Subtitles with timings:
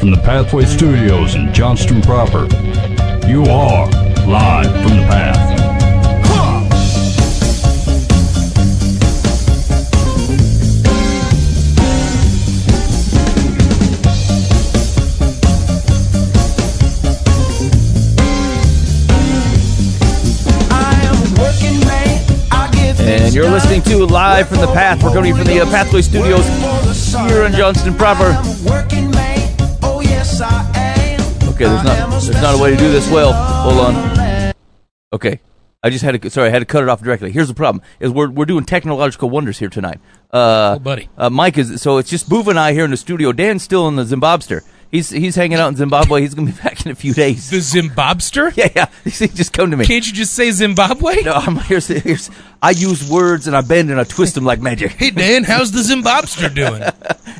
[0.00, 2.48] from the Pathway Studios in Johnston proper.
[3.26, 3.86] You are
[4.26, 5.50] live from the path.
[23.02, 25.02] And you're listening to Live from the Path.
[25.02, 26.46] We're coming from the uh, Pathway Studios
[27.28, 28.32] here in Johnston proper.
[31.60, 33.34] Okay, there's not there's not a way to do this well.
[33.34, 34.54] Hold on.
[35.12, 35.40] Okay.
[35.82, 37.30] I just had to sorry, I had to cut it off directly.
[37.32, 40.00] Here's the problem: is we're we're doing technological wonders here tonight.
[40.32, 41.10] Uh, Oh, buddy.
[41.18, 43.30] uh, Mike is so it's just Boova and I here in the studio.
[43.32, 44.62] Dan's still in the Zimbabster.
[44.90, 46.22] He's he's hanging out in Zimbabwe.
[46.22, 47.50] He's gonna be back in a few days.
[47.50, 48.50] The Zimbabster?
[48.56, 48.86] Yeah, yeah.
[49.04, 49.84] He just come to me.
[49.84, 51.22] Can't you just say Zimbabwe?
[51.22, 54.60] No, I'm here's, here's I use words and I bend and I twist them like
[54.60, 54.90] magic.
[54.92, 56.82] Hey Dan, how's the Zimbabster doing?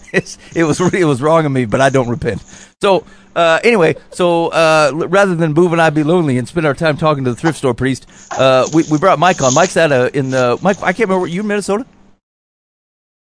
[0.12, 2.42] it's, it was it was wrong of me, but I don't repent.
[2.80, 6.66] So uh, anyway, so uh, l- rather than Boov and I be lonely and spend
[6.66, 9.52] our time talking to the thrift store priest, uh, we we brought Mike on.
[9.54, 10.80] Mike's at a in the Mike.
[10.82, 11.26] I can't remember.
[11.26, 11.84] You in Minnesota?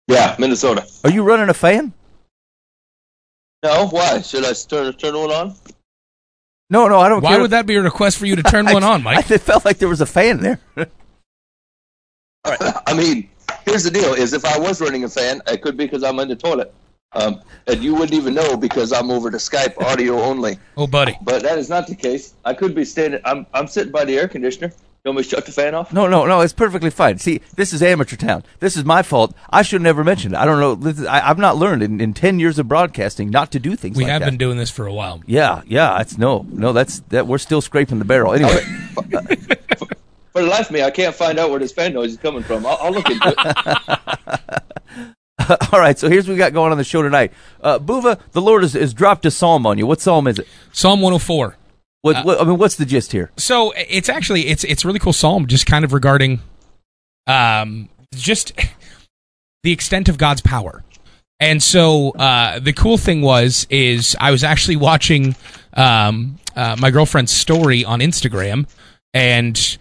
[0.06, 0.86] Yeah, Minnesota.
[1.05, 1.92] Are you running a fan?
[3.62, 4.22] No, why?
[4.22, 5.55] Should I turn turn one on?
[6.70, 7.22] No, no, I don't.
[7.22, 7.41] Why care.
[7.41, 9.30] would that be a request for you to turn one on, Mike?
[9.30, 10.61] I, it felt like there was a fan there.
[12.44, 13.28] I mean,
[13.67, 16.19] here's the deal: is if I was running a fan, it could be because I'm
[16.20, 16.72] in the toilet,
[17.12, 20.58] um, and you wouldn't even know because I'm over to Skype audio only.
[20.77, 21.19] Oh, buddy.
[21.22, 22.34] But that is not the case.
[22.45, 23.20] I could be standing.
[23.24, 24.72] I'm I'm sitting by the air conditioner.
[25.05, 25.95] You want me to shut the fan off?
[25.95, 26.43] No, no, no.
[26.43, 27.17] It's perfectly fine.
[27.19, 28.45] See, this is amateur town.
[28.59, 29.34] This is my fault.
[29.48, 30.37] I should have never mentioned it.
[30.39, 30.75] I don't know.
[30.75, 33.77] This is- I, I've not learned in, in ten years of broadcasting not to do
[33.77, 33.97] things.
[33.97, 34.27] We like have that.
[34.27, 35.23] been doing this for a while.
[35.27, 35.98] Yeah, yeah.
[36.01, 36.75] It's no, no.
[36.75, 37.27] That's that.
[37.27, 38.34] We're still scraping the barrel.
[38.34, 38.62] Anyway,
[40.33, 42.42] For the life of me, I can't find out where this fan noise is coming
[42.42, 42.64] from.
[42.67, 45.11] I'll, I'll look into it.
[45.73, 45.98] all right.
[45.98, 47.33] So here's what we got going on the show tonight.
[47.61, 49.86] Uh, Boova, the Lord has, has dropped a psalm on you.
[49.86, 50.47] What psalm is it?
[50.73, 51.57] Psalm 104.
[52.02, 53.30] What, what I mean, what's the gist here?
[53.36, 56.40] So it's actually it's it's a really cool psalm, just kind of regarding,
[57.27, 58.52] um, just
[59.62, 60.83] the extent of God's power.
[61.40, 65.34] And so uh, the cool thing was is I was actually watching
[65.74, 68.67] um, uh, my girlfriend's story on Instagram,
[69.12, 69.78] and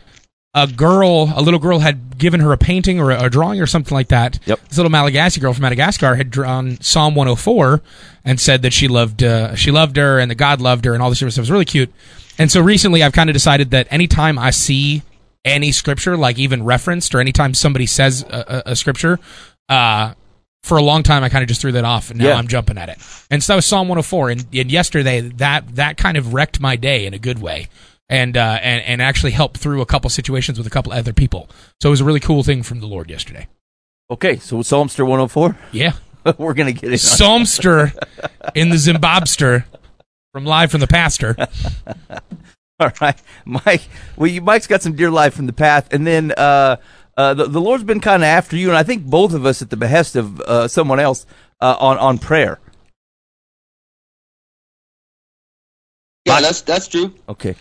[0.53, 3.67] a girl, a little girl, had given her a painting or a, a drawing or
[3.67, 4.39] something like that.
[4.45, 4.59] Yep.
[4.69, 7.81] This little Malagasy girl from Madagascar had drawn Psalm 104
[8.25, 11.03] and said that she loved uh, she loved her and that God loved her and
[11.03, 11.41] all this sort of stuff.
[11.41, 11.91] It was really cute.
[12.39, 15.03] And so recently, I've kind of decided that anytime I see
[15.45, 19.19] any scripture, like even referenced, or anytime somebody says a, a, a scripture,
[19.69, 20.13] uh,
[20.63, 22.35] for a long time I kind of just threw that off, and now Yeah.
[22.35, 22.97] I'm jumping at it.
[23.29, 26.75] And so that was Psalm 104, and, and yesterday that that kind of wrecked my
[26.75, 27.67] day in a good way,
[28.09, 31.49] and uh, and and actually help through a couple situations with a couple other people.
[31.81, 33.47] So it was a really cool thing from the Lord yesterday.
[34.11, 35.55] Okay, so Psalmster 104.
[35.71, 35.93] Yeah,
[36.37, 36.99] We're gonna get it.
[36.99, 37.93] Psalmster
[38.55, 39.65] in the Zimbabster
[40.33, 41.35] from live from the pastor.
[42.79, 43.81] All right, Mike.
[44.15, 46.77] Well, you, Mike's got some dear life from the path, and then uh,
[47.17, 49.61] uh, the, the Lord's been kind of after you, and I think both of us
[49.61, 51.25] at the behest of uh, someone else
[51.59, 52.59] uh, on on prayer.
[56.25, 57.13] Yeah, that's that's true.
[57.27, 57.55] Okay.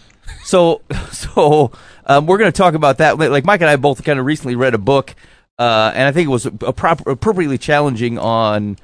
[0.44, 1.72] So, so
[2.06, 3.18] um, we're going to talk about that.
[3.18, 5.14] Like Mike and I both kind of recently read a book,
[5.58, 8.78] uh, and I think it was appro- appropriately challenging on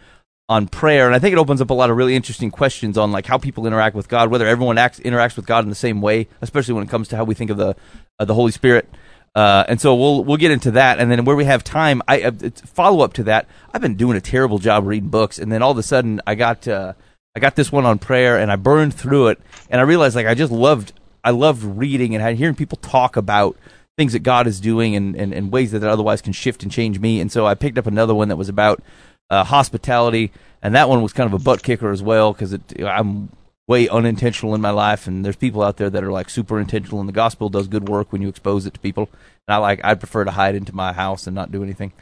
[0.49, 3.13] on prayer, and I think it opens up a lot of really interesting questions on
[3.13, 6.03] like how people interact with God, whether everyone acts interacts with God in the same
[6.03, 7.75] way, especially when it comes to how we think of the
[8.19, 8.89] uh, the Holy Spirit.
[9.35, 12.23] Uh, and so we'll we'll get into that, and then where we have time, I
[12.23, 12.33] uh,
[12.67, 13.49] follow up to that.
[13.73, 16.35] I've been doing a terrible job reading books, and then all of a sudden I
[16.35, 16.93] got uh,
[17.35, 19.41] I got this one on prayer, and I burned through it,
[19.71, 20.93] and I realized like I just loved
[21.25, 23.57] I loved reading and hearing people talk about
[23.97, 26.99] things that God is doing and, and, and ways that otherwise can shift and change
[26.99, 27.21] me.
[27.21, 28.83] And so I picked up another one that was about
[29.31, 33.31] uh, hospitality, and that one was kind of a butt kicker as well because I'm
[33.67, 37.01] way unintentional in my life, and there's people out there that are like super intentional,
[37.01, 39.09] and the gospel does good work when you expose it to people.
[39.47, 41.93] And I like I'd prefer to hide into my house and not do anything,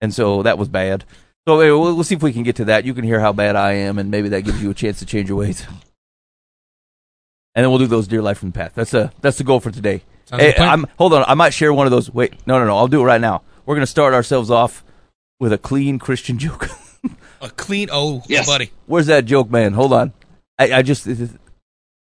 [0.00, 1.04] and so that was bad.
[1.46, 2.84] So anyway, we'll, we'll see if we can get to that.
[2.84, 5.06] You can hear how bad I am, and maybe that gives you a chance to
[5.06, 5.66] change your ways.
[7.54, 8.72] And then we'll do those dear life from the path.
[8.74, 10.02] That's a that's the goal for today.
[10.30, 10.68] Hey, like a plan.
[10.70, 12.10] I'm, hold on, I might share one of those.
[12.10, 12.76] Wait, no, no, no.
[12.76, 13.42] I'll do it right now.
[13.66, 14.82] We're gonna start ourselves off
[15.38, 16.68] with a clean Christian joke.
[17.40, 18.46] A clean oh, Yes.
[18.46, 18.70] buddy.
[18.86, 19.72] Where's that joke, man?
[19.72, 20.12] Hold on.
[20.58, 21.28] I, I just the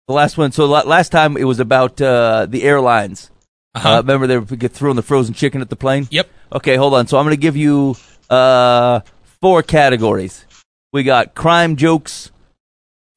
[0.07, 0.51] last one.
[0.51, 3.31] So last time it was about uh, the airlines.
[3.73, 3.89] Uh-huh.
[3.89, 6.07] Uh, remember they would get throwing the frozen chicken at the plane.
[6.11, 6.29] yep.
[6.53, 7.07] Okay, hold on.
[7.07, 7.95] So I'm going to give you
[8.29, 8.99] uh,
[9.41, 10.45] four categories.
[10.93, 12.31] We got crime jokes,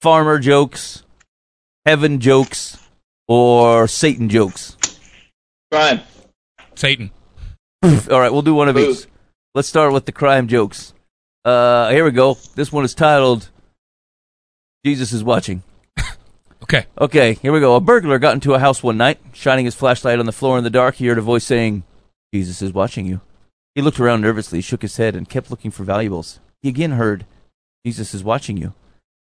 [0.00, 1.02] farmer jokes,
[1.84, 2.78] heaven jokes,
[3.28, 4.76] or Satan jokes.
[5.70, 6.00] Crime.
[6.74, 7.10] Satan.
[7.82, 8.90] All right, we'll do one of Boo.
[8.92, 9.06] each.
[9.54, 10.94] Let's start with the crime jokes.
[11.44, 12.38] Uh, here we go.
[12.54, 13.50] This one is titled
[14.84, 15.62] Jesus is watching.
[16.62, 16.86] Okay.
[16.98, 17.76] Okay, here we go.
[17.76, 19.18] A burglar got into a house one night.
[19.34, 21.84] Shining his flashlight on the floor in the dark, he heard a voice saying,
[22.32, 23.20] Jesus is watching you.
[23.74, 26.40] He looked around nervously, shook his head, and kept looking for valuables.
[26.62, 27.26] He again heard,
[27.84, 28.72] Jesus is watching you.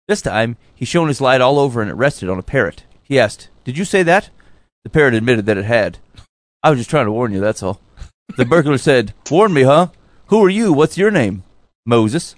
[0.08, 2.84] This time, he shone his light all over and it rested on a parrot.
[3.04, 4.30] He asked, Did you say that?
[4.84, 5.98] The parrot admitted that it had.
[6.64, 7.82] I was just trying to warn you, that's all.
[8.38, 9.88] The burglar said, Warn me, huh?
[10.28, 10.72] Who are you?
[10.72, 11.44] What's your name?
[11.86, 12.36] Moses.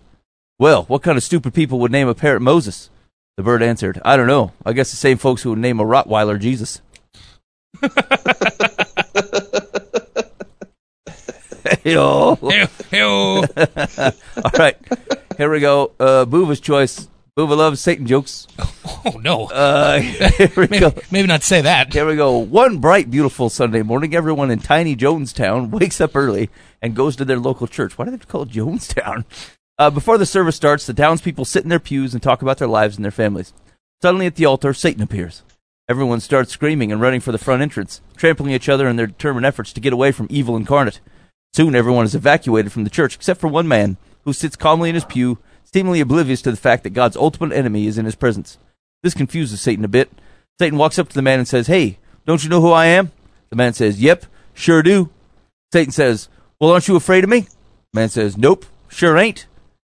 [0.57, 2.89] Well, what kind of stupid people would name a parrot Moses?
[3.37, 4.51] The bird answered, I don't know.
[4.65, 6.81] I guess the same folks who would name a Rottweiler Jesus.
[11.83, 12.35] Hey-o.
[12.35, 13.43] Hey, hey-o.
[14.43, 14.77] All right,
[15.37, 15.91] here we go.
[15.99, 17.07] Uh, Boova's choice.
[17.39, 18.47] Boova loves Satan jokes.
[19.05, 19.45] oh no.
[19.45, 20.89] Uh, here we go.
[20.89, 21.93] maybe, maybe not say that.
[21.93, 22.37] Here we go.
[22.37, 26.49] One bright, beautiful Sunday morning, everyone in tiny Jonestown wakes up early
[26.81, 27.97] and goes to their local church.
[27.97, 29.23] Why do they call it Jonestown?
[29.77, 32.67] Uh, before the service starts, the townspeople sit in their pews and talk about their
[32.67, 33.53] lives and their families.
[34.01, 35.43] Suddenly, at the altar, Satan appears.
[35.87, 39.45] Everyone starts screaming and running for the front entrance, trampling each other in their determined
[39.45, 40.99] efforts to get away from evil incarnate.
[41.53, 43.95] Soon, everyone is evacuated from the church except for one man
[44.25, 45.37] who sits calmly in his pew,
[45.73, 48.57] seemingly oblivious to the fact that God's ultimate enemy is in his presence.
[49.03, 50.11] This confuses Satan a bit.
[50.59, 53.11] Satan walks up to the man and says, Hey, don't you know who I am?
[53.49, 55.09] The man says, Yep, sure do.
[55.71, 56.27] Satan says,
[56.59, 57.41] Well, aren't you afraid of me?
[57.41, 59.47] The man says, Nope, sure ain't.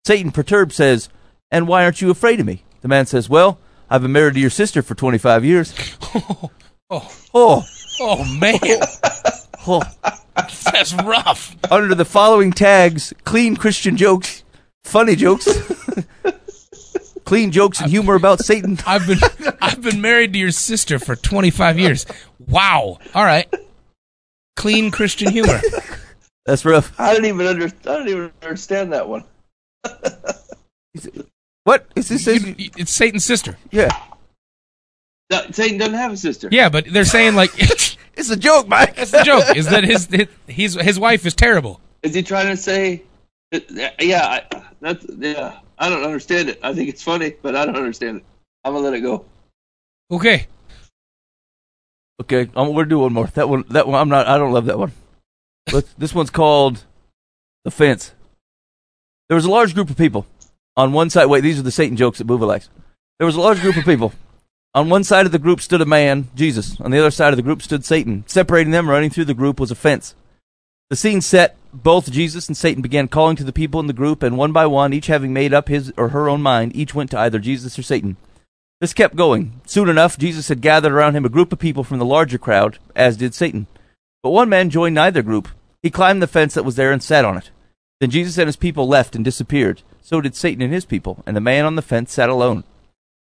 [0.07, 1.09] Satan, perturbed, says,
[1.51, 2.63] And why aren't you afraid of me?
[2.83, 3.59] The man says, Well,
[3.89, 5.75] I've been married to your sister for 25 years.
[6.93, 7.65] Oh, Oh,
[8.01, 8.59] oh man,
[9.69, 9.81] oh.
[10.73, 11.55] that's rough.
[11.71, 14.43] Under the following tags clean Christian jokes,
[14.85, 15.47] funny jokes,
[17.25, 18.79] clean jokes and humor about Satan.
[18.87, 19.19] I've been
[19.61, 22.07] I've been married to your sister for 25 years.
[22.47, 22.99] Wow.
[23.15, 23.53] All right.
[24.57, 25.61] Clean Christian humor.
[26.47, 26.93] That's rough.
[26.99, 29.25] I don't even under, I don't even understand that one.
[31.65, 31.87] What?
[31.95, 32.27] Is this?
[32.27, 33.57] You- you- It's Satan's sister.
[33.71, 33.91] Yeah.
[35.31, 36.49] No, Satan doesn't have a sister.
[36.51, 38.97] Yeah, but they're saying like It's a joke, Mike.
[38.97, 40.09] that's the joke is that his
[40.49, 41.81] his his wife is terrible.
[42.03, 43.03] Is he trying to say?
[43.53, 45.59] Yeah, I, that's yeah.
[45.79, 46.61] I don't understand it.
[46.63, 48.25] I think it's funny, but I don't understand it.
[48.65, 49.25] I'm gonna let it go.
[50.11, 50.47] Okay.
[52.21, 53.27] Okay, we're gonna do one more.
[53.29, 53.65] That one.
[53.71, 54.01] That one.
[54.01, 54.29] I'm not.
[54.29, 54.93] I don't love that one.
[55.73, 56.85] Let's, this one's called
[57.65, 58.13] the fence.
[59.29, 60.27] There was a large group of people
[60.77, 61.27] on one side.
[61.27, 62.69] Wait, these are the Satan jokes that Boova likes.
[63.19, 64.13] There was a large group of people.
[64.75, 66.81] On one side of the group stood a man, Jesus.
[66.81, 68.23] On the other side of the group stood Satan.
[68.29, 70.15] Separating them, running through the group, was a fence.
[70.91, 74.25] The scene set, both Jesus and Satan began calling to the people in the group,
[74.25, 77.13] and one by one, each having made up his or her own mind, each went
[77.13, 78.17] to either Jesus or Satan.
[78.81, 79.61] This kept going.
[79.67, 82.79] Soon enough, Jesus had gathered around him a group of people from the larger crowd,
[82.97, 83.69] as did Satan.
[84.21, 85.49] But one man joined neither group.
[85.81, 87.51] He climbed the fence that was there and sat on it.
[88.01, 89.83] Then Jesus and his people left and disappeared.
[90.03, 92.65] So did Satan and his people, and the man on the fence sat alone.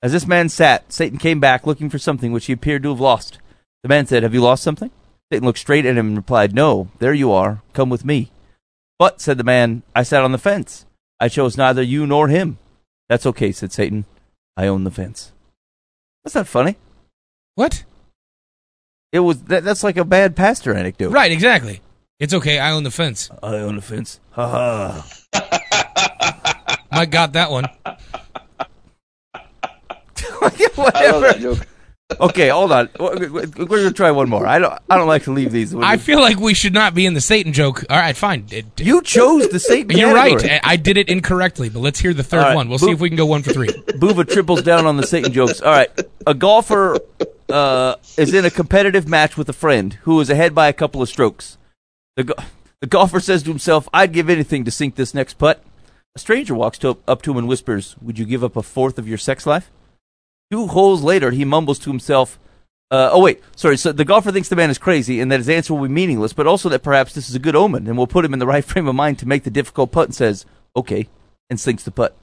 [0.02, 3.00] As this man sat, Satan came back looking for something which he appeared to have
[3.00, 3.38] lost.
[3.82, 4.90] The man said, Have you lost something?
[5.30, 7.62] Satan looked straight at him and replied, No, there you are.
[7.72, 8.30] Come with me.
[8.98, 10.86] But, said the man, I sat on the fence.
[11.20, 12.58] I chose neither you nor him.
[13.08, 14.04] That's okay, said Satan.
[14.56, 15.32] I own the fence.
[16.24, 16.76] That's not funny.
[17.54, 17.84] What?
[19.12, 21.12] It was that, that's like a bad pastor anecdote.
[21.12, 21.80] Right, exactly.
[22.18, 22.58] It's okay.
[22.58, 23.30] I own the fence.
[23.42, 24.20] I own the fence.
[24.32, 26.82] Ha ha.
[26.92, 27.66] Mike got that one.
[27.86, 27.98] I
[30.40, 31.20] love Whatever.
[31.20, 31.66] that joke.
[32.20, 32.88] Okay, hold on.
[33.00, 34.46] We're gonna try one more.
[34.46, 34.72] I don't.
[34.88, 35.74] I don't like to leave these.
[35.74, 37.84] I feel like we should not be in the Satan joke.
[37.90, 38.46] All right, fine.
[38.50, 39.98] It- you chose the Satan.
[39.98, 40.32] You're right.
[40.38, 40.60] category.
[40.62, 42.54] I I did it incorrectly, but let's hear the third right.
[42.54, 42.68] one.
[42.68, 43.68] We'll see if we can go one for three.
[43.98, 45.60] Boova triples down on the Satan jokes.
[45.60, 45.90] All right,
[46.26, 46.96] a golfer
[47.48, 51.02] uh, is in a competitive match with a friend who is ahead by a couple
[51.02, 51.58] of strokes.
[52.14, 52.34] The go-
[52.80, 55.60] the golfer says to himself, "I'd give anything to sink this next putt."
[56.14, 58.96] A stranger walks to, up to him and whispers, "Would you give up a fourth
[58.96, 59.70] of your sex life?"
[60.50, 62.38] Two holes later, he mumbles to himself,
[62.90, 65.48] uh, "Oh wait, sorry." So the golfer thinks the man is crazy and that his
[65.48, 68.06] answer will be meaningless, but also that perhaps this is a good omen and will
[68.06, 70.08] put him in the right frame of mind to make the difficult putt.
[70.08, 71.08] And says, "Okay,"
[71.50, 72.16] and sinks the putt.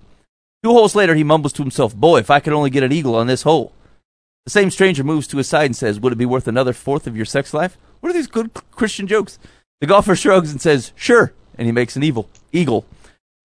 [0.64, 3.16] Two holes later, he mumbles to himself, Boy, if I could only get an eagle
[3.16, 3.74] on this hole.
[4.46, 7.06] The same stranger moves to his side and says, Would it be worth another fourth
[7.06, 7.78] of your sex life?
[8.00, 9.40] What are these good Christian jokes?
[9.82, 12.86] The golfer shrugs and says, Sure, and he makes an evil eagle.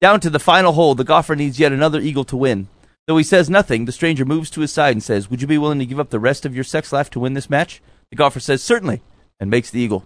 [0.00, 2.68] Down to the final hole, the golfer needs yet another eagle to win.
[3.08, 5.56] Though he says nothing, the stranger moves to his side and says, Would you be
[5.56, 7.80] willing to give up the rest of your sex life to win this match?
[8.10, 9.00] The golfer says, Certainly,
[9.40, 10.04] and makes the eagle.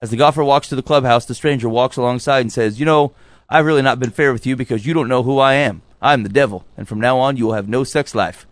[0.00, 3.12] As the golfer walks to the clubhouse, the stranger walks alongside and says, You know,
[3.50, 5.82] I've really not been fair with you because you don't know who I am.
[6.00, 8.46] I'm the devil, and from now on you will have no sex life.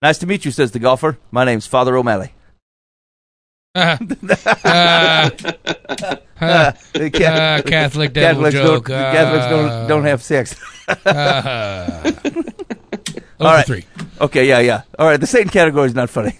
[0.00, 1.18] Nice to meet you, says the golfer.
[1.32, 2.32] My name's Father O'Malley.
[3.72, 3.96] Uh,
[4.64, 5.30] uh,
[6.40, 6.72] uh,
[7.20, 8.88] uh, Catholic devil Catholics, joke.
[8.88, 10.54] don't, Catholics uh, don't, don't have sex.
[13.40, 13.66] All right.
[13.66, 13.84] three.
[14.20, 14.82] Okay, yeah, yeah.
[14.98, 16.38] All right, the Satan category is not funny.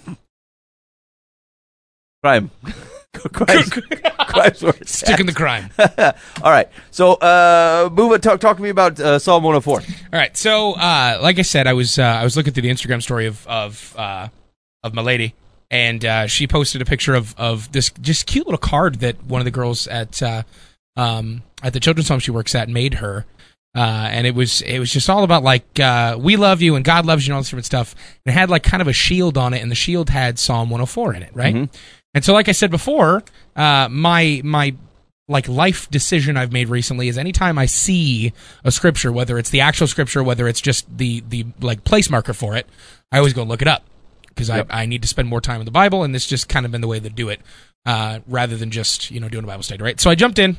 [2.23, 2.50] Crime.
[3.12, 3.71] Crime's,
[4.28, 5.71] crime's where it's Stick in the crime.
[6.42, 8.23] All right, so uh, move it.
[8.23, 9.80] Talk, talk to me about uh, Psalm 104.
[9.80, 10.37] All right.
[10.37, 13.26] So, uh, like I said, I was uh, I was looking through the Instagram story
[13.26, 14.28] of of uh,
[14.85, 15.35] of my lady,
[15.71, 19.40] and uh, she posted a picture of of this just cute little card that one
[19.40, 20.42] of the girls at uh,
[20.97, 23.26] um, at the children's home she works at made her.
[23.74, 26.84] Uh, and it was it was just all about like uh, we love you and
[26.84, 27.94] God loves you and all this different stuff.
[28.26, 30.70] And it had like kind of a shield on it, and the shield had Psalm
[30.70, 31.54] 104 in it, right?
[32.12, 33.22] And so, like I said before,
[33.54, 34.74] uh, my my
[35.28, 38.32] like life decision I've made recently is anytime I see
[38.64, 42.32] a scripture, whether it's the actual scripture, whether it's just the the like place marker
[42.34, 42.66] for it,
[43.12, 43.84] I always go look it up
[44.30, 44.66] because Yep.
[44.70, 46.72] I, I need to spend more time in the Bible, and this just kind of
[46.72, 47.40] been the way to do it,
[47.86, 50.00] uh, rather than just you know doing a Bible study, right?
[50.00, 50.56] So I jumped in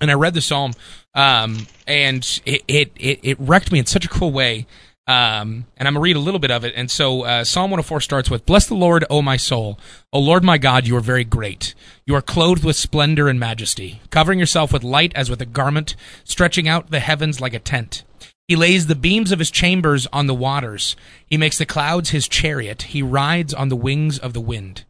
[0.00, 0.72] and I read the psalm,
[1.14, 4.66] um, and it, it it wrecked me in such a cool way.
[5.06, 6.74] Um, and I'm gonna read a little bit of it.
[6.76, 9.78] And so uh, Psalm 104 starts with, "Bless the Lord, O my soul,
[10.12, 11.74] O Lord my God, you are very great.
[12.06, 15.96] You are clothed with splendor and majesty, covering yourself with light as with a garment,
[16.24, 18.04] stretching out the heavens like a tent."
[18.48, 20.96] He lays the beams of his chambers on the waters.
[21.26, 22.82] He makes the clouds his chariot.
[22.82, 24.84] He rides on the wings of the wind.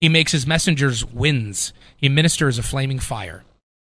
[0.00, 1.72] He makes his messengers winds.
[1.96, 3.44] He ministers a flaming fire.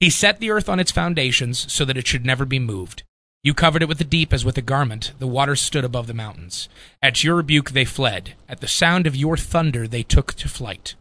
[0.00, 3.02] He set the earth on its foundations so that it should never be moved.
[3.42, 5.12] You covered it with the deep as with a garment.
[5.18, 6.68] The waters stood above the mountains.
[7.02, 8.34] At your rebuke they fled.
[8.48, 10.94] At the sound of your thunder they took to flight.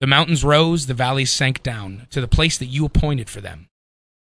[0.00, 3.68] The mountains rose, the valleys sank down to the place that you appointed for them.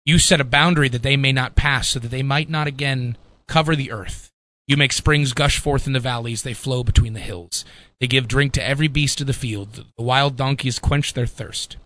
[0.05, 3.17] You set a boundary that they may not pass, so that they might not again
[3.47, 4.29] cover the earth.
[4.67, 7.63] You make springs gush forth in the valleys, they flow between the hills.
[7.99, 9.85] They give drink to every beast of the field.
[9.97, 11.77] The wild donkeys quench their thirst.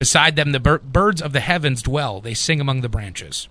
[0.00, 2.20] Beside them, the bir- birds of the heavens dwell.
[2.20, 3.48] They sing among the branches.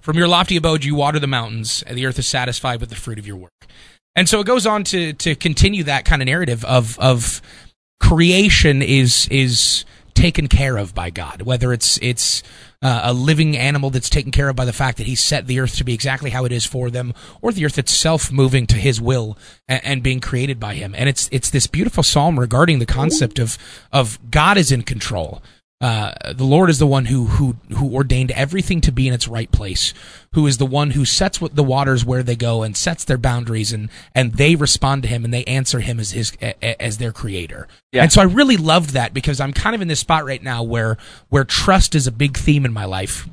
[0.00, 2.96] From your lofty abode, you water the mountains, and the earth is satisfied with the
[2.96, 3.66] fruit of your work.
[4.16, 7.40] And so it goes on to to continue that kind of narrative of of
[8.00, 12.42] creation is is taken care of by God, whether it's it's
[12.80, 15.60] uh, a living animal that's taken care of by the fact that He set the
[15.60, 18.76] earth to be exactly how it is for them, or the earth itself moving to
[18.76, 20.94] His will and, and being created by Him.
[20.96, 23.58] And it's it's this beautiful psalm regarding the concept of
[23.92, 25.42] of God is in control.
[25.80, 29.28] Uh, the Lord is the one who who who ordained everything to be in its
[29.28, 29.94] right place,
[30.32, 33.72] who is the one who sets the waters where they go and sets their boundaries,
[33.72, 36.32] and and they respond to Him and they answer Him as His
[36.62, 37.68] as their Creator.
[37.92, 38.02] Yeah.
[38.02, 40.64] And so I really loved that because I'm kind of in this spot right now
[40.64, 40.96] where
[41.28, 43.28] where trust is a big theme in my life,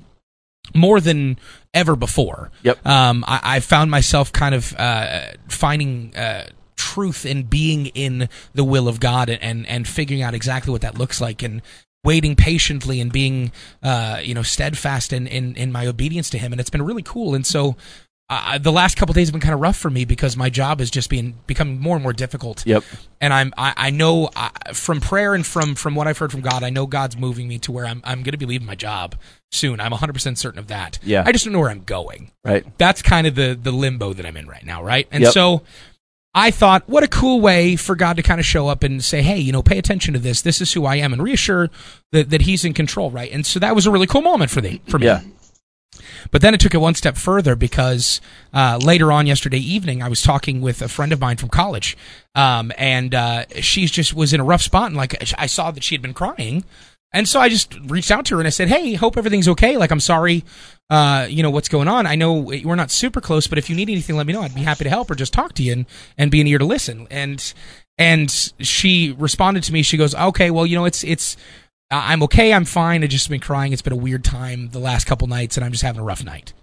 [0.76, 1.40] more than
[1.74, 2.52] ever before.
[2.62, 2.86] Yep.
[2.86, 6.16] Um, I, I found myself kind of uh, finding.
[6.16, 10.72] Uh, truth in being in the will of God and, and and figuring out exactly
[10.72, 11.62] what that looks like and
[12.06, 13.52] waiting patiently and being
[13.84, 17.04] uh you know steadfast in in, in my obedience to him and it's been really
[17.04, 17.76] cool and so
[18.28, 20.82] uh, the last couple days have been kind of rough for me because my job
[20.82, 22.84] is just being becoming more and more difficult Yep.
[23.22, 26.42] and I'm I, I know uh, from prayer and from from what I've heard from
[26.42, 28.74] God, I know God's moving me to where I'm I'm going to be leaving my
[28.74, 29.14] job
[29.52, 29.80] soon.
[29.80, 30.98] I'm 100 percent certain of that.
[31.04, 31.22] Yeah.
[31.24, 32.32] I just don't know where I'm going.
[32.44, 32.66] Right.
[32.80, 35.08] That's kind of the the limbo that I'm in right now, right?
[35.12, 35.32] And Yep.
[35.34, 35.62] so
[36.38, 39.22] I thought, what a cool way for God to kind of show up and say,
[39.22, 40.42] hey, you know, pay attention to this.
[40.42, 41.70] This is who I am, and reassure
[42.12, 43.32] that that He's in control, right?
[43.32, 44.82] And so that was a really cool moment for me.
[44.90, 45.06] For me.
[45.06, 45.22] Yeah.
[46.32, 48.20] But then it took it one step further because
[48.54, 51.98] uh, later on yesterday evening, I was talking with a friend of mine from college,
[52.34, 55.84] um, and uh, she just was in a rough spot, and like I saw that
[55.84, 56.66] she had been crying,
[57.16, 59.78] and so I just reached out to her and I said, "Hey, hope everything's okay.
[59.78, 60.44] Like I'm sorry,
[60.90, 62.06] uh, you know what's going on.
[62.06, 64.42] I know we're not super close, but if you need anything, let me know.
[64.42, 65.86] I'd be happy to help or just talk to you and
[66.18, 67.54] and be an ear to listen." And
[67.98, 68.30] and
[68.60, 69.82] she responded to me.
[69.82, 71.38] She goes, "Okay, well, you know, it's it's."
[71.92, 72.54] I- I'm okay.
[72.54, 73.04] I'm fine.
[73.04, 73.72] I just been crying.
[73.74, 76.24] It's been a weird time the last couple nights, and I'm just having a rough
[76.24, 76.54] night.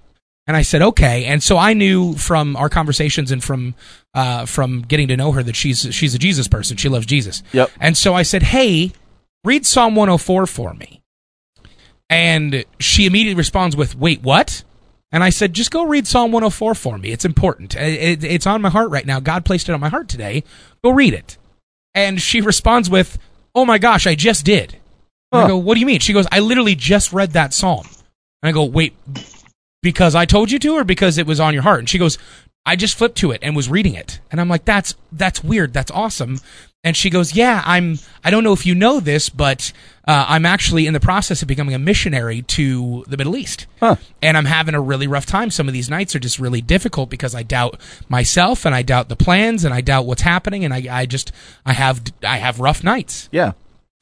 [0.49, 1.27] And I said, okay.
[1.27, 3.77] And so I knew from our conversations and from
[4.13, 6.77] uh, from getting to know her that she's she's a Jesus person.
[6.77, 7.45] She loves Jesus.
[7.53, 7.71] Yep.
[7.81, 8.91] And so I said, hey,
[9.45, 11.03] read Psalm 104 for me.
[12.11, 14.65] And she immediately responds with, wait, what?
[15.11, 17.11] And I said, just go read Psalm 104 for me.
[17.11, 17.75] It's important.
[17.77, 19.21] It- it- it's on my heart right now.
[19.21, 20.45] God placed it on my heart today.
[20.85, 21.37] Go read it.
[21.95, 23.19] And she responds with,
[23.55, 24.75] oh my gosh, I just did.
[25.33, 26.01] And I go, what do you mean?
[26.01, 27.87] She goes, I literally just read that psalm.
[28.43, 28.95] And I go, wait,
[29.83, 31.81] because I told you to, or because it was on your heart?
[31.81, 32.19] And she goes,
[32.65, 34.21] I just flipped to it and was reading it.
[34.31, 35.73] And I'm like, that's that's weird.
[35.73, 36.39] That's awesome.
[36.85, 37.99] And she goes, yeah, I'm.
[38.25, 39.73] I don't know if you know this, but
[40.07, 43.67] uh, I'm actually in the process of becoming a missionary to the Middle East.
[43.79, 43.97] Huh.
[44.21, 45.51] And I'm having a really rough time.
[45.51, 49.09] Some of these nights are just really difficult because I doubt myself and I doubt
[49.09, 51.31] the plans and I doubt what's happening and I, I just
[51.65, 53.29] I have I have rough nights.
[53.31, 53.53] Yeah.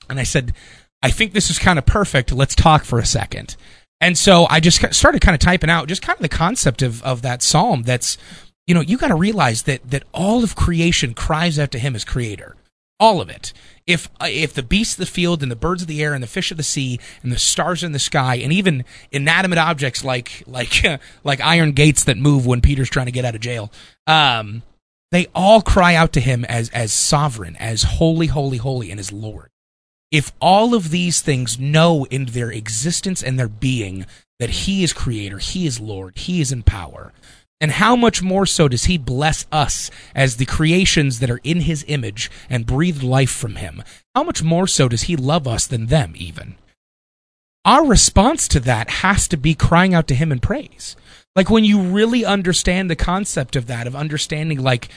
[0.09, 0.55] And I said,
[1.03, 2.33] I think this is kind of perfect.
[2.33, 3.57] Let's talk for a second.
[4.01, 7.03] And so I just started kind of typing out just kind of the concept of,
[7.03, 8.17] of that psalm that's
[8.67, 11.95] you know, you got to realize that that all of creation cries out to him
[11.95, 12.57] as creator.
[12.99, 13.55] All of it.
[13.87, 16.23] If uh, if the beasts of the field and the birds of the air and
[16.23, 20.05] the fish of the sea and the stars in the sky and even inanimate objects
[20.05, 20.85] like like
[21.25, 23.73] like iron gates that move when Peter's trying to get out of jail,
[24.07, 24.63] um,
[25.11, 29.11] they all cry out to him as as sovereign, as holy, holy, holy, and as
[29.11, 29.51] Lord.
[30.11, 34.07] If all of these things know in their existence and their being
[34.41, 37.13] that he is creator, he is Lord, he is in power,
[37.61, 41.61] and how much more so does he bless us as the creations that are in
[41.61, 43.83] his image and breathe life from him?
[44.15, 46.57] How much more so does he love us than them, even?
[47.65, 50.97] Our response to that has to be crying out to him in praise.
[51.37, 54.89] Like when you really understand the concept of that, of understanding, like,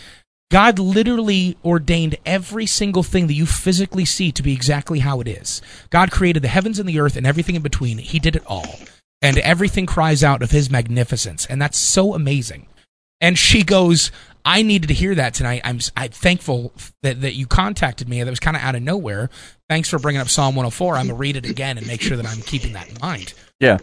[0.50, 5.27] God literally ordained every single thing that you physically see to be exactly how it
[5.27, 5.62] is.
[5.89, 7.98] God created the heavens and the earth and everything in between.
[7.98, 8.77] He did it all
[9.24, 11.48] and everything cries out of his magnificence.
[11.48, 12.68] And that's so amazing.
[13.20, 14.12] And she goes
[14.46, 15.62] i needed to hear that tonight.
[15.63, 18.22] I'm i'm thankful that, that you contacted me.
[18.22, 19.30] That was kind of out of nowhere.
[19.70, 22.18] Thanks for bringing up psalm 104 i'm going to read it again and make sure
[22.18, 23.34] that i'm keeping that in mind.
[23.60, 23.77] Yeah.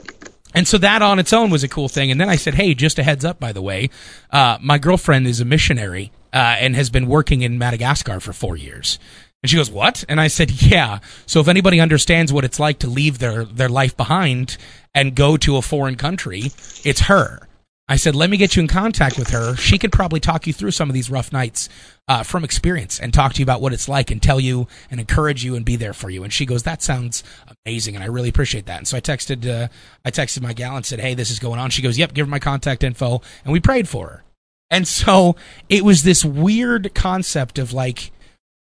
[0.54, 2.10] and so that on its own was a cool thing.
[2.10, 3.88] And then I said, hey, just a heads up, by the way,
[4.30, 8.56] uh, my girlfriend is a missionary uh, and has been working in Madagascar for four
[8.58, 8.98] years.
[9.42, 10.04] And she goes, what?
[10.08, 10.98] And I said, yeah.
[11.24, 14.58] So if anybody understands what it's like to leave their, their life behind
[14.94, 16.52] and go to a foreign country,
[16.84, 17.48] it's her.
[17.88, 19.56] I said, let me get you in contact with her.
[19.56, 21.68] She could probably talk you through some of these rough nights
[22.06, 25.00] uh, from experience and talk to you about what it's like and tell you and
[25.00, 26.22] encourage you and be there for you.
[26.22, 27.24] And she goes, that sounds
[27.66, 28.78] amazing, and I really appreciate that.
[28.78, 29.66] And so I texted, uh,
[30.04, 31.70] I texted my gal and said, hey, this is going on.
[31.70, 34.24] She goes, yep, give her my contact info, and we prayed for her.
[34.70, 35.34] And so
[35.68, 38.12] it was this weird concept of like,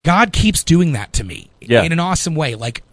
[0.06, 1.82] God keeps doing that to me Yeah.
[1.84, 2.56] in an awesome way.
[2.56, 2.84] Like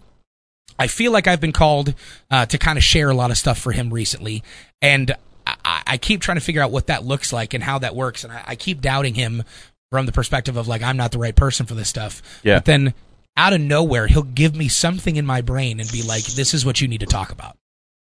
[0.79, 1.95] I feel like I've been called
[2.31, 4.43] uh, to kind of share a lot of stuff for him recently,
[4.81, 5.15] and
[5.47, 8.25] I, I keep trying to figure out what that looks like and how that works,
[8.25, 9.45] and I, I keep doubting him
[9.91, 12.23] from the perspective of like I'm not the right person for this stuff.
[12.43, 12.57] Yeah.
[12.57, 12.95] But then
[13.37, 16.65] out of nowhere, he'll give me something in my brain and be like, "This is
[16.65, 17.57] what you need to talk about.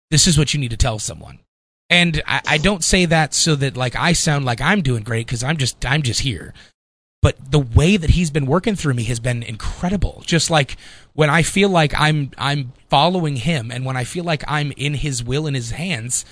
[0.09, 1.39] This is what you need to tell someone."
[1.89, 5.27] And I, I don't say that so that like I sound like I'm doing great
[5.27, 6.53] because I'm just I'm just here
[7.21, 10.23] but the way that he's been working through me has been incredible.
[10.25, 10.77] Just like
[11.13, 14.93] when i feel like i'm i'm following him and when i feel like i'm in
[14.93, 16.25] his will in his hands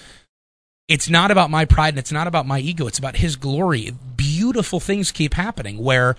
[0.90, 2.88] it's not about my pride and it's not about my ego.
[2.88, 3.94] It's about his glory.
[4.18, 6.16] Beautiful things keep happening where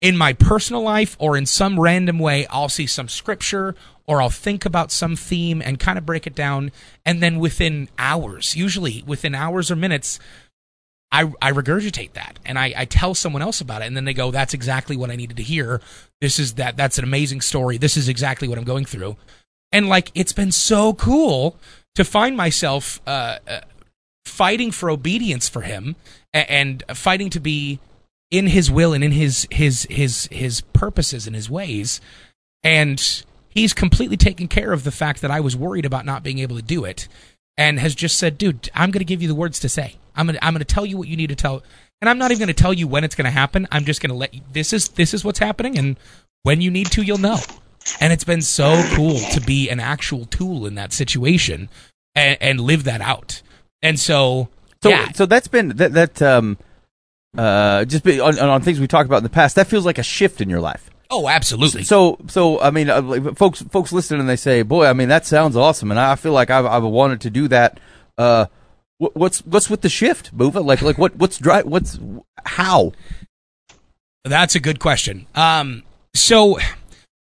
[0.00, 3.74] in my personal life or in some random way i'll see some scripture
[4.06, 6.72] or i'll think about some theme and kind of break it down.
[7.06, 10.18] And then within hours usually within hours or minutes
[11.10, 14.12] I, I regurgitate that and I, I tell someone else about it and then they
[14.12, 15.80] go that's exactly what i needed to hear.
[16.20, 17.78] This is that that's an amazing story.
[17.78, 19.16] This is exactly what i'm going through.
[19.72, 21.56] And like it's been so cool
[21.94, 23.60] to find myself uh, uh,
[24.24, 25.96] fighting for obedience for him
[26.34, 27.80] a- and fighting to be
[28.30, 32.00] in his will and in his his his his purposes and his ways.
[32.62, 36.38] And he's completely taken care of the fact that I was worried about not being
[36.38, 37.08] able to do it
[37.56, 39.96] and has just said, "Dude, I'm going to give you the words to say.
[40.18, 41.62] I'm going to I'm to tell you what you need to tell."
[42.00, 43.66] And I'm not even going to tell you when it's going to happen.
[43.72, 45.96] I'm just going to let you this is this is what's happening and
[46.42, 47.38] when you need to, you'll know.
[48.00, 51.68] And it's been so cool to be an actual tool in that situation
[52.14, 53.42] and, and live that out.
[53.82, 54.48] And so,
[54.82, 56.58] So yeah, so that's been that that um
[57.36, 59.56] uh just be, on on things we talked about in the past.
[59.56, 60.90] That feels like a shift in your life.
[61.10, 61.84] oh, absolutely.
[61.84, 65.26] So so I mean, uh, folks folks listen and they say, "Boy, I mean that
[65.26, 67.80] sounds awesome," and I feel like I've I've wanted to do that.
[68.16, 68.46] Uh,
[68.98, 70.64] what, what's what's with the shift, Boova?
[70.64, 71.62] Like like what what's dry?
[71.62, 71.98] What's
[72.44, 72.92] how?
[74.24, 75.26] That's a good question.
[75.34, 75.84] Um,
[76.14, 76.58] so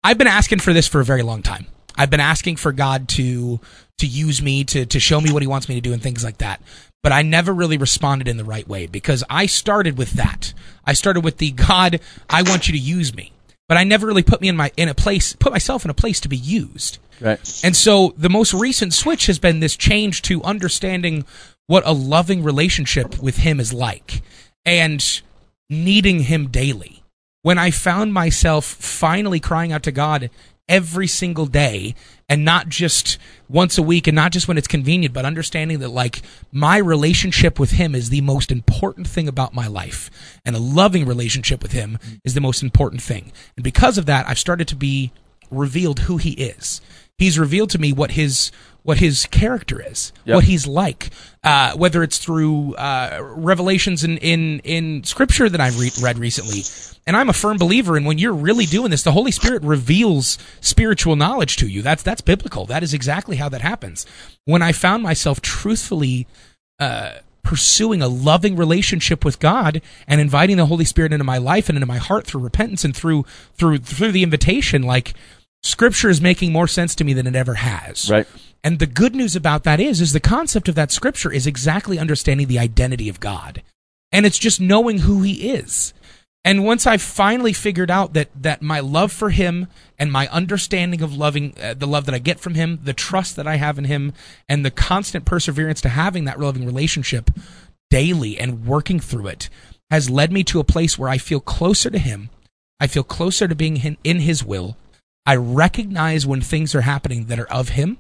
[0.03, 1.67] I've been asking for this for a very long time.
[1.97, 3.61] I've been asking for God to
[3.99, 6.25] to use me to to show me what He wants me to do and things
[6.25, 6.61] like that.
[7.03, 10.53] But I never really responded in the right way because I started with that.
[10.85, 13.33] I started with the God, I want you to use me.
[13.69, 15.95] But I never really put me in my in a place, put myself in a
[15.95, 16.99] place to be used.
[17.21, 17.61] Right.
[17.65, 21.25] And so the most recent switch has been this change to understanding
[21.67, 24.23] what a loving relationship with him is like
[24.65, 25.23] and
[25.69, 27.03] needing him daily.
[27.43, 30.31] When I found myself finally crying out to God
[30.69, 31.95] every single day
[32.29, 35.89] and not just once a week and not just when it's convenient, but understanding that
[35.91, 40.11] like my relationship with him is the most important thing about my life
[40.45, 43.33] and a loving relationship with him is the most important thing.
[43.57, 45.13] And because of that, I've started to be
[45.51, 46.81] revealed who he is.
[47.19, 48.51] He's revealed to me what his
[48.87, 50.35] what his character is, Yep.
[50.37, 51.11] what he's like,
[51.43, 56.63] uh, whether it's through uh, revelations in, in in scripture that I've re- read recently.
[57.07, 60.39] And I'm a firm believer in when you're really doing this, the Holy Spirit reveals
[60.61, 61.83] spiritual knowledge to you.
[61.83, 62.65] That's that's biblical.
[62.67, 64.07] That is exactly how that happens.
[64.45, 66.27] When I found myself truthfully
[66.79, 71.69] uh, pursuing a loving relationship with God and inviting the Holy Spirit into my life
[71.69, 75.15] and into my heart through repentance and through through through the invitation, like
[75.63, 78.09] Scripture is making more sense to me than it ever has.
[78.11, 78.27] Right.
[78.65, 81.99] And the good news about that is, is the concept of that Scripture is exactly
[81.99, 83.63] understanding the identity of God,
[84.13, 85.95] and it's just knowing who He is.
[86.47, 89.67] And once I finally figured out that that my love for him
[89.99, 93.35] and my understanding of loving uh, the love that I get from him, the trust
[93.35, 94.13] that I have in him,
[94.49, 97.33] and the constant perseverance to having that loving relationship
[97.91, 99.51] daily and working through it
[99.91, 102.31] has led me to a place where I feel closer to him.
[102.79, 104.77] I feel closer to being in, in his will.
[105.27, 107.99] I recognize when things are happening that are of him.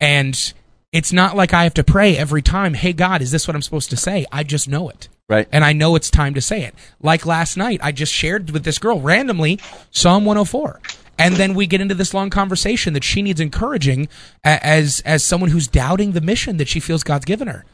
[0.00, 0.52] And
[0.92, 3.62] it's not like I have to pray every time, hey, God, is this what I'm
[3.62, 4.26] supposed to say?
[4.30, 5.08] I just know it.
[5.28, 5.48] Right.
[5.50, 6.74] And I know it's time to say it.
[7.00, 9.58] Like last night, I just shared with this girl randomly
[9.90, 10.80] Psalm 104.
[11.18, 14.08] And then we get into this long conversation that she needs encouraging
[14.44, 17.64] as as someone who's doubting the mission that she feels God's given her.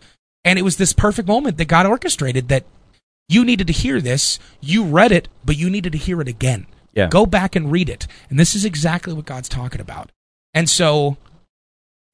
[0.45, 2.65] And it was this perfect moment that God orchestrated that
[3.29, 4.39] you needed to hear this.
[4.61, 6.67] You read it, but you needed to hear it again.
[6.95, 7.09] Yeah.
[7.09, 8.07] Go back and read it.
[8.31, 10.11] And this is exactly what God's talking about.
[10.55, 11.17] And so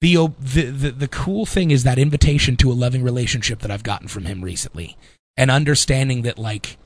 [0.01, 3.83] the, the the the cool thing is that invitation to a loving relationship that I've
[3.83, 4.97] gotten from him recently
[5.37, 6.77] and understanding that like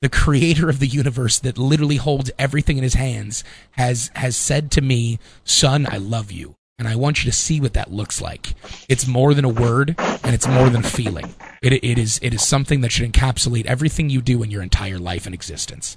[0.00, 4.70] the creator of the universe that literally holds everything in his hands has has said
[4.72, 8.20] to me son i love you and i want you to see what that looks
[8.20, 8.54] like.
[8.88, 11.34] It's more than a word and it's more than a feeling.
[11.62, 14.98] It, it is it is something that should encapsulate everything you do in your entire
[14.98, 15.96] life and existence.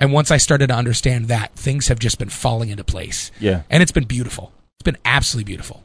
[0.00, 3.30] And once i started to understand that things have just been falling into place.
[3.38, 3.62] Yeah.
[3.70, 5.82] and it's been beautiful it's been absolutely beautiful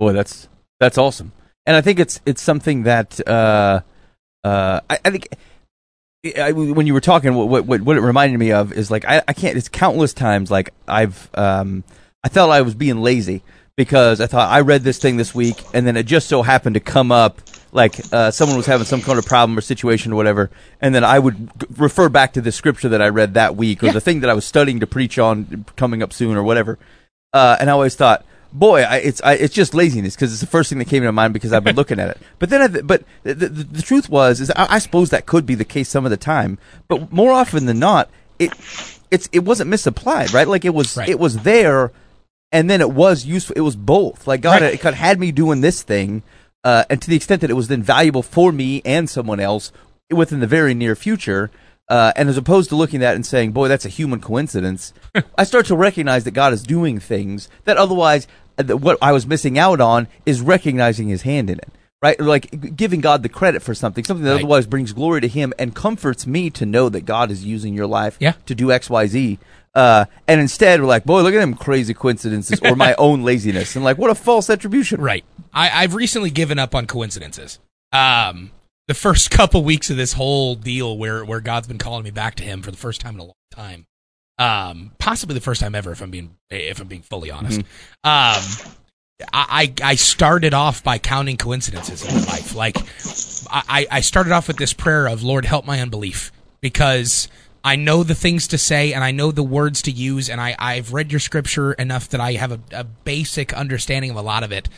[0.00, 0.48] Boy, that's
[0.80, 1.30] that's awesome.
[1.64, 3.82] And I think it's it's something that uh,
[4.42, 5.28] uh, I, I think
[6.36, 9.22] I, when you were talking, what, what what it reminded me of is like I,
[9.28, 9.56] I can't.
[9.56, 11.84] It's countless times like I've um,
[12.24, 13.44] I felt I was being lazy
[13.76, 16.74] because I thought I read this thing this week and then it just so happened
[16.74, 17.40] to come up
[17.70, 21.04] like uh, someone was having some kind of problem or situation or whatever, and then
[21.04, 23.92] I would g- refer back to the scripture that I read that week or Yeah.
[23.92, 26.76] the thing that I was studying to preach on coming up soon or whatever.
[27.32, 30.46] Uh, and I always thought, boy, I, it's I, it's just laziness because it's the
[30.46, 32.18] first thing that came to mind because I've been looking at it.
[32.38, 35.46] But then, I, but the, the, the truth was, is I, I suppose that could
[35.46, 38.52] be the case some of the time, but more often than not, it
[39.10, 40.46] it's it wasn't misapplied, right?
[40.48, 41.08] Like it was Right.
[41.08, 41.92] it was there,
[42.50, 43.54] and then it was useful.
[43.56, 44.26] It was both.
[44.26, 44.74] Like God, Right.
[44.74, 46.22] it kind of had me doing this thing,
[46.64, 49.72] uh, and to the extent that it was then valuable for me and someone else
[50.10, 51.50] within the very near future.
[51.92, 54.94] Uh, and as opposed to looking at that and saying, "Boy, that's a human coincidence,"
[55.36, 58.26] I start to recognize that God is doing things that otherwise,
[58.56, 61.68] uh, that what I was missing out on is recognizing His hand in it,
[62.00, 62.18] right?
[62.18, 64.38] Like giving God the credit for something, something that Right.
[64.40, 67.86] otherwise brings glory to Him and comforts me to know that God is using your
[67.86, 68.32] life Yeah.
[68.46, 69.38] to do X, Y, Z.
[69.74, 73.76] Uh, and instead, we're like, "Boy, look at them crazy coincidences," or my own laziness,
[73.76, 75.24] and like, what a false attribution, Right.
[75.52, 77.58] I, I've recently given up on coincidences.
[77.92, 78.50] Um,
[78.88, 82.36] the first couple weeks of this whole deal where, where God's been calling me back
[82.36, 83.86] to him for the first time in a long time.
[84.38, 87.60] Um, possibly the first time ever, if I'm being, if I'm being fully honest.
[88.04, 88.42] Um,
[89.32, 92.54] I, I started off by counting coincidences in my life.
[92.54, 92.76] Like,
[93.50, 96.32] I, I started off with this prayer of, Lord, help my unbelief.
[96.60, 97.28] Because
[97.64, 100.56] I know the things to say and I know the words to use, and I,
[100.58, 104.42] I've read your scripture enough that I have a, a basic understanding of a lot
[104.42, 104.68] of it.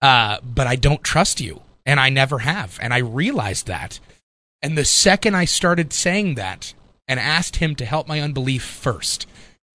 [0.00, 2.78] Uh, but I don't trust you, and I never have.
[2.80, 4.00] And I realized that.
[4.62, 6.74] And the second I started saying that
[7.08, 9.26] and asked him to help my unbelief first,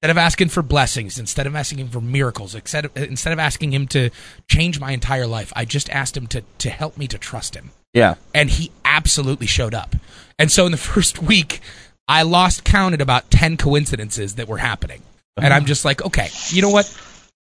[0.02, 3.40] instead of asking for blessings, instead of asking him for miracles, instead of, instead of
[3.40, 4.10] asking him to
[4.50, 7.72] change my entire life, I just asked him to, to help me to trust him.
[7.94, 9.96] Yeah, And he absolutely showed up.
[10.38, 11.62] And so in the first week,
[12.08, 15.02] I lost count at about 10 coincidences that were happening.
[15.40, 16.86] And I'm just like, okay, you know what?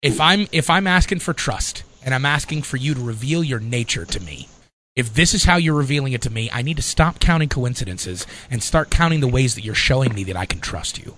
[0.02, 3.60] If I'm if I'm asking for trust and I'm asking for you to reveal your
[3.60, 4.48] nature to me,
[4.96, 8.26] if this is how you're revealing it to me, I need to stop counting coincidences
[8.50, 11.16] and start counting the ways that you're showing me that I can trust you.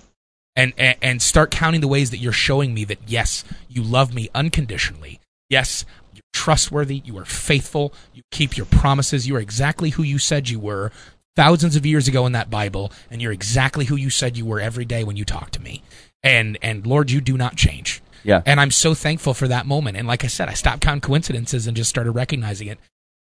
[0.56, 4.12] And, and and start counting the ways that you're showing me that yes, you love
[4.12, 5.20] me unconditionally.
[5.48, 10.18] Yes, you're trustworthy, you are faithful, you keep your promises, you are exactly who you
[10.18, 10.90] said you were
[11.36, 14.58] thousands of years ago in that Bible, and you're exactly who you said you were
[14.58, 15.84] every day when you talk to me.
[16.24, 18.02] And and Lord, you do not change.
[18.22, 18.42] Yeah.
[18.46, 19.96] And I'm so thankful for that moment.
[19.96, 22.78] And like I said, I stopped counting coincidences and just started recognizing it.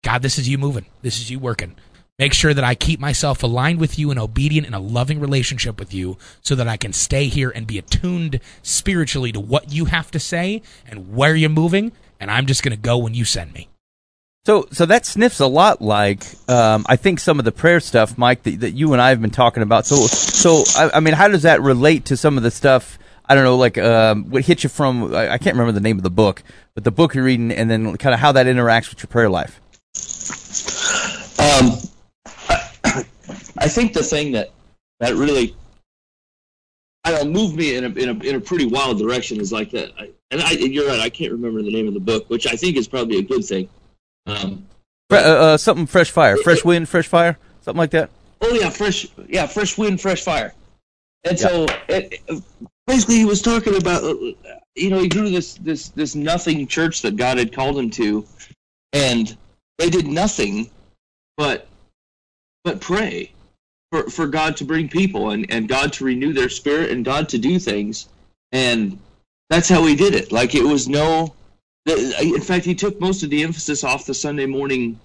[0.04, 0.86] God, this is you moving.
[1.01, 1.75] This is you working.
[2.19, 5.80] Make sure that I keep myself aligned with you and obedient in a loving relationship
[5.80, 9.86] with you so that I can stay here and be attuned spiritually to what you
[9.86, 11.91] have to say and where you're moving.
[12.19, 13.69] And I'm just going to go when you send me.
[14.45, 18.17] So, so that sniffs a lot like um, I think some of the prayer stuff,
[18.17, 19.86] Mike, that, that you and I have been talking about.
[19.86, 22.97] So, so I, I mean, how does that relate to some of the stuff?
[23.31, 25.15] I don't know, like um, what hit you from?
[25.15, 27.71] I, I can't remember the name of the book, but the book you're reading, and
[27.71, 29.61] then kind of how that interacts with your prayer life.
[31.39, 31.77] Um,
[33.57, 34.51] I, think the thing that
[34.99, 35.55] that really
[37.05, 39.71] I don't moved me in a, in a in a pretty wild direction is like
[39.71, 39.93] that.
[39.97, 40.99] I, and I, you're right.
[40.99, 43.45] I can't remember the name of the book, which I think is probably a good
[43.45, 43.69] thing.
[44.25, 44.65] Um,
[45.09, 48.09] uh, uh, something fresh fire, fresh wind, fresh fire, something like that.
[48.41, 50.53] Oh yeah, fresh yeah, fresh wind, fresh fire.
[51.23, 52.43] And so it, it-
[52.87, 54.03] basically, he was talking about
[54.75, 58.25] you know he grew this this this nothing church that God had called him to,
[58.93, 59.35] and
[59.77, 60.69] they did nothing
[61.37, 61.67] but
[62.63, 63.31] but pray
[63.91, 67.29] for for God to bring people and and God to renew their spirit and God
[67.29, 68.07] to do things,
[68.51, 68.99] and
[69.49, 70.31] that's how he did it.
[70.31, 71.33] Like it was no.
[71.87, 74.99] In fact, he took most of the emphasis off the Sunday morning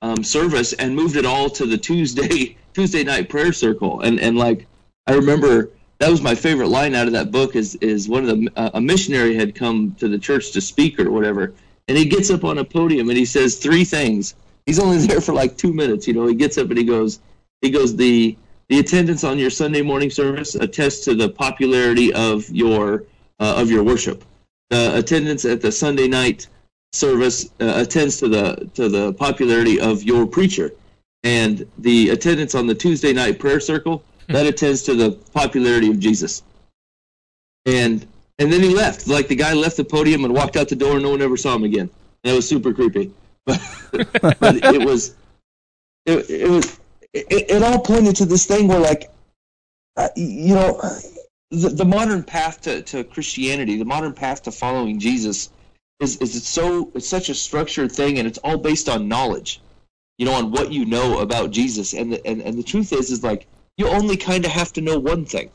[0.00, 4.00] um, service and moved it all to the Tuesday Tuesday night prayer circle.
[4.00, 4.66] And and like
[5.06, 5.70] I remember
[6.02, 8.70] that was my favorite line out of that book is is one of the uh,
[8.74, 11.54] a missionary had come to the church to speak or whatever,
[11.86, 14.34] and he gets up on a podium and he says three things.
[14.66, 16.26] He's only there for like two minutes, you know.
[16.26, 17.20] He gets up and he goes
[17.60, 18.36] he goes the
[18.68, 23.04] the attendance on your Sunday morning service attests to the popularity of your
[23.38, 24.24] uh, of your worship.
[24.70, 26.48] The attendance at the Sunday night
[26.90, 30.72] service uh, attends to the to the popularity of your preacher,
[31.22, 35.98] and the attendance on the Tuesday night prayer circle that attends to the popularity of
[35.98, 36.42] Jesus.
[37.66, 38.06] And
[38.38, 39.06] and then he left.
[39.06, 41.36] Like the guy left the podium and walked out the door, and no one ever
[41.36, 41.90] saw him again.
[42.24, 43.12] That was super creepy.
[44.22, 45.14] But, but it was
[46.06, 46.80] it, it was
[47.12, 49.10] it, it all pointed to this thing where like
[49.98, 50.80] uh, you know
[51.50, 55.50] the, the modern path to, to Christianity, the modern path to following Jesus
[56.02, 59.60] is, is it's so it's such a structured thing and it's all based on knowledge
[60.18, 63.10] you know on what you know about jesus and the, and, and the truth is
[63.10, 65.50] is like you only kind of have to know one thing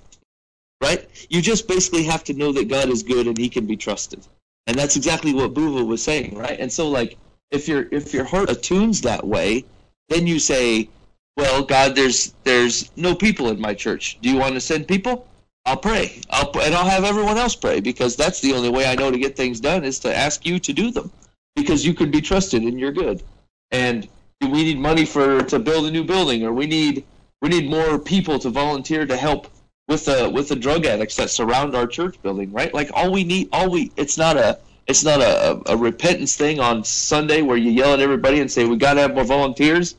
[0.81, 1.07] right?
[1.29, 4.25] You just basically have to know that god is good and he can be trusted.
[4.67, 6.59] And that's exactly what Boova was saying right?
[6.59, 7.17] And so like
[7.51, 9.65] if your if your heart attunes that way
[10.09, 10.89] then you say
[11.35, 14.17] well god there's there's no people in my church.
[14.21, 15.27] Do you want to send people?
[15.65, 16.21] I'll pray.
[16.29, 19.17] I'll and I'll have everyone else pray because that's the only way I know to
[19.17, 21.11] get things done is to ask you to do them
[21.55, 23.23] because you can be trusted and you're good.
[23.71, 24.07] And
[24.41, 27.03] we need money for to build a new building or we need
[27.41, 29.47] we need more people to volunteer to help
[29.87, 32.73] with the with the drug addicts that surround our church building, right?
[32.73, 36.59] Like all we need all we it's not a it's not a, a repentance thing
[36.59, 39.95] on Sunday where you yell at everybody and say we got to have more volunteers.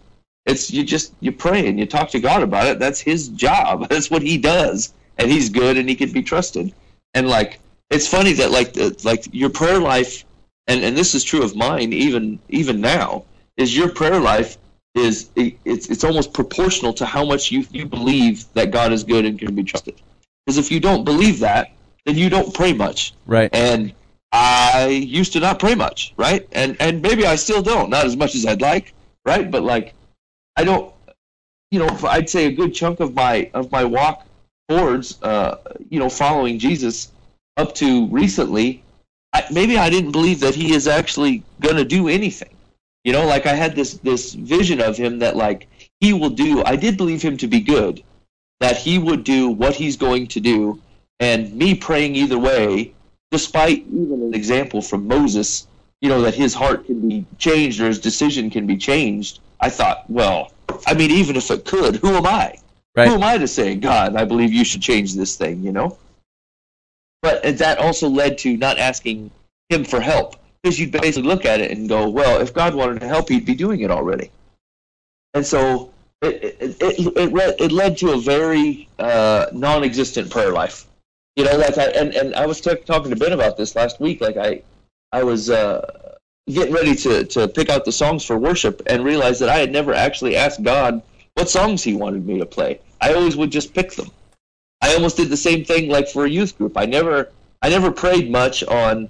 [0.47, 2.79] It's you just you pray and you talk to God about it.
[2.79, 3.89] That's his job.
[3.91, 6.73] That's what he does and he's good and he can be trusted.
[7.15, 10.25] And like it's funny that like like your prayer life,
[10.67, 13.25] and and this is true of mine even even now
[13.57, 14.57] is your prayer life
[14.95, 19.05] is it, it's it's almost proportional to how much you you believe that God is
[19.05, 20.01] good and can be trusted.
[20.45, 21.73] Because if you don't believe that,
[22.05, 23.15] then you don't pray much.
[23.27, 23.51] Right.
[23.53, 23.93] And
[24.33, 26.49] I used to not pray much, right?
[26.53, 29.51] And and maybe I still don't, not as much as I'd like, right?
[29.51, 29.95] But like
[30.57, 30.93] I don't
[31.71, 34.27] you know, I'd say a good chunk of my of my walk
[34.69, 35.59] towards uh,
[35.91, 37.13] you know following Jesus
[37.57, 38.83] up to recently,
[39.33, 42.51] I, maybe I didn't believe that he is actually going to do anything.
[43.05, 45.69] You know, like I had this this vision of him that like
[46.01, 46.63] he will do.
[46.65, 48.03] I did believe him to be good,
[48.61, 50.81] that he would do what he's going to do,
[51.21, 52.95] and me praying either way,
[53.31, 55.67] despite even an example from Moses,
[56.01, 59.41] you know, that his heart can be changed or his decision can be changed.
[59.61, 60.53] I thought, well,
[60.87, 62.59] I mean, even if it could, who am I?
[62.97, 63.09] Right.
[63.09, 65.99] Who am I to say, God, I believe you should change this thing, you know?
[67.23, 69.31] But uh, that also led to not asking
[69.69, 70.37] him for help.
[70.69, 73.47] Because you'd basically look at it and go, well, if God wanted to help, he'd
[73.47, 74.31] be doing it already.
[75.33, 80.31] And so it, it, it, it, led, it led to a very uh, non existent
[80.31, 80.85] prayer life.
[81.37, 83.99] You know, like I, and, and I was t- talking to Ben about this last
[83.99, 84.21] week.
[84.21, 84.61] Like I,
[85.11, 89.41] I was uh, getting ready to, to pick out the songs for worship and realized
[89.41, 91.01] that I had never actually asked God
[91.33, 92.79] what songs he wanted me to play.
[93.01, 94.11] I always would just pick them.
[94.83, 96.77] I almost did the same thing like for a youth group.
[96.77, 97.31] I never
[97.63, 99.09] I never prayed much on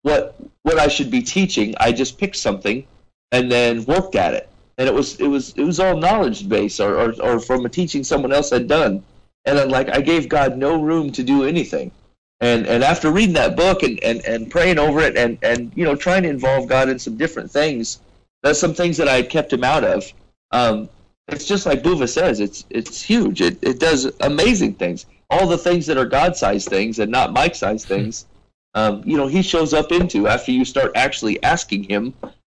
[0.00, 1.74] what what I should be teaching.
[1.78, 2.84] I just picked something
[3.30, 4.48] and then worked at it.
[4.76, 7.68] And it was it was it was all knowledge based or, or, or from a
[7.68, 9.04] teaching someone else had done.
[9.44, 11.92] And then like I gave God no room to do anything.
[12.40, 15.84] And and after reading that book and, and, and praying over it and, and you
[15.84, 18.00] know trying to involve God in some different things,
[18.42, 20.12] there's some things that I had kept him out of.
[20.50, 20.88] Um,
[21.28, 23.40] it's just like Boova says, it's it's huge.
[23.40, 25.06] It it does amazing things.
[25.30, 28.26] All the things that are God sized things and not Mike sized things,
[28.74, 32.14] um, you know, he shows up into after you start actually asking him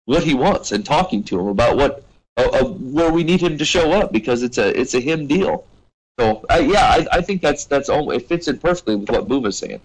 [0.05, 2.03] what he wants and talking to him about what
[2.37, 5.27] uh, uh, where we need him to show up because it's a it's a him
[5.27, 5.65] deal.
[6.19, 8.11] So uh, yeah, I, I think that's that's all.
[8.11, 9.81] It fits in perfectly with what Boova's saying.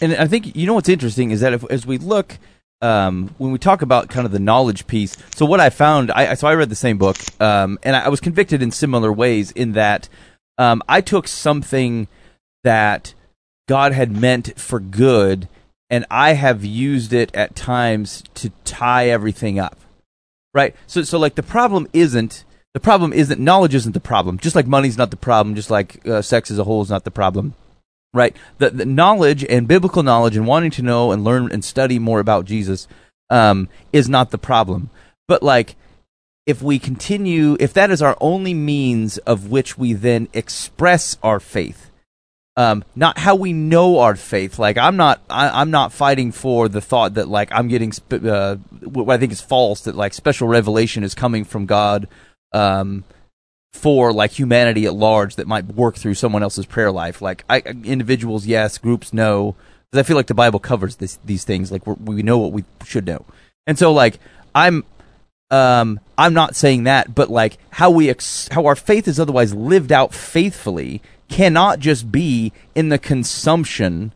[0.00, 2.38] And I think you know what's interesting is that if, as we look
[2.82, 5.16] um, when we talk about kind of the knowledge piece.
[5.34, 8.20] So what I found, I so I read the same book, um, and I was
[8.20, 10.08] convicted in similar ways in that
[10.58, 12.08] um, I took something
[12.64, 13.14] that
[13.68, 15.48] God had meant for good,
[15.90, 19.78] and I have used it at times to tie everything up.
[20.54, 20.74] Right.
[20.86, 24.38] So so like the problem isn't the problem isn't knowledge isn't the problem.
[24.38, 25.54] Just like money's not the problem.
[25.54, 27.54] Just like uh, sex as a whole is not the problem
[28.12, 28.36] right?
[28.58, 32.20] The, the knowledge and biblical knowledge and wanting to know and learn and study more
[32.20, 32.88] about Jesus
[33.28, 34.90] um, is not the problem.
[35.28, 35.76] But like,
[36.46, 41.38] if we continue, if that is our only means of which we then express our
[41.38, 41.89] faith,
[42.60, 44.58] um, not how we know our faith.
[44.58, 48.20] Like I'm not, I, am not fighting for the thought that like I'm getting sp-
[48.22, 49.82] uh, what I think is false.
[49.82, 52.06] That like special revelation is coming from God.
[52.52, 53.04] Um,
[53.72, 57.22] for like humanity at large that might work through someone else's prayer life.
[57.22, 59.54] Like I, individuals, yes, groups, no.
[59.90, 61.72] Because I feel like the Bible covers this, these things.
[61.72, 63.24] Like we know what we should know,
[63.66, 64.18] and so like
[64.54, 64.84] I'm,
[65.50, 69.54] um, I'm not saying that, but like how we ex- how our faith is otherwise
[69.54, 74.12] lived out faithfully cannot just be in the consumption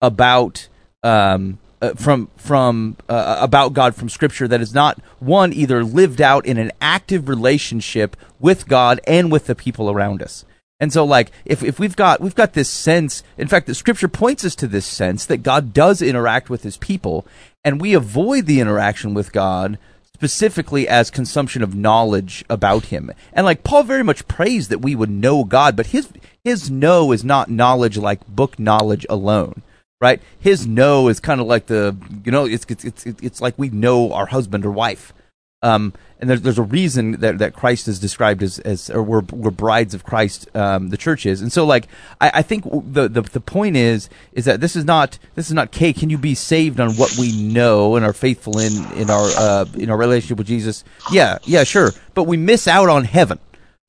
[0.00, 0.68] about
[1.02, 6.20] um uh, from from uh, about God from Scripture that is not one either lived
[6.20, 10.44] out in an active relationship with God and with the people around us.
[10.78, 14.08] And so, like, if, if we've got we've got this sense, in fact, the Scripture
[14.08, 17.26] points us to this sense that God does interact with His people,
[17.64, 19.78] and we avoid the interaction with God
[20.22, 23.10] specifically as consumption of knowledge about Him.
[23.32, 26.12] And like Paul very much prays that we would know God, but his
[26.44, 29.62] his know is not knowledge like book knowledge alone
[30.00, 30.20] right?
[30.40, 33.68] His know is kind of like the you know it's it's it's, it's like we
[33.68, 35.12] know our husband or wife.
[35.62, 39.22] Um, and there's there's a reason that, that Christ is described as, as or we're,
[39.32, 41.88] we're brides of Christ, um, the church is, and so like
[42.20, 45.52] I, I think the, the the point is is that this is not this is
[45.52, 45.92] not Kay.
[45.92, 49.64] Can you be saved on what we know and are faithful in in our uh,
[49.74, 50.84] in our relationship with Jesus?
[51.10, 51.90] Yeah, yeah, sure.
[52.14, 53.40] But we miss out on heaven.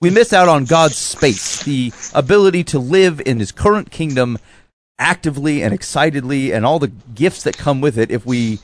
[0.01, 4.39] We miss out on God's space, the ability to live in His current kingdom
[4.99, 8.59] actively and excitedly and all the gifts that come with it if we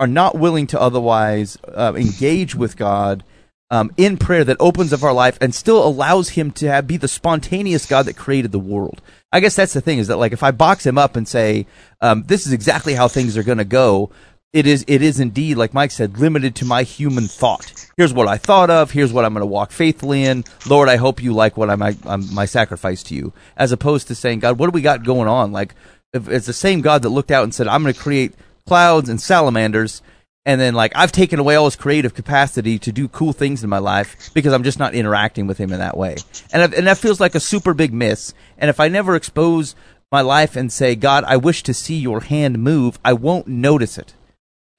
[0.00, 3.22] are not willing to otherwise uh, engage with God
[3.70, 6.96] um, in prayer that opens up our life and still allows Him to have, be
[6.96, 9.00] the spontaneous God that created the world.
[9.30, 11.66] I guess that's the thing is that like if I box Him up and say
[12.00, 14.10] um, this is exactly how things are going to go,
[14.52, 17.86] it is it is indeed like Mike said limited to my human thought.
[17.96, 18.90] Here's what I thought of.
[18.90, 20.42] Here's what I'm going to walk faithfully in.
[20.66, 23.32] Lord, I hope you like what I'm, I'm my sacrifice to you.
[23.56, 25.52] As opposed to saying, God, what do we got going on?
[25.52, 25.76] Like
[26.12, 28.34] it's the same God that looked out and said, I'm going to create
[28.66, 30.02] clouds and salamanders,
[30.46, 33.70] and then like I've taken away all his creative capacity to do cool things in
[33.70, 36.16] my life because I'm just not interacting with him in that way.
[36.52, 38.34] And I've, and that feels like a super big miss.
[38.58, 39.74] And if I never expose
[40.10, 43.98] my life and say, God, I wish to see your hand move, I won't notice
[43.98, 44.14] it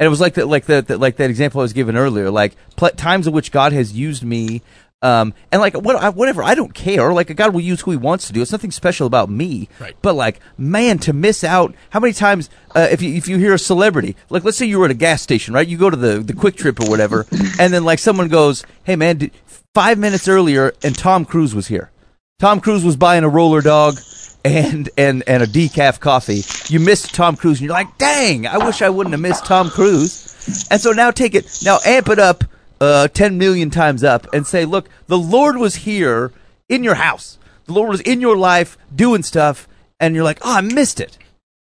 [0.02, 2.56] and it was like that, like the, like that example I was given earlier, like
[2.76, 4.64] pl- times in which God has used me,
[5.02, 7.12] um, and like what, I, whatever, I don't care.
[7.12, 8.42] Like a God will use who He wants to do.
[8.42, 9.68] It's nothing special about me.
[9.80, 9.96] Right.
[10.02, 11.74] But like, man, to miss out.
[11.90, 14.80] How many times, uh, if you if you hear a celebrity, like let's say you
[14.80, 15.68] were at a gas station, right?
[15.68, 17.26] You go to the the QuikTrip or whatever,
[17.60, 19.32] and then like someone goes, "Hey man, did,
[19.74, 21.92] five minutes earlier, and Tom Cruise was here.
[22.40, 23.96] Tom Cruise was buying a roller dog."
[24.44, 26.42] and and and a decaf coffee.
[26.74, 28.48] You missed Tom Cruise, and you're like, "Dang!
[28.48, 32.10] I wish I wouldn't have missed Tom Cruise." And so now take it, now amp
[32.10, 32.44] it up,
[32.82, 36.34] uh, ten million times up, and say, "Look, the Lord was here
[36.68, 37.38] in your house.
[37.66, 41.18] The Lord was in your life doing stuff, and you're like, oh, I missed it."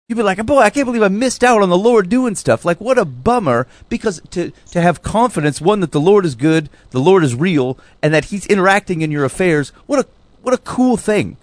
[0.09, 2.65] You'd be like, boy, I can't believe I missed out on the Lord doing stuff.
[2.65, 3.67] Like, what a bummer.
[3.89, 7.77] Because to, to have confidence, one, that the Lord is good, the Lord is real,
[8.01, 10.07] and that He's interacting in your affairs, what a,
[10.43, 11.37] what a cool thing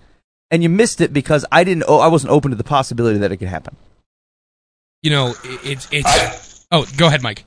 [0.53, 1.85] and you missed it because I didn't.
[1.87, 3.75] Oh, I wasn't open to the possibility that it could happen.
[5.01, 6.67] You know, it's it's.
[6.71, 7.43] Oh, go ahead, Mike.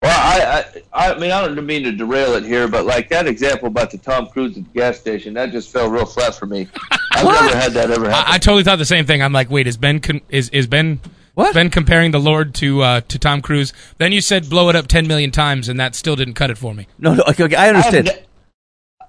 [0.00, 3.26] Well, I, I I mean I don't mean to derail it here, but like that
[3.26, 6.46] example about the Tom Cruise at the gas station, that just fell real flat for
[6.46, 6.68] me.
[7.12, 8.30] I've never had that ever happen.
[8.30, 9.22] I, I, totally thought the same thing.
[9.22, 11.00] I'm like, wait, is Ben con- is is Ben
[11.34, 11.52] what?
[11.52, 13.72] Ben comparing the Lord to uh, to Tom Cruise?
[13.98, 16.58] Then you said blow it up ten million times, and that still didn't cut it
[16.58, 16.86] for me.
[16.98, 18.24] No, no, okay, okay I understand.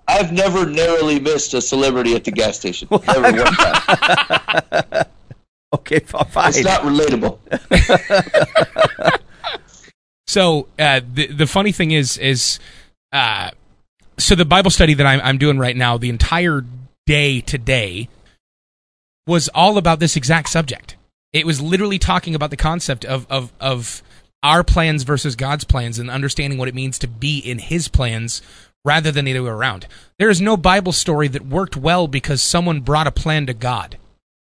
[0.08, 2.88] I've never narrowly missed a celebrity at the gas station.
[2.90, 5.06] Never one time.
[5.76, 6.50] okay, fine.
[6.50, 7.38] It's not relatable.
[10.30, 12.60] so uh, the the funny thing is is
[13.12, 13.50] uh,
[14.20, 16.64] so the Bible study that I'm, I'm doing right now, the entire
[17.08, 18.10] day today
[19.26, 20.98] was all about this exact subject.
[21.34, 24.04] It was literally talking about the concept of of of
[24.44, 28.44] our plans versus God's plans and understanding what it means to be in His plans
[28.86, 29.88] rather than the other way around.
[30.20, 33.98] There is no Bible story that worked well because someone brought a plan to God.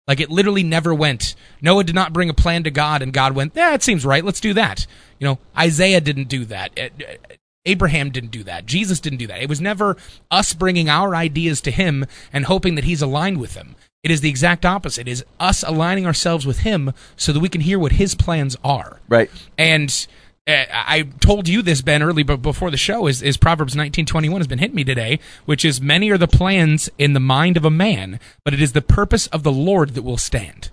[0.06, 1.34] Like it literally never went.
[1.62, 4.22] Noah did not bring a plan to God, and God went, "Yeah, it seems right.
[4.22, 4.86] Let's do that."
[5.20, 6.72] You know, Isaiah didn't do that.
[6.76, 7.34] Uh, uh,
[7.66, 8.64] Abraham didn't do that.
[8.64, 9.42] Jesus didn't do that.
[9.42, 9.98] It was never
[10.30, 13.76] us bringing our ideas to him and hoping that he's aligned with them.
[14.02, 15.06] It is the exact opposite.
[15.06, 18.56] It is us aligning ourselves with him so that we can hear what his plans
[18.64, 19.00] are.
[19.10, 19.30] Right.
[19.58, 20.06] And
[20.48, 24.06] uh, I told you this, Ben, early but before the show is, is Proverbs nineteen
[24.06, 27.20] twenty one has been hitting me today, which is many are the plans in the
[27.20, 30.70] mind of a man, but it is the purpose of the Lord that will stand.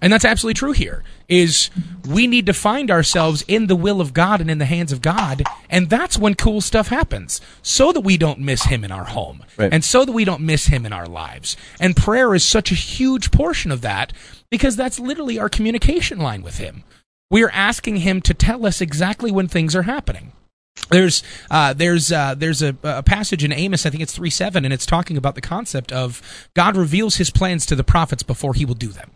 [0.00, 1.02] And that's absolutely true here.
[1.28, 1.70] Is
[2.08, 5.02] we need to find ourselves in the will of God and in the hands of
[5.02, 7.40] God, and that's when cool stuff happens.
[7.62, 9.44] So that we don't miss him in our home.
[9.56, 9.72] Right.
[9.72, 11.56] And so that we don't miss him in our lives.
[11.80, 14.12] And prayer is such a huge portion of that
[14.50, 16.84] because that's literally our communication line with him.
[17.30, 20.32] We are asking him to tell us exactly when things are happening.
[20.90, 24.64] There's uh, there's uh, there's a, a passage in Amos, I think it's three seven,
[24.64, 28.54] and it's talking about the concept of God reveals His plans to the prophets before
[28.54, 29.10] He will do them.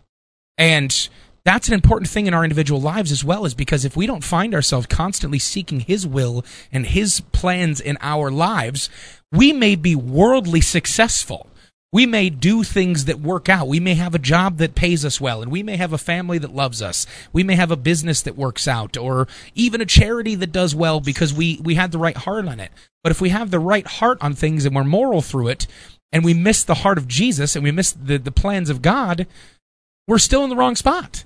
[0.57, 1.09] And
[1.45, 4.23] that's an important thing in our individual lives as well, is because if we don't
[4.23, 8.89] find ourselves constantly seeking His will and His plans in our lives,
[9.31, 11.47] we may be worldly successful.
[11.91, 13.67] We may do things that work out.
[13.67, 16.39] We may have a job that pays us well, and we may have a family
[16.39, 17.05] that loves us.
[17.31, 21.01] We may have a business that works out, or even a charity that does well
[21.01, 22.71] because we, we had the right heart on it.
[23.03, 25.67] But if we have the right heart on things and we're moral through it,
[26.11, 29.27] and we miss the heart of Jesus and we miss the, the plans of God,
[30.07, 31.23] we're still in the wrong spot.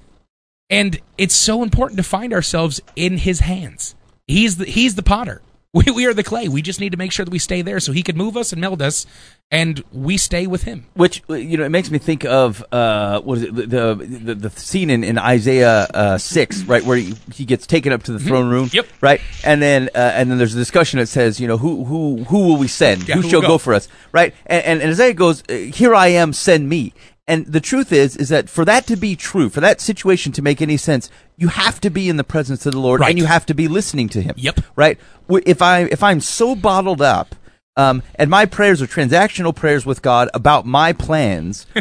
[0.69, 3.95] And it's so important to find ourselves in his hands.
[4.28, 5.41] He's the, he's the potter.
[5.73, 6.47] We, we are the clay.
[6.47, 8.51] We just need to make sure that we stay there so he can move us
[8.51, 9.05] and meld us,
[9.51, 10.86] and we stay with him.
[10.95, 13.53] Which you know, it makes me think of uh, what is it?
[13.69, 17.91] The the, the scene in, in Isaiah uh, six, right, where he, he gets taken
[17.93, 18.88] up to the throne room, Yep.
[19.01, 22.23] right, and then uh, and then there's a discussion that says, you know, who who
[22.23, 23.07] who will we send?
[23.07, 23.47] Yeah, who who shall go?
[23.49, 23.57] go?
[23.59, 23.88] for us?
[24.13, 26.93] Right, and, and, and Isaiah goes, "Here I am, send me."
[27.28, 30.41] And the truth is, is that for that to be true, for that situation to
[30.41, 33.09] make any sense, you have to be in the presence of the Lord, Right.
[33.09, 34.34] and you have to be listening to Him.
[34.38, 34.61] Yep.
[34.78, 34.97] Right.
[35.30, 37.36] If I if I'm so bottled up,
[37.75, 41.65] um, and my prayers are transactional prayers with God about my plans.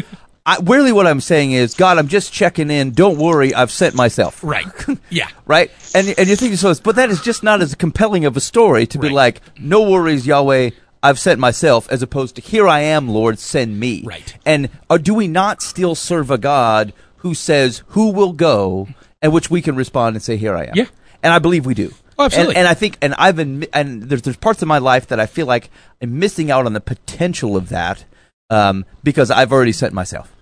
[0.45, 2.91] I, really, what I'm saying is, God, I'm just checking in.
[2.91, 4.41] Don't worry, I've sent myself.
[4.43, 4.65] Right.
[5.09, 5.27] Yeah.
[5.45, 8.41] Right, and and you're thinking so, but that is just not as compelling of a
[8.41, 10.71] story to be like, no worries, Yahweh,
[11.03, 14.03] I've sent myself, as opposed to here I am, Lord, send me.
[14.03, 14.35] Right.
[14.45, 18.87] And uh, do we not still serve a God who says, "Who will go?"
[19.21, 20.85] and which we can respond and say, "Here I am." Yeah.
[21.23, 21.93] and I believe we do.
[22.19, 22.55] Oh, absolutely.
[22.55, 25.19] And, and I think, and I've been, and there's there's parts of my life that
[25.19, 25.69] I feel like
[26.01, 28.05] I'm missing out on the potential of that
[28.49, 30.33] um, because I've already sent myself.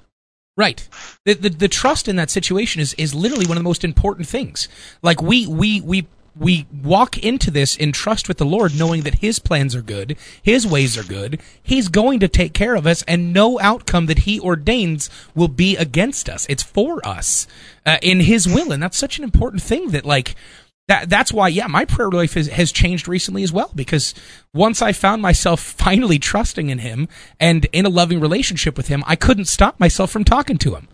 [0.57, 0.87] Right.
[1.25, 4.27] The, the the trust in that situation is is literally one of the most important
[4.27, 4.69] things.
[5.01, 6.07] Like we we we
[6.37, 10.17] we walk into this in trust with the Lord, knowing that His plans are good,
[10.41, 11.39] His ways are good.
[11.61, 15.77] He's going to take care of us, and no outcome that He ordains will be
[15.77, 16.45] against us.
[16.49, 17.47] It's for us
[17.85, 20.35] uh, in His will, and that's such an important thing that like.
[20.87, 23.71] That, that's why, yeah, my prayer life has, has changed recently as well.
[23.73, 24.13] Because
[24.53, 27.07] once I found myself finally trusting in Him
[27.39, 30.87] and in a loving relationship with Him, I couldn't stop myself from talking to Him.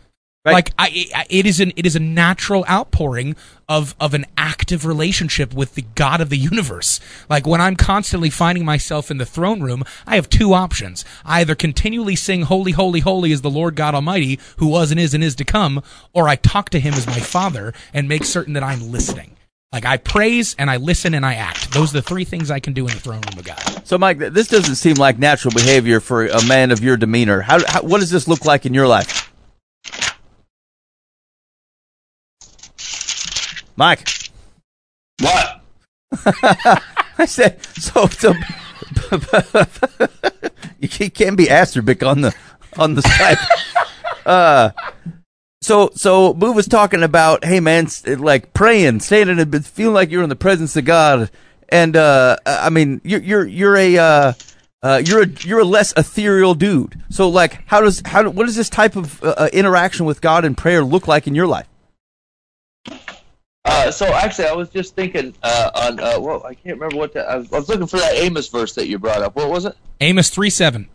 [0.44, 0.54] Right.
[0.54, 3.36] Like I, I- it is an it is a natural outpouring
[3.70, 7.00] of of an active relationship with the God of the universe.
[7.30, 11.42] Like when I'm constantly finding myself in the throne room, I have two options: I
[11.42, 15.14] either continually sing "Holy, Holy, Holy" is the Lord God Almighty, who was and is
[15.14, 18.54] and is to come, or I talk to Him as my Father and make certain
[18.54, 19.38] that I'm listening.
[19.72, 21.72] Like I praise and I listen and I act.
[21.72, 23.88] Those are the three things I can do in the throne room of God.
[23.88, 27.42] So, Mike, this doesn't seem like natural behavior for a man of your demeanor.
[27.42, 29.31] How, how what does this look like in your life,
[33.82, 34.08] Mike?
[35.22, 35.62] What?
[37.18, 38.06] I said so.
[38.06, 38.36] So
[40.80, 42.36] you can't- be Asterbic on the
[42.78, 43.88] on the Skype.
[44.28, 44.70] uh,
[45.64, 50.22] so so Boo was talking about, hey man, like praying, standing, and feeling like you're
[50.22, 51.32] in the presence of God,
[51.70, 53.98] and uh, I mean, you're you're you're a.
[53.98, 54.34] Uh,
[54.84, 57.04] uh, you're a you're a less ethereal dude.
[57.10, 60.58] So like, how does how what does this type of uh, interaction with God and
[60.58, 61.68] prayer look like in your life?
[63.64, 67.14] Uh, so actually, I was just thinking uh, on uh, well, I can't remember what
[67.14, 69.36] the, I, was, I was looking for that Amos verse that you brought up.
[69.36, 69.78] What was it?
[69.99, 70.89] Amos three seven.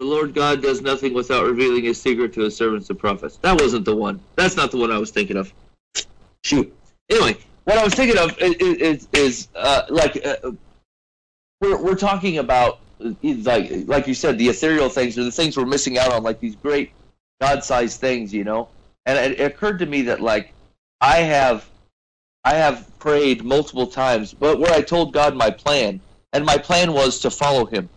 [0.00, 3.36] The Lord God does nothing without revealing His secret to His servants and prophets.
[3.38, 4.20] That wasn't the one.
[4.34, 5.52] That's not the one I was thinking of.
[6.42, 6.74] Shoot.
[7.10, 10.52] Anyway, what I was thinking of is is, is uh, like uh,
[11.60, 15.56] we're we're talking about uh, like like you said the ethereal things or the things
[15.56, 16.92] we're missing out on, like these great
[17.42, 18.68] God-sized things, you know.
[19.06, 20.52] And it, it occurred to me that like
[21.00, 21.68] I have
[22.44, 26.00] I have prayed multiple times, but where I told God my plan,
[26.32, 27.88] and my plan was to follow Him,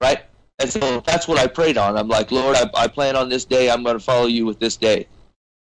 [0.00, 0.24] right?
[0.58, 1.96] And so that's what I prayed on.
[1.96, 3.70] I'm like, Lord, I, I plan on this day.
[3.70, 5.06] I'm going to follow you with this day.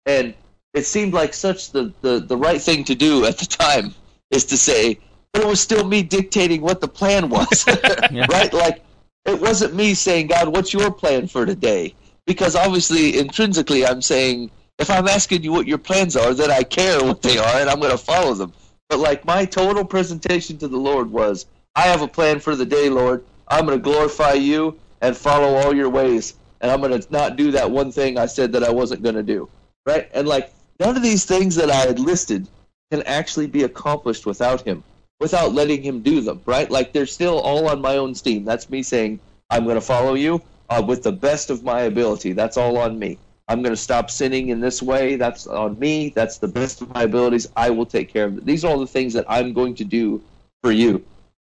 [0.05, 0.33] And
[0.73, 3.93] it seemed like such the, the, the right thing to do at the time
[4.31, 4.99] is to say,
[5.33, 7.65] but it was still me dictating what the plan was.
[8.29, 8.53] right?
[8.53, 8.83] Like,
[9.25, 11.93] it wasn't me saying, God, what's your plan for today?
[12.25, 16.63] Because obviously, intrinsically, I'm saying, if I'm asking you what your plans are, then I
[16.63, 18.53] care what they are and I'm going to follow them.
[18.89, 21.45] But like my total presentation to the Lord was,
[21.75, 23.23] I have a plan for the day, Lord.
[23.47, 26.35] I'm going to glorify you and follow all your ways.
[26.61, 29.15] And I'm going to not do that one thing I said that I wasn't going
[29.15, 29.49] to do.
[29.85, 30.09] Right?
[30.13, 32.47] And like none of these things that I had listed
[32.91, 34.83] can actually be accomplished without him,
[35.19, 36.41] without letting him do them.
[36.45, 36.69] Right?
[36.69, 38.45] Like they're still all on my own steam.
[38.45, 39.19] That's me saying,
[39.49, 42.33] I'm going to follow you uh, with the best of my ability.
[42.33, 43.17] That's all on me.
[43.47, 45.15] I'm going to stop sinning in this way.
[45.15, 46.09] That's on me.
[46.09, 47.47] That's the best of my abilities.
[47.55, 48.45] I will take care of it.
[48.45, 50.23] These are all the things that I'm going to do
[50.63, 51.05] for you.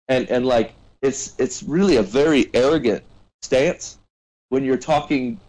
[0.10, 3.04] And and like it's it's really a very arrogant
[3.42, 3.98] stance
[4.50, 5.40] when you're talking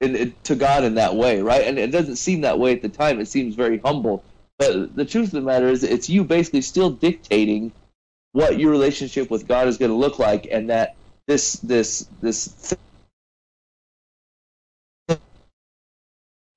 [0.00, 1.62] in, in, to God in that way, right?
[1.62, 3.20] And it doesn't seem that way at the time.
[3.20, 4.24] It seems very humble.
[4.58, 7.72] But the truth of the matter is, it's you basically still dictating
[8.32, 12.74] what your relationship with God is going to look like, and that this this this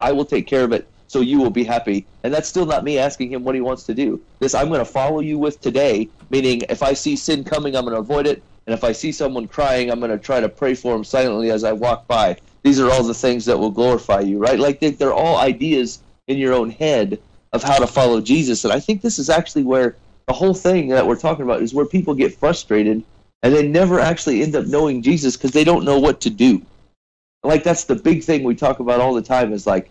[0.06, 2.06] I will take care of it so you will be happy.
[2.24, 4.22] And that's still not me asking him what he wants to do.
[4.38, 7.86] This I'm going to follow you with today, meaning if I see sin coming, I'm
[7.86, 8.44] going to avoid it.
[8.68, 11.50] And if I see someone crying, I'm going to try to pray for them silently
[11.50, 12.38] as I walk by.
[12.62, 14.60] These are all the things that will glorify you, right?
[14.60, 17.20] Like they're all ideas in your own head
[17.52, 18.64] of how to follow Jesus.
[18.64, 19.96] And I think this is actually where
[20.28, 23.04] the whole thing that we're talking about is where people get frustrated
[23.42, 26.62] and they never actually end up knowing Jesus because they don't know what to do
[27.46, 29.90] like that's the big thing we talk about all the time is like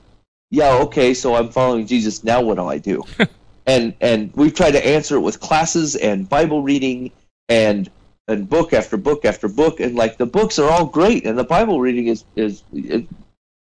[0.54, 3.02] yeah okay so i'm following jesus now what do i do?
[3.66, 7.12] And and we've tried to answer it with classes and bible reading
[7.48, 7.90] and
[8.28, 11.44] and book after book after book and like the books are all great and the
[11.44, 13.04] bible reading is is, is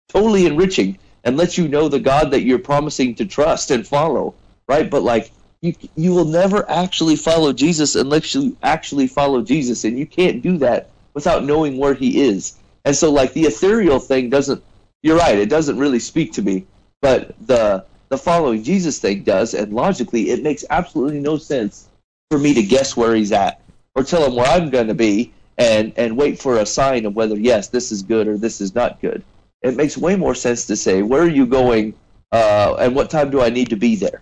[0.10, 4.36] totally enriching and lets you know the god that you're promising to trust and follow
[4.68, 4.90] right?
[4.90, 5.32] But like
[5.62, 10.42] you you will never actually follow jesus unless you actually follow jesus and you can't
[10.42, 12.58] do that without knowing where he is.
[12.86, 14.64] And so like the ethereal thing doesn't
[15.02, 16.66] you're right, it doesn't really speak to me,
[17.04, 21.90] but the the following Jesus thing does, and logically it makes absolutely no sense
[22.32, 23.60] for me to guess where he's at
[23.94, 27.14] or tell him where I'm going to be and and wait for a sign of
[27.16, 29.22] whether yes this is good or this is not good.
[29.62, 31.94] It makes way more sense to say where are you going
[32.32, 34.22] uh, and what time do I need to be there.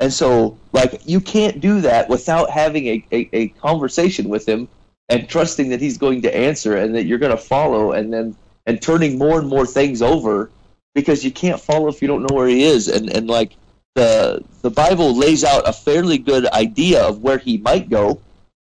[0.00, 4.66] And so like you can't do that without having a, a, a conversation with him
[5.08, 8.34] and trusting that he's going to answer and that you're going to follow and then
[8.66, 10.50] and turning more and more things over
[10.94, 12.88] because you can't follow if you don't know where he is.
[12.88, 13.56] And and like
[13.94, 18.20] the the bible lays out a fairly good idea of where he might go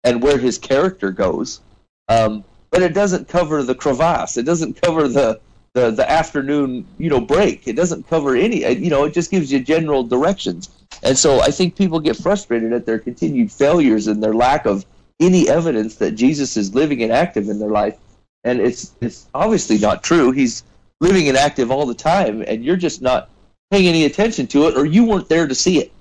[0.03, 1.61] and where his character goes.
[2.07, 4.37] Um, but it doesn't cover the crevasse.
[4.37, 5.39] It doesn't cover the
[5.73, 7.67] the, the afternoon you know break.
[7.67, 10.69] It doesn't cover any you know it just gives you general directions.
[11.03, 14.85] And so i think people get frustrated at their continued failures and their lack of
[15.19, 17.97] any evidence that Jesus is living and active in their life.
[18.43, 20.31] And it's it's obviously not true.
[20.31, 20.63] He's
[21.05, 23.29] living and active all the time, and you're just not
[23.71, 25.91] paying any attention to it, or you weren't there to see it.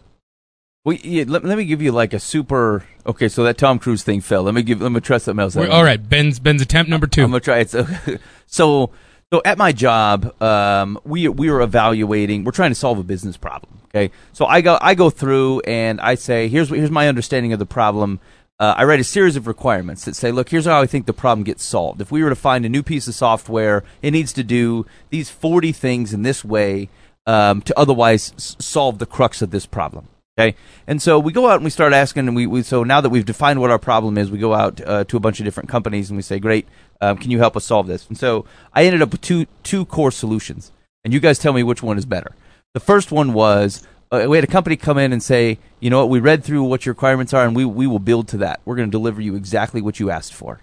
[0.85, 2.85] Well, yeah, let, let me give you like a super.
[3.07, 4.43] Okay, so that Tom Cruise thing fell.
[4.43, 4.81] Let me give.
[4.81, 5.57] Let me try something else.
[5.57, 7.71] all right, Ben's Ben's attempt number 2 I'm gonna try it.
[7.71, 7.87] So,
[8.47, 8.91] so,
[9.33, 12.45] so at my job, um, we we are evaluating.
[12.45, 13.81] We're trying to solve a business problem.
[13.87, 17.59] Okay, so I go I go through and I say, here's here's my understanding of
[17.59, 18.21] the problem
[18.61, 21.13] uh, I write a series of requirements that say, look, here's how I think the
[21.13, 22.01] problem gets solved.
[22.01, 25.29] If we were to find a new piece of software, it needs to do these
[25.29, 26.89] 40 things in this way
[27.27, 30.09] um, to otherwise s- solve the crux of this problem.
[30.37, 30.57] Okay,
[30.89, 33.11] and so we go out and we start asking, and we, we so now that
[33.11, 35.69] we've defined what our problem is, we go out uh, to a bunch of different
[35.69, 36.67] companies and we say, great,
[37.01, 38.09] um, can you help us solve this?
[38.09, 40.73] And so I ended up with two two core solutions,
[41.05, 42.35] and you guys tell me which one is better.
[42.73, 45.99] The first one was uh, we had a company come in and say, you know
[45.99, 48.61] what, we read through what your requirements are, and we we will build to that.
[48.65, 50.61] We're going to deliver you exactly what you asked for,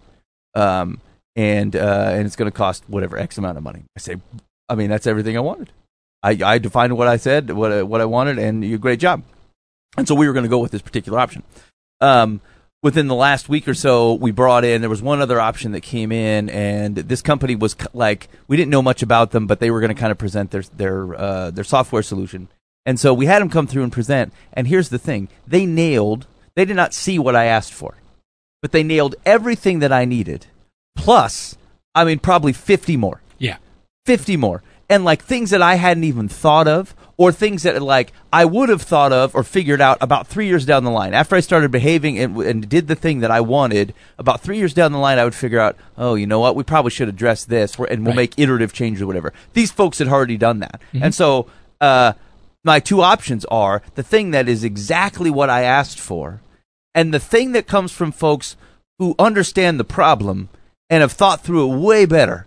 [0.55, 0.99] um,
[1.35, 3.83] and uh, and it's going to cost whatever x amount of money.
[3.95, 4.15] I say,
[4.69, 5.71] I mean, that's everything I wanted.
[6.23, 9.23] I, I defined what I said, what I, what I wanted, and you great job.
[9.97, 11.43] And so we were going to go with this particular option.
[11.99, 12.41] Um,
[12.83, 14.81] within the last week or so, we brought in.
[14.81, 18.71] There was one other option that came in, and this company was like we didn't
[18.71, 21.51] know much about them, but they were going to kind of present their their uh,
[21.51, 22.47] their software solution.
[22.85, 24.33] And so we had them come through and present.
[24.53, 26.25] And here's the thing they nailed,
[26.55, 27.95] they did not see what I asked for,
[28.61, 30.47] but they nailed everything that I needed.
[30.95, 31.57] Plus,
[31.95, 33.21] I mean, probably 50 more.
[33.37, 33.57] Yeah.
[34.05, 34.63] 50 more.
[34.89, 38.67] and like things that I hadn't even thought of, or things that like I would
[38.69, 41.13] have thought of or figured out about three years down the line.
[41.13, 44.73] After I started behaving and, and did the thing that I wanted, about three years
[44.73, 47.45] down the line, I would figure out, oh, you know what, we probably should address
[47.45, 48.15] this, and we'll Right.
[48.15, 49.31] make iterative changes or whatever.
[49.53, 51.47] These folks had already done that, and so
[51.79, 52.13] uh,
[52.63, 56.41] my two options are the thing that is exactly what I asked for,
[56.93, 58.55] and the thing that comes from folks
[58.99, 60.49] who understand the problem
[60.89, 62.45] and have thought through it way better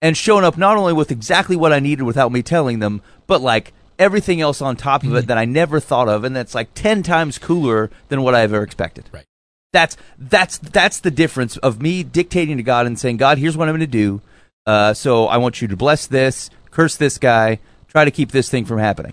[0.00, 3.40] and shown up not only with exactly what I needed without me telling them, but
[3.40, 6.74] like everything else on top of it that I never thought of, and that's like
[6.74, 9.08] ten times cooler than what I ever expected.
[9.12, 9.26] Right.
[9.72, 13.68] That's that's that's the difference of me dictating to God and saying, God, here's what
[13.68, 14.20] I'm going to do.
[14.66, 17.58] Uh, so I want you to bless this, curse this guy,
[17.88, 19.12] try to keep this thing from happening,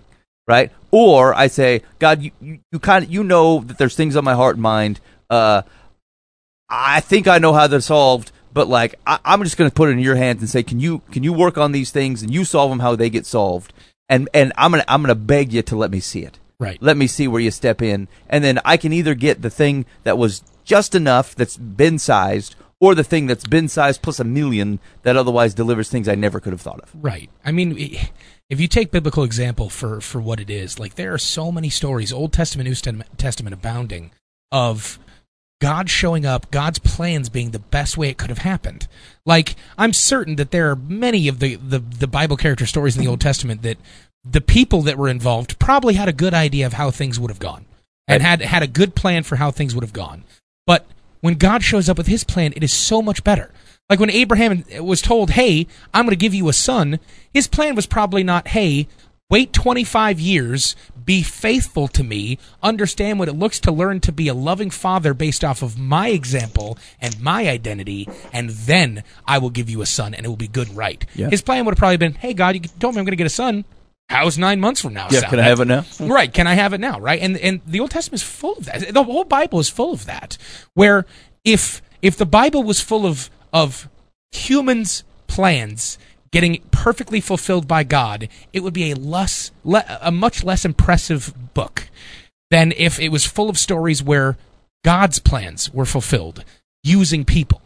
[0.50, 0.72] right?
[0.90, 4.24] Or I say, God, you you, you kind of you know that there's things on
[4.24, 5.00] my heart and mind.
[5.30, 5.62] Uh,
[6.68, 9.88] I think I know how they're solved, but like I, I'm just going to put
[9.88, 12.34] it in your hands and say, can you can you work on these things and
[12.34, 13.72] you solve them how they get solved,
[14.08, 16.40] and and I'm gonna I'm gonna beg you to let me see it.
[16.58, 16.82] Right.
[16.82, 19.86] Let me see where you step in, and then I can either get the thing
[20.02, 24.24] that was just enough that's been sized, or the thing that's been sized plus a
[24.24, 26.90] million that otherwise delivers things I never could have thought of.
[26.94, 27.30] Right.
[27.44, 27.76] I mean,
[28.48, 31.68] if you take biblical example for for what it is, like there are so many
[31.68, 34.10] stories, Old Testament, New Testament, Testament abounding
[34.50, 34.98] of
[35.60, 38.88] God showing up, God's plans being the best way it could have happened.
[39.26, 43.04] Like I'm certain that there are many of the the, the Bible character stories in
[43.04, 43.78] the Old Testament that
[44.24, 47.38] the people that were involved probably had a good idea of how things would have
[47.38, 47.64] gone
[48.08, 50.24] and had had a good plan for how things would have gone.
[50.66, 50.86] But
[51.20, 53.52] when God shows up with his plan, it is so much better.
[53.88, 57.00] Like when Abraham was told, "Hey, I'm going to give you a son,"
[57.32, 58.86] his plan was probably not, "Hey,
[59.28, 64.28] wait 25 years, be faithful to me, understand what it looks to learn to be
[64.28, 69.50] a loving father based off of my example and my identity, and then I will
[69.50, 71.96] give you a son and it will be good right." His plan would have probably
[71.96, 73.64] been, "Hey, God, you told me I'm going to get a son.
[74.10, 75.06] How's nine months from now?
[75.08, 75.30] Yeah, sound?
[75.30, 75.84] can I have it now?
[76.00, 76.34] Right.
[76.34, 76.98] Can I have it now?
[76.98, 77.22] Right.
[77.22, 78.92] And and the Old Testament is full of that.
[78.92, 80.36] The whole Bible is full of that.
[80.74, 81.06] Where
[81.44, 83.88] if if the Bible was full of of
[84.32, 85.96] humans' plans
[86.32, 91.32] getting perfectly fulfilled by God, it would be a less le, a much less impressive
[91.54, 91.88] book
[92.50, 94.36] than if it was full of stories where
[94.84, 96.44] God's plans were fulfilled
[96.82, 97.62] using people.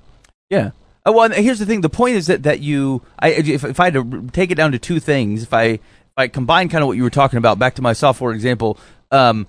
[0.50, 0.72] Yeah.
[1.06, 1.80] Uh, well, here's the thing.
[1.80, 4.72] The point is that that you, I, if, if I had to take it down
[4.72, 5.80] to two things, if I
[6.16, 8.78] I combine kind of what you were talking about back to my software example,
[9.10, 9.46] um,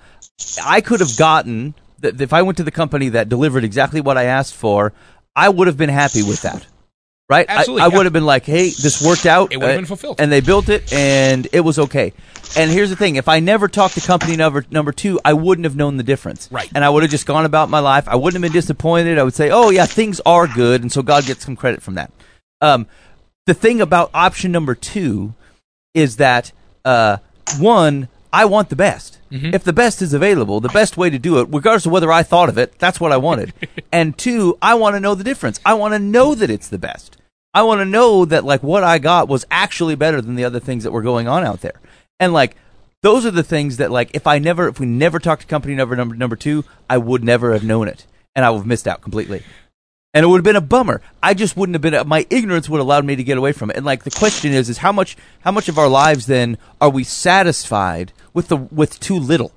[0.65, 4.17] I could have gotten that if I went to the company that delivered exactly what
[4.17, 4.93] I asked for,
[5.35, 6.65] I would have been happy with that.
[7.27, 7.49] Right?
[7.49, 7.97] I- Absolutely, I, yeah.
[7.97, 10.21] would have been like, "Hey, this worked out." It would have uh, been fulfilled.
[10.21, 12.13] and they built it, and it was okay.
[12.55, 15.65] And here's the thing: if I never talked to company number number two, I wouldn't
[15.65, 16.47] have known the difference.
[16.51, 16.69] Right.
[16.75, 18.07] And I would have just gone about my life.
[18.07, 19.17] I wouldn't have been disappointed.
[19.17, 21.95] I would say, "Oh yeah, things are good," and so God gets some credit from
[21.95, 22.11] that.
[22.61, 22.85] Um,
[23.47, 25.33] the thing about option number two
[25.95, 26.51] is that
[26.83, 27.17] uh,
[27.57, 29.17] one, I want the best.
[29.53, 32.21] If the best is available, the best way to do it, regardless of whether I
[32.21, 33.53] thought of it, that's what I wanted.
[33.91, 35.59] and two, I want to know the difference.
[35.65, 37.17] I want to know that it's the best.
[37.53, 40.59] I want to know that like what I got was actually better than the other
[40.59, 41.79] things that were going on out there.
[42.19, 42.55] And like
[43.01, 45.75] those are the things that like if I never if we never talked to company
[45.75, 48.87] number number number two, I would never have known it, and I would have missed
[48.87, 49.43] out completely.
[50.15, 51.01] And it would have been a bummer.
[51.21, 52.07] I just wouldn't have been.
[52.07, 53.75] My ignorance would have allowed me to get away from it.
[53.75, 56.89] And like the question is, is how much how much of our lives then are
[56.89, 59.51] we satisfied with the with too little?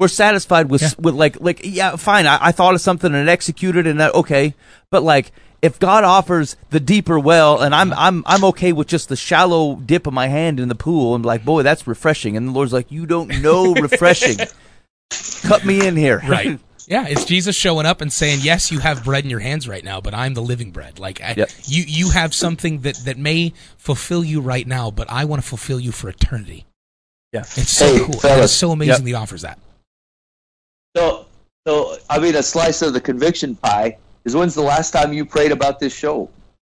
[0.00, 0.90] We're satisfied with Yeah.
[0.98, 2.26] with like like yeah, fine.
[2.26, 4.54] I, I thought of something and executed, and that okay.
[4.90, 5.30] But like
[5.62, 9.76] if God offers the deeper well, and I'm I'm I'm okay with just the shallow
[9.76, 12.36] dip of my hand in the pool, and like boy, that's refreshing.
[12.36, 14.38] And the Lord's like, you don't know refreshing.
[15.42, 16.58] Cut me in here, Right.
[16.88, 19.84] Yeah, it's Jesus showing up and saying, "Yes, you have bread in your hands right
[19.84, 20.98] now, but I'm the living bread.
[20.98, 21.50] Like I, Yep.
[21.66, 25.46] you, you have something that that may fulfill you right now, but I want to
[25.48, 26.64] fulfill you for eternity."
[27.32, 27.40] Yeah.
[27.40, 28.18] It's so Hey, cool.
[28.20, 28.44] Fellas.
[28.46, 29.58] it's so amazing that he offers that.
[30.96, 31.26] So,
[31.66, 35.26] so I mean, a slice of the conviction pie is when's the last time you
[35.26, 36.30] prayed about this show?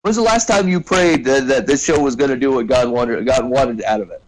[0.02, 2.66] When's the last time you prayed that, that this show was going to do what
[2.66, 3.24] God wanted?
[3.26, 4.22] God wanted out of it.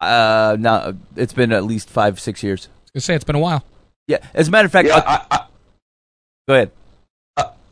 [0.00, 2.68] Uh, no, it's been at least five six years.
[2.68, 3.64] I was gonna say it's been a while.
[4.06, 4.18] Yeah.
[4.34, 5.46] As a matter of fact, Yeah, I, I,
[6.48, 6.70] go ahead.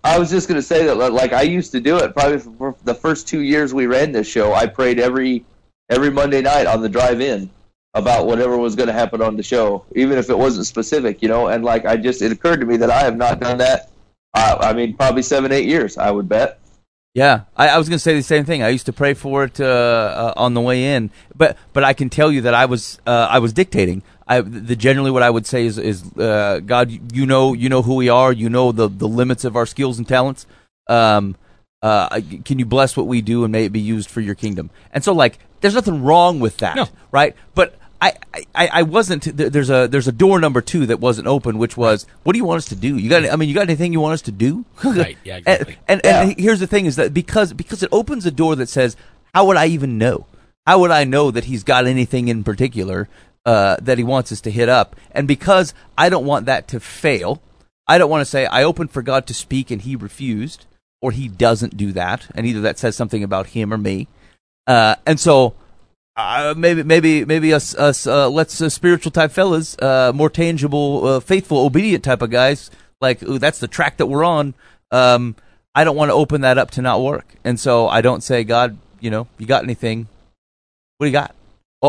[0.04, 2.12] I was just going to say that, like I used to do it.
[2.14, 5.46] Probably for the first two years we ran this show, I prayed every
[5.88, 7.48] every Monday night on the drive-in
[7.94, 11.28] about whatever was going to happen on the show, even if it wasn't specific, you
[11.28, 11.46] know.
[11.46, 13.90] And like I just, it occurred to me that I have not done that.
[14.34, 16.60] Uh, I mean, probably seven, eight years, I would bet.
[17.14, 18.62] Yeah, I, I was going to say the same thing.
[18.64, 21.92] I used to pray for it uh, uh, on the way in, but but I
[21.92, 24.02] can tell you that I was uh, I was dictating.
[24.26, 27.82] I the generally what I would say is is uh, God, you know you know
[27.82, 28.32] who we are.
[28.32, 30.46] You know the the limits of our skills and talents.
[30.88, 31.36] Um,
[31.82, 34.70] uh, can you bless what we do and may it be used for your kingdom?
[34.90, 36.88] And so, like, there's nothing wrong with that, No.
[37.12, 37.36] right?
[37.54, 38.14] But I,
[38.54, 39.24] I, I wasn't.
[39.36, 42.44] There's a there's a door number two that wasn't open, which was, what do you
[42.44, 42.96] want us to do?
[42.96, 43.30] You got?
[43.30, 44.64] I mean, you got anything you want us to do?
[44.82, 45.76] Right, yeah, exactly.
[45.86, 48.68] And, and, and here's the thing: is that because because it opens a door that
[48.68, 48.96] says,
[49.34, 50.26] how would I even know?
[50.66, 53.08] How would I know that he's got anything in particular
[53.46, 54.96] uh, that he wants us to hit up?
[55.12, 57.42] And because I don't want that to fail,
[57.86, 60.66] I don't want to say I opened for God to speak and he refused,
[61.02, 64.08] or he doesn't do that, and either that says something about him or me.
[64.66, 65.54] Uh, and so
[66.16, 71.06] uh, maybe maybe maybe us us uh, let's uh, spiritual type fellas, uh, more tangible,
[71.06, 72.70] uh, faithful, obedient type of guys.
[73.00, 74.54] Like ooh, that's the track that we're on.
[74.90, 75.36] Um,
[75.74, 78.44] I don't want to open that up to not work, and so I don't say,
[78.44, 80.06] God, you know, you got anything?
[80.98, 81.34] What do you got?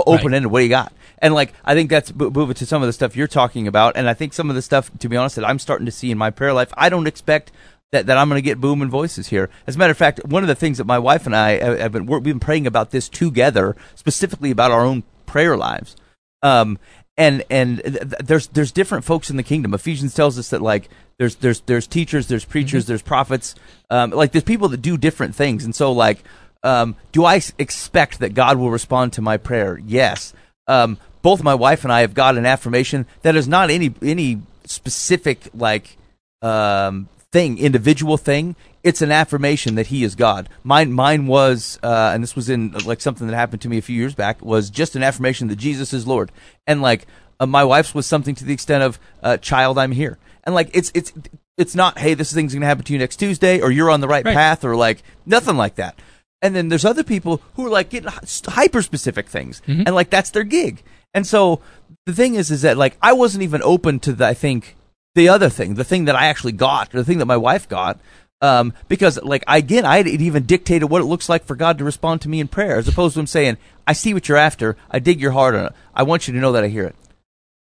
[0.05, 0.51] Open ended.
[0.51, 0.93] What do you got?
[1.19, 3.95] And like I think that's mo- moving to some of the stuff you're talking about,
[3.95, 6.11] and I think some of the stuff, to be honest, that I'm starting to see
[6.11, 6.73] in my prayer life.
[6.77, 7.51] I don't expect
[7.91, 9.49] that, that I'm going to get booming voices here.
[9.67, 11.91] As a matter of fact, one of the things that my wife and I have
[11.91, 15.95] been we've been praying about this together, specifically about our own prayer lives.
[16.41, 16.77] Um,
[17.17, 19.73] and and th- th- there's there's different folks in the kingdom.
[19.73, 23.55] Ephesians tells us that like there's there's there's teachers, there's preachers, there's prophets.
[23.89, 26.23] Um, like there's people that do different things, and so like,
[26.65, 29.79] um, do I expect that God will respond to my prayer?
[29.85, 30.33] Yes.
[30.67, 34.41] Um, both my wife and I have got an affirmation that is not any any
[34.65, 35.97] specific like
[36.41, 38.55] um, thing, individual thing.
[38.83, 40.47] It's an affirmation that He is God.
[40.63, 43.81] Mine, mine was, uh, and this was in like something that happened to me a
[43.81, 44.43] few years back.
[44.43, 46.31] Was just an affirmation that Jesus is Lord,
[46.67, 47.07] and like
[47.39, 50.69] uh, my wife's was something to the extent of, uh, "Child, I'm here," and like
[50.73, 51.11] it's it's
[51.57, 54.01] it's not, "Hey, this thing's going to happen to you next Tuesday," or "You're on
[54.01, 54.35] the right, Right.
[54.35, 55.97] path," or like nothing like that.
[56.41, 58.11] And then there's other people who are like getting
[58.47, 60.83] hyper specific things, and like that's their gig.
[61.13, 61.61] And so
[62.05, 64.75] the thing is, is that like I wasn't even open to the, I think
[65.15, 67.67] the other thing, the thing that I actually got, or the thing that my wife
[67.69, 67.99] got,
[68.41, 71.83] um, because like again, I had even dictated what it looks like for God to
[71.85, 73.57] respond to me in prayer, as opposed to him saying,
[73.87, 74.75] "I see what you're after.
[74.91, 75.71] I dig your heart on it.
[75.95, 76.95] I want you to know that I hear it."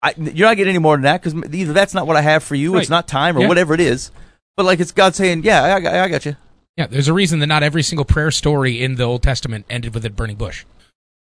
[0.02, 2.44] I, you're not getting any more than that because either that's not what I have
[2.44, 2.82] for you, Right.
[2.82, 3.48] it's not time, or Yeah.
[3.48, 4.12] whatever it is.
[4.56, 6.36] But like it's God saying, "Yeah, I, got- I got you."
[6.78, 9.94] Yeah, there's a reason that not every single prayer story in the Old Testament ended
[9.94, 10.66] with a burning bush.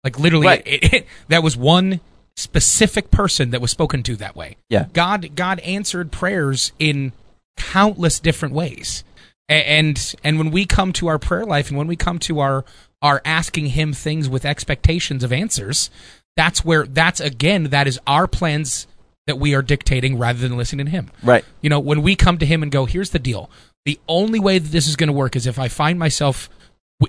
[0.02, 0.62] Like literally, Right.
[0.66, 2.00] it, it, that was one
[2.36, 4.56] specific person that was spoken to that way.
[4.68, 4.86] Yeah.
[4.92, 7.12] God God answered prayers in
[7.56, 9.04] countless different ways.
[9.48, 12.64] And and when we come to our prayer life and when we come to our
[13.02, 15.90] our asking him things with expectations of answers,
[16.36, 18.86] that's where that's again that is our plans
[19.26, 21.10] that we are dictating rather than listening to him.
[21.22, 21.44] Right.
[21.60, 23.48] You know, when we come to him and go, here's the deal.
[23.84, 26.48] The only way that this is going to work is if I find myself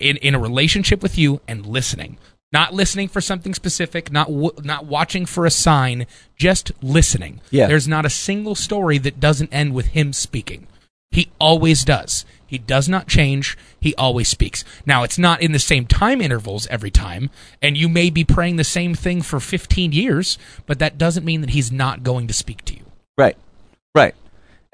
[0.01, 2.17] in, in a relationship with you and listening.
[2.51, 6.05] Not listening for something specific, not w- not watching for a sign,
[6.38, 7.41] just listening.
[7.49, 7.67] Yeah.
[7.67, 10.67] There's not a single story that doesn't end with him speaking.
[11.11, 12.26] He always does.
[12.45, 13.57] He does not change.
[13.80, 14.63] He always speaks.
[14.86, 17.30] Now, it's not in the same time intervals every time,
[17.61, 21.41] and you may be praying the same thing for 15 years, but that doesn't mean
[21.41, 22.84] that he's not going to speak to you.
[23.17, 23.38] Right,
[23.93, 24.13] right.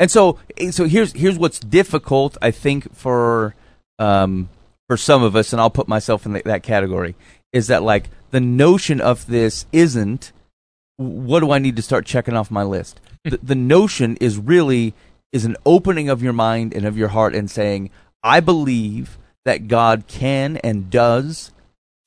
[0.01, 0.39] And so,
[0.71, 3.53] so here's here's what's difficult, I think, for
[3.99, 4.49] um,
[4.87, 7.13] for some of us, and I'll put myself in that that category,
[7.53, 10.31] is that like the notion of this isn't
[10.97, 12.99] what do I need to start checking off my list.
[13.23, 14.95] the, the notion is really
[15.31, 17.91] is an opening of your mind and of your heart and saying,
[18.23, 21.51] I believe that God can and does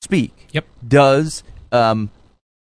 [0.01, 0.49] speak.
[0.51, 0.65] Yep.
[0.85, 2.11] Does um,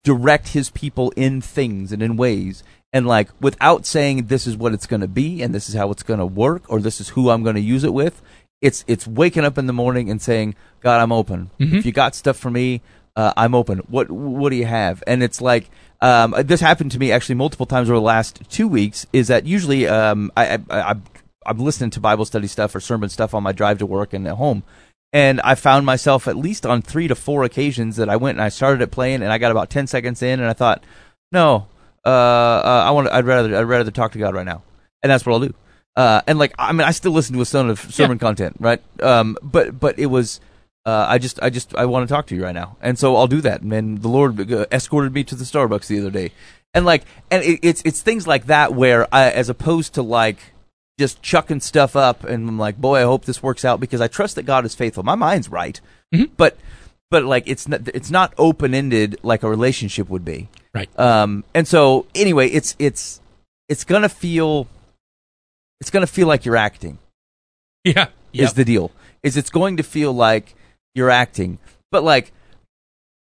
[0.04, 2.62] direct his people in things and in ways
[2.92, 5.90] and like without saying this is what it's going to be and this is how
[5.90, 8.22] it's going to work or this is who I'm going to use it with
[8.60, 11.50] it's it's waking up in the morning and saying god I'm open.
[11.78, 12.82] If you got stuff for me
[13.16, 13.78] uh, I'm open.
[13.88, 15.02] What what do you have?
[15.06, 15.70] And it's like
[16.00, 19.46] um, this happened to me actually multiple times over the last two weeks is that
[19.46, 20.96] usually um, I, I, I
[21.46, 24.26] I'm listening to Bible study stuff or sermon stuff on my drive to work and
[24.28, 24.62] at home.
[25.12, 28.44] And I found myself at least on three to four occasions that I went and
[28.44, 30.84] I started it playing, and I got about ten seconds in, and I thought,
[31.32, 31.68] no,
[32.06, 33.08] uh, uh, I want.
[33.08, 33.56] I'd rather.
[33.56, 34.62] I'd rather talk to God right now,
[35.02, 35.54] and that's what I'll do.
[35.96, 38.80] Uh, and like, I mean, I still listen to a ton of sermon content, right?
[39.02, 40.40] Um, but but it was.
[40.84, 43.16] Uh, I just, I just, I want to talk to you right now, and so
[43.16, 43.60] I'll do that.
[43.60, 46.30] And the Lord uh, escorted me to the Starbucks the other day,
[46.74, 50.38] and like, and it, it's it's things like that where, I, as opposed to like
[50.98, 54.08] just chucking stuff up and I'm like, boy, I hope this works out because I
[54.08, 55.02] trust that God is faithful.
[55.02, 55.80] My mind's right,
[56.36, 56.56] but
[57.10, 60.48] but like it's not it's not open ended like a relationship would be.
[60.76, 60.98] Right.
[60.98, 63.20] Um, and so anyway, it's it's
[63.68, 64.68] it's gonna feel
[65.80, 66.98] it's gonna feel like you're acting
[67.84, 68.08] Yeah.
[68.32, 68.90] is the deal.
[69.22, 70.54] Is it's going to feel like
[70.94, 71.58] you're acting,
[71.90, 72.32] but like.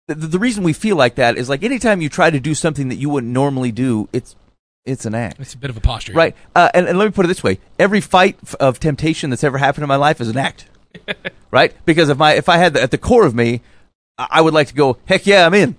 [0.07, 2.89] The, the reason we feel like that is like anytime you try to do something
[2.91, 4.37] that you wouldn't normally do, it's
[4.85, 5.41] it's an act.
[5.41, 6.13] It's a bit of a posture.
[6.13, 6.37] Right.
[6.55, 9.43] Uh, and, and let me put it this way: every fight f- of temptation that's
[9.43, 10.67] ever happened in my life is an act.
[11.51, 11.73] right?
[11.87, 13.63] Because if my if I had the, at the core of me,
[14.19, 15.75] I would like to go, heck yeah, I'm in.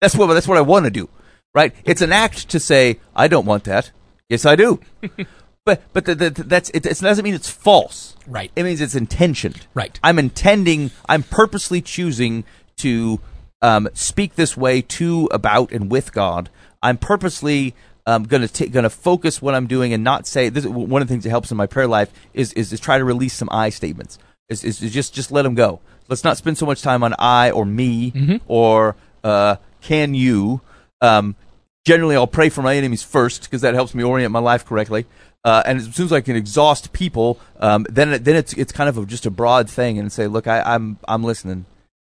[0.00, 1.08] That's what that's what I want to do,
[1.54, 1.74] right?
[1.84, 3.90] It's an act to say I don't want that.
[4.28, 4.80] Yes, I do.
[5.64, 8.16] but but the, the, that's it, it doesn't mean it's false.
[8.26, 8.52] Right.
[8.54, 9.66] It means it's intentioned.
[9.74, 9.98] Right.
[10.02, 10.90] I'm intending.
[11.08, 12.44] I'm purposely choosing
[12.76, 13.20] to
[13.62, 16.50] um, speak this way to, about, and with God.
[16.82, 17.74] I'm purposely
[18.06, 20.48] um, going to going to focus what I'm doing and not say.
[20.48, 22.78] This is one of the things that helps in my prayer life is is to
[22.78, 24.18] try to release some I statements.
[24.48, 25.80] Is, is just just let them go.
[26.08, 30.60] Let's not spend so much time on I or me or uh, can you.
[31.00, 31.36] Um,
[31.84, 35.06] generally, I'll pray for my enemies first because that helps me orient my life correctly.
[35.44, 38.88] Uh, and as soon as I can exhaust people, um, then then it's it's kind
[38.88, 41.64] of a, just a broad thing and say, look, I, I'm I'm listening.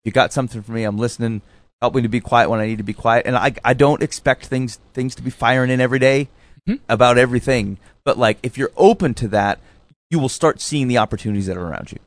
[0.05, 0.85] You got something for me?
[0.85, 1.41] I'm listening.
[1.81, 3.27] Help me to be quiet when I need to be quiet.
[3.27, 6.29] And I I don't expect things things to be firing in every day
[6.89, 7.79] about everything.
[8.05, 9.59] But like if you're open to that,
[10.11, 11.99] you will start seeing the opportunities that are around you.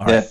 [0.00, 0.24] All right.
[0.24, 0.30] Yeah.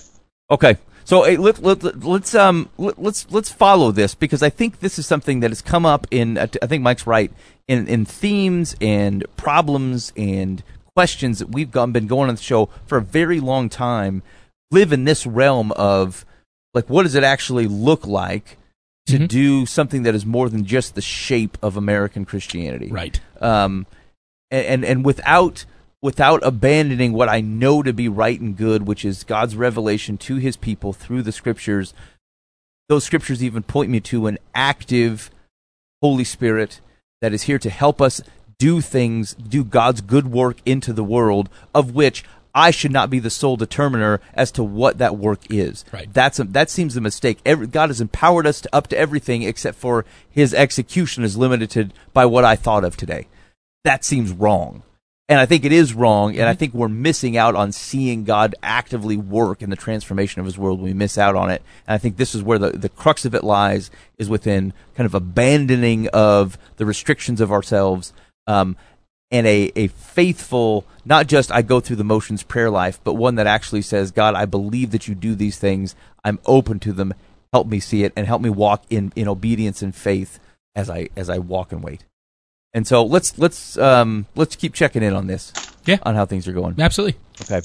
[0.49, 0.78] Okay.
[1.04, 4.80] So hey, let, let, let, let's um let, let's let's follow this because I think
[4.80, 7.32] this is something that has come up in uh, I think Mike's right
[7.68, 10.64] in in themes and problems and
[10.95, 14.22] questions that we've gone, been going on the show for a very long time
[14.72, 16.26] live in this realm of
[16.74, 18.58] like what does it actually look like
[19.08, 19.28] to Mhm.
[19.28, 23.20] do something that is more than just the shape of American Christianity Right.
[23.41, 23.88] um,
[24.52, 25.66] and, and and without
[26.02, 30.38] without abandoning what I know to be right and good, which is God's revelation to
[30.38, 31.93] His people through the Scriptures.
[32.89, 35.30] Those Scriptures even point me to an active
[36.02, 36.82] Holy Spirit
[37.22, 38.22] that is here to help us
[38.58, 42.24] do things, do God's good work into the world, of which
[42.54, 45.86] I should not be the sole determiner as to what that work is.
[45.91, 46.12] Right.
[46.14, 47.39] That's a, that seems a mistake.
[47.45, 51.93] Every, God has empowered us to, up to everything except for His execution is limited
[52.14, 53.28] by what I thought of today.
[53.84, 54.84] That seems wrong.
[55.32, 58.54] And I think it is wrong, and I think we're missing out on seeing God
[58.62, 61.62] actively work in the transformation of His world when we miss out on it.
[61.88, 65.06] And I think this is where the, the crux of it lies, is within kind
[65.06, 68.12] of abandoning of the restrictions of ourselves,
[68.46, 68.76] um,
[69.32, 73.36] and a, a faithful, not just I go through the motions prayer life, but one
[73.36, 75.96] that actually says, God, I believe that you do these things.
[76.26, 77.14] I'm open to them.
[77.54, 80.42] Help me see it and help me walk in, in obedience and faith
[80.76, 82.04] as I as I walk and wait.
[82.74, 85.52] And so let's let's um, let's keep checking in on this.
[85.86, 85.98] Yeah.
[86.04, 86.76] On how things are going.
[86.80, 87.20] Absolutely.
[87.42, 87.62] Okay.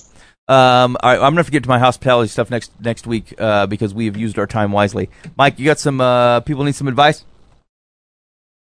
[0.48, 3.92] Um, all right, I'm gonna forget to my hospitality stuff next next week uh, because
[3.92, 5.10] we have used our time wisely.
[5.36, 7.24] Mike, you got some uh, people need some advice?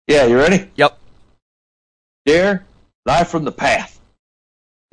[0.06, 0.70] Yeah, you ready?
[0.76, 0.98] Yep.
[2.26, 2.64] Dare,
[3.04, 4.00] live from the path.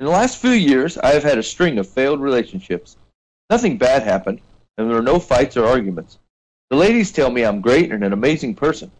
[0.00, 2.96] In the last few years, I have had a string of failed relationships.
[3.48, 4.40] Nothing bad happened,
[4.76, 6.18] and there were no fights or arguments.
[6.68, 8.90] The ladies tell me I'm great and an amazing person,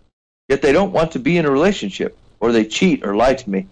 [0.48, 3.48] yet they don't want to be in a relationship, or they cheat or lie to
[3.48, 3.68] me.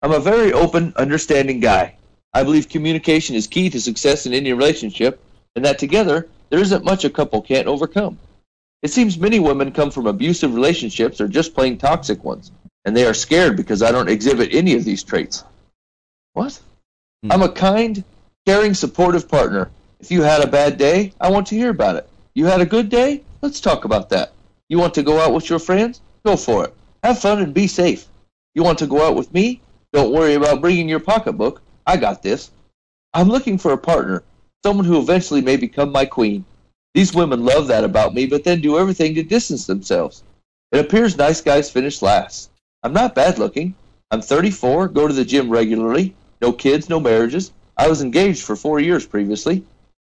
[0.00, 1.96] I'm a very open, understanding guy.
[2.32, 5.20] I believe communication is key to success in any relationship,
[5.56, 8.18] and that together, there isn't much a couple can't overcome.
[8.82, 12.52] It seems many women come from abusive relationships or just plain toxic ones,
[12.84, 15.42] and they are scared because I don't exhibit any of these traits.
[16.32, 16.58] What?
[17.24, 17.32] Hmm.
[17.32, 18.04] I'm a kind,
[18.46, 19.68] caring, supportive partner.
[19.98, 22.08] If you had a bad day, I want to hear about it.
[22.34, 23.22] You had a good day?
[23.42, 24.32] Let's talk about that.
[24.68, 26.00] You want to go out with your friends?
[26.24, 26.74] Go for it.
[27.02, 28.06] Have fun and be safe.
[28.54, 29.62] You want to go out with me?
[29.92, 31.62] Don't worry about bringing your pocketbook.
[31.86, 32.50] I got this.
[33.14, 34.22] I'm looking for a partner,
[34.62, 36.44] someone who eventually may become my queen.
[36.94, 40.22] These women love that about me, but then do everything to distance themselves.
[40.72, 42.50] It appears nice guys finish last.
[42.82, 43.74] I'm not bad looking.
[44.10, 47.52] I'm 34, go to the gym regularly, no kids, no marriages.
[47.76, 49.64] I was engaged for four years previously.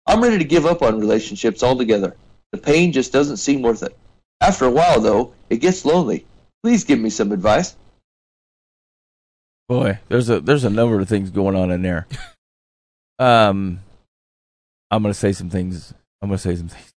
[0.07, 2.17] I'm ready to give up on relationships altogether.
[2.53, 3.97] The pain just doesn't seem worth it.
[4.41, 6.27] After a while, though, it gets lonely.
[6.65, 7.77] Please give me some advice.
[9.69, 12.07] Boy, there's a there's a number of things going on in there.
[13.19, 13.81] Um,
[14.91, 15.93] I'm gonna say some things.
[16.23, 16.95] I'm gonna say some things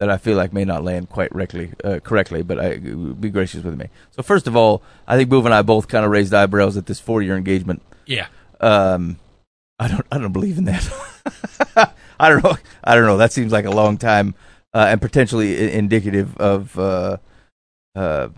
[0.00, 3.64] that I feel like may not land quite correctly, uh, correctly, but I be gracious
[3.64, 3.88] with me.
[4.10, 6.84] So first of all, I think Boov and I both kind of raised eyebrows at
[6.84, 7.80] this four year engagement.
[8.04, 8.26] Yeah.
[8.60, 9.18] Um,
[9.78, 11.94] I don't I don't believe in that.
[12.20, 12.58] I don't know.
[12.84, 13.16] I don't know.
[13.16, 14.34] That seems like a long time
[14.74, 17.16] uh, and potentially indicative of uh,
[17.94, 18.28] uh,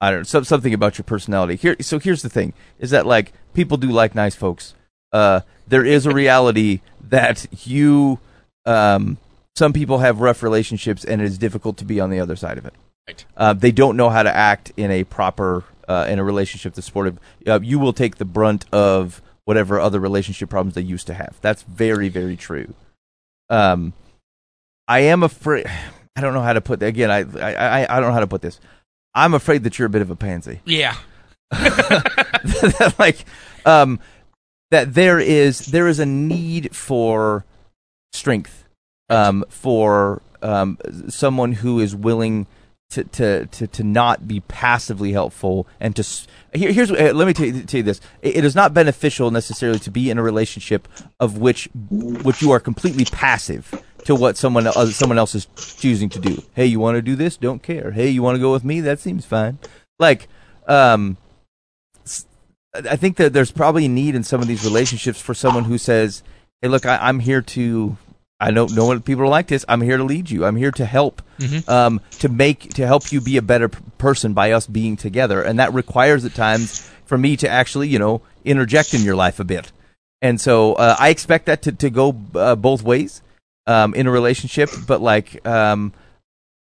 [0.00, 1.56] I don't know some, something about your personality.
[1.56, 4.74] Here, so here's the thing: is that like people do like nice folks.
[5.12, 8.18] Uh, there is a reality that you,
[8.66, 9.18] um,
[9.56, 12.58] some people have rough relationships, and it is difficult to be on the other side
[12.58, 12.74] of it.
[13.08, 13.24] Right.
[13.36, 16.86] Uh, they don't know how to act in a proper uh, in a relationship that's
[16.86, 17.18] supportive.
[17.46, 21.36] Uh, you will take the brunt of whatever other relationship problems they used to have.
[21.40, 22.74] That's very very true.
[23.50, 23.94] Um,
[24.86, 25.66] I am afraid.
[26.16, 26.82] I don't know how to put.
[26.82, 28.60] Again, I, I I I don't know how to put this.
[29.14, 30.60] I'm afraid that you're a bit of a pansy.
[30.64, 30.96] Yeah.
[32.98, 33.24] like,
[33.64, 34.00] um,
[34.70, 37.44] that there is there is a need for
[38.12, 38.64] strength
[39.08, 40.78] um, for um,
[41.08, 42.46] someone who is willing
[42.90, 46.06] to, to, to, to not be passively helpful and to
[46.54, 49.30] here, here's uh, let me tell you, tell you this it, it is not beneficial
[49.30, 50.88] necessarily to be in a relationship
[51.20, 55.46] of which which you are completely passive to what someone uh, someone else is
[55.76, 58.40] choosing to do hey you want to do this don't care hey you want to
[58.40, 59.58] go with me that seems fine
[59.98, 60.28] like
[60.66, 61.18] um
[62.74, 65.78] I think that there's probably a need in some of these relationships for someone who
[65.78, 66.22] says,
[66.60, 67.96] "Hey, look, I, I'm here to.
[68.40, 69.64] I don't know what people are like this.
[69.68, 70.44] I'm here to lead you.
[70.44, 71.22] I'm here to help,
[71.66, 75.42] um, to make to help you be a better p- person by us being together.
[75.42, 79.40] And that requires at times for me to actually, you know, interject in your life
[79.40, 79.72] a bit.
[80.22, 83.22] And so uh, I expect that to to go uh, both ways
[83.68, 84.70] um, in a relationship.
[84.86, 85.92] But like, um,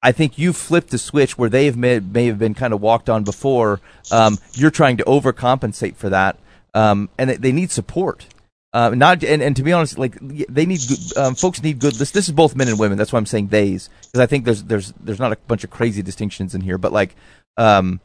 [0.01, 2.79] I think you flipped the switch where they have may, may have been kind of
[2.79, 3.81] walked on before.
[4.11, 6.37] Um, you're trying to overcompensate for that,
[6.73, 8.27] um, and they, need support.
[8.73, 10.81] Uh, not and, and to be honest, like they need
[11.15, 11.93] um, folks need good.
[11.93, 12.97] This this is both men and women.
[12.97, 15.69] That's why I'm saying theys because I think there's there's there's not a bunch of
[15.69, 17.15] crazy distinctions in here, but like,
[17.55, 18.01] um,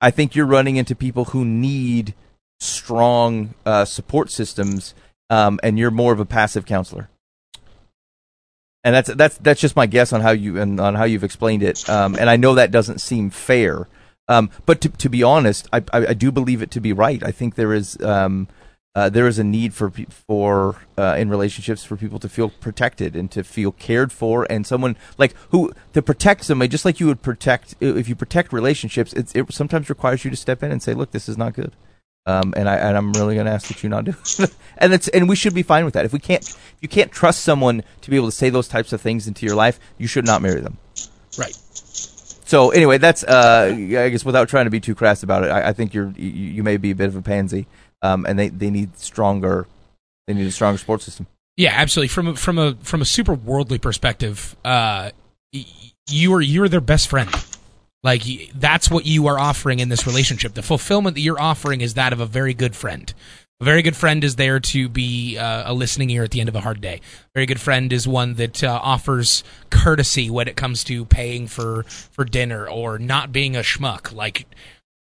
[0.00, 2.14] I think you're running into people who need
[2.60, 4.94] strong uh, support systems,
[5.30, 7.08] um, and you're more of a passive counselor
[8.88, 11.62] and that's that's that's just my guess on how you and on how you've explained
[11.62, 11.86] it.
[11.90, 13.86] Um, and I know that doesn't seem fair,
[14.28, 17.22] um, but to to be honest, I, I I do believe it to be right.
[17.22, 18.48] I think there is um,
[18.94, 23.14] uh, there is a need for for uh, in relationships for people to feel protected
[23.14, 27.08] and to feel cared for, and someone like who to protect somebody, just like you
[27.08, 29.12] would protect if you protect relationships.
[29.12, 31.72] It, it sometimes requires you to step in and say, "Look, this is not good."
[32.26, 34.14] Um, and I and I'm really going to ask that you not do.
[34.78, 36.04] and it's and we should be fine with that.
[36.04, 38.92] If we can't, if you can't trust someone to be able to say those types
[38.92, 40.76] of things into your life, you should not marry them.
[41.38, 41.56] Right.
[42.44, 45.68] So anyway, that's uh, I guess without trying to be too crass about it, I,
[45.68, 47.66] I think you're you, you may be a bit of a pansy,
[48.02, 49.66] um, and they, they need stronger,
[50.26, 51.26] they need a stronger support system.
[51.58, 52.08] Yeah, absolutely.
[52.08, 55.10] From a, from a from a super worldly perspective, uh,
[55.52, 55.66] y-
[56.08, 57.28] you are you're their best friend.
[58.04, 58.22] Like
[58.54, 60.54] that's what you are offering in this relationship.
[60.54, 63.12] The fulfillment that you're offering is that of a very good friend.
[63.60, 66.48] A very good friend is there to be uh, a listening ear at the end
[66.48, 67.00] of a hard day.
[67.00, 71.48] A very good friend is one that uh, offers courtesy when it comes to paying
[71.48, 74.12] for for dinner or not being a schmuck.
[74.12, 74.46] Like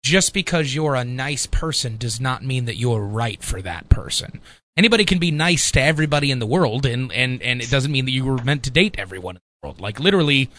[0.04, 4.42] just because you're a nice person does not mean that you're right for that person.
[4.78, 8.06] Anybody can be nice to everybody in the world, and, and, and it doesn't mean
[8.06, 9.82] that you were meant to date everyone in the world.
[9.82, 10.50] Like literally,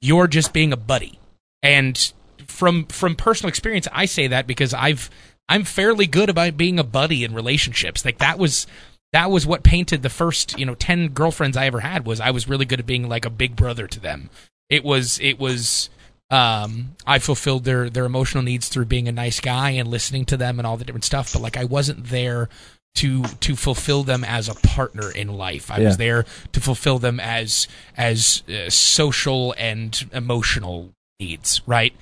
[0.00, 1.18] you're just being a buddy.
[1.62, 2.12] And
[2.46, 5.10] from from personal experience, I say that because I've
[5.48, 8.04] I'm fairly good about being a buddy in relationships.
[8.04, 8.66] Like that was
[9.12, 12.30] that was what painted the first you know ten girlfriends I ever had was I
[12.30, 14.30] was really good at being like a big brother to them.
[14.68, 15.90] It was it was
[16.30, 20.36] um, I fulfilled their their emotional needs through being a nice guy and listening to
[20.36, 21.32] them and all the different stuff.
[21.32, 22.48] But like I wasn't there
[22.96, 25.70] to to fulfill them as a partner in life.
[25.70, 31.94] I was there to fulfill them as as uh, social and emotional needs, right?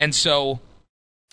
[0.00, 0.60] And so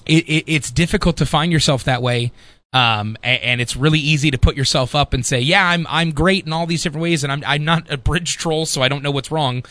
[0.06, 2.32] it, it, it's difficult to find yourself that way.
[2.74, 6.12] Um, a- and, it's really easy to put yourself up and say, yeah, I'm, I'm
[6.12, 7.24] great in all these different ways.
[7.24, 9.64] And I'm, I'm not a bridge troll, so I don't know what's wrong.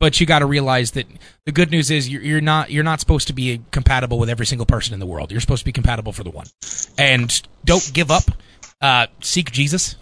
[0.00, 1.06] But you got to realize that
[1.46, 4.44] the good news is you're, you're not, you're not supposed to be compatible with every
[4.44, 5.30] single person in the world.
[5.30, 6.46] You're supposed to be compatible for the one.
[6.98, 8.24] And don't give up.
[8.80, 9.96] Uh, seek Jesus.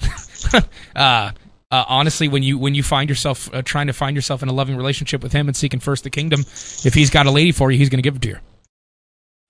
[0.96, 1.32] uh,
[1.70, 4.52] uh, honestly, when you when you find yourself uh, trying to find yourself in a
[4.52, 7.70] loving relationship with Him and seeking first the kingdom, if He's got a lady for
[7.70, 8.38] you, He's going to give it to you.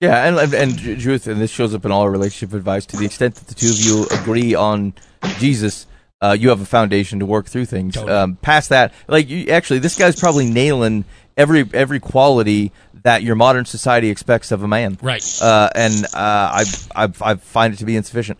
[0.01, 2.85] Yeah, and and, Judith, and this shows up in all our relationship advice.
[2.87, 4.93] To the extent that the two of you agree on
[5.37, 5.85] Jesus,
[6.21, 7.95] uh, you have a foundation to work through things.
[7.95, 8.11] Totally.
[8.11, 11.05] Um, past that, like you, actually, this guy's probably nailing
[11.37, 12.71] every every quality
[13.03, 14.97] that your modern society expects of a man.
[15.01, 15.23] Right.
[15.41, 16.63] Uh, and uh, I,
[16.95, 18.37] I I find it to be insufficient.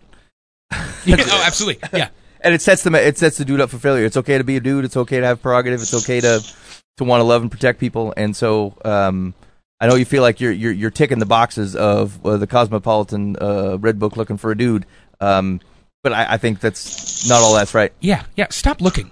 [1.04, 1.88] Yeah, oh, absolutely.
[1.92, 2.10] Yeah.
[2.42, 4.04] And it sets them it sets the dude up for failure.
[4.04, 4.84] It's okay to be a dude.
[4.84, 5.80] It's okay to have prerogative.
[5.80, 6.42] It's okay to
[6.98, 8.12] to want to love and protect people.
[8.16, 9.34] And so um,
[9.80, 13.36] I know you feel like you're you're, you're ticking the boxes of uh, the cosmopolitan
[13.40, 14.86] uh, red book looking for a dude.
[15.20, 15.60] Um,
[16.02, 17.92] but I, I think that's not all that's right.
[18.00, 18.24] Yeah.
[18.36, 18.48] Yeah.
[18.50, 19.10] Stop looking.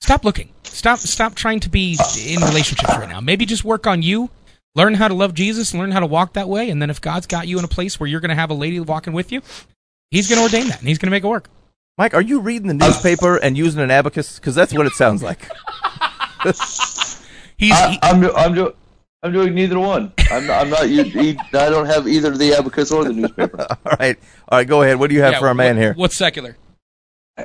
[0.00, 0.50] Stop looking.
[0.64, 0.98] Stop.
[0.98, 3.20] Stop trying to be in relationships right now.
[3.20, 4.30] Maybe just work on you.
[4.74, 5.72] Learn how to love Jesus.
[5.72, 6.68] Learn how to walk that way.
[6.68, 8.54] And then if God's got you in a place where you're going to have a
[8.54, 9.40] lady walking with you,
[10.10, 11.48] He's going to ordain that and He's going to make it work.
[11.98, 14.38] Mike, are you reading the uh, newspaper and using an abacus?
[14.38, 15.48] Because that's what it sounds like.
[17.56, 17.72] He's.
[17.72, 18.20] I, I'm.
[18.20, 18.72] do, I'm doing
[19.22, 20.12] I'm doing neither one.
[20.30, 23.66] I'm not, I'm not you, you, I don't have either the abacus or the newspaper.
[23.86, 24.16] all right,
[24.48, 24.98] all right, go ahead.
[24.98, 25.94] What do you have yeah, for our man what- here?
[25.94, 26.56] What's secular?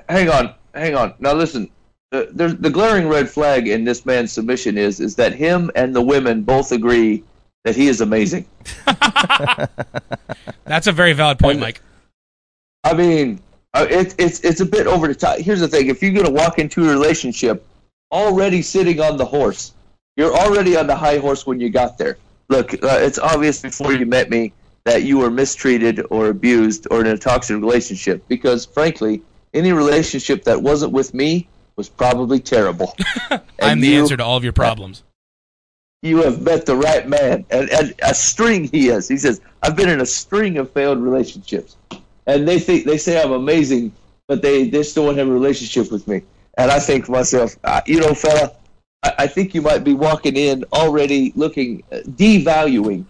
[0.07, 1.13] hang on, hang on.
[1.19, 1.69] Now listen.
[2.11, 5.95] The, there's the glaring red flag in this man's submission is is that him and
[5.95, 7.23] the women both agree
[7.63, 8.45] that he is amazing.
[10.65, 11.81] That's a very valid point, And- Mike.
[12.83, 13.39] I mean,
[13.73, 15.37] Uh, it, it's it's a bit over the top.
[15.39, 17.65] Here's the thing: if you're going to walk into a relationship
[18.11, 19.73] already sitting on the horse,
[20.17, 22.17] you're already on the high horse when you got there.
[22.49, 24.51] Look, uh, it's obvious before you met me
[24.83, 28.27] that you were mistreated or abused or in a toxic relationship.
[28.27, 29.21] Because frankly,
[29.53, 31.47] any relationship that wasn't with me
[31.77, 32.93] was probably terrible.
[33.61, 35.03] I'm the you- answer to all of your problems.
[36.01, 37.45] you have met the right man.
[37.51, 39.07] And, and a string he is.
[39.07, 41.77] He says, I've been in a string of failed relationships.
[42.31, 43.91] And they think they say I'm amazing,
[44.27, 46.21] but they, they still want to have a relationship with me.
[46.57, 48.53] And I think to myself, you know, fella,
[49.03, 53.03] I, I think you might be walking in already looking, uh, devaluing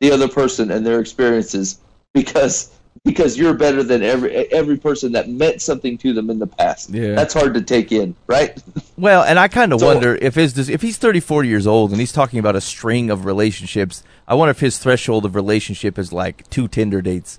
[0.00, 1.80] the other person and their experiences
[2.14, 2.72] because
[3.04, 6.90] because you're better than every every person that meant something to them in the past.
[6.90, 7.14] Yeah.
[7.14, 8.56] That's hard to take in, right?
[8.98, 12.00] Well, and I kind of So- wonder if his if he's 34 years old and
[12.00, 14.02] he's talking about a string of relationships.
[14.26, 17.38] I wonder if his threshold of relationship is like two Tinder dates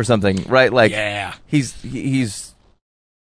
[0.00, 0.72] or something, right?
[0.72, 1.34] Like yeah.
[1.46, 2.54] he's he's.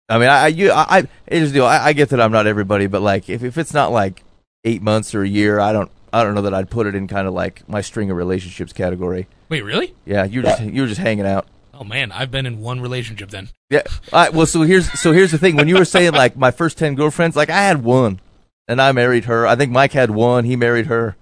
[0.08, 1.66] I mean, I I you I, I here's the deal.
[1.66, 4.24] I, I get that I'm not everybody, but like if if it's not like
[4.64, 7.08] eight months or a year, I don't I don't know that I'd put it in
[7.08, 9.28] kind of like my string of relationships category.
[9.50, 9.96] Wait, really?
[10.06, 11.48] Yeah, you're just you were just hanging out.
[11.74, 13.50] Oh man, I've been in one relationship then.
[13.70, 13.84] Yeah.
[14.12, 15.56] All right, well, so here's so here's the thing.
[15.56, 18.20] When you were saying like my first ten girlfriends, like I had one,
[18.68, 19.48] and I married her.
[19.48, 20.44] I think Mike had one.
[20.44, 21.16] He married her.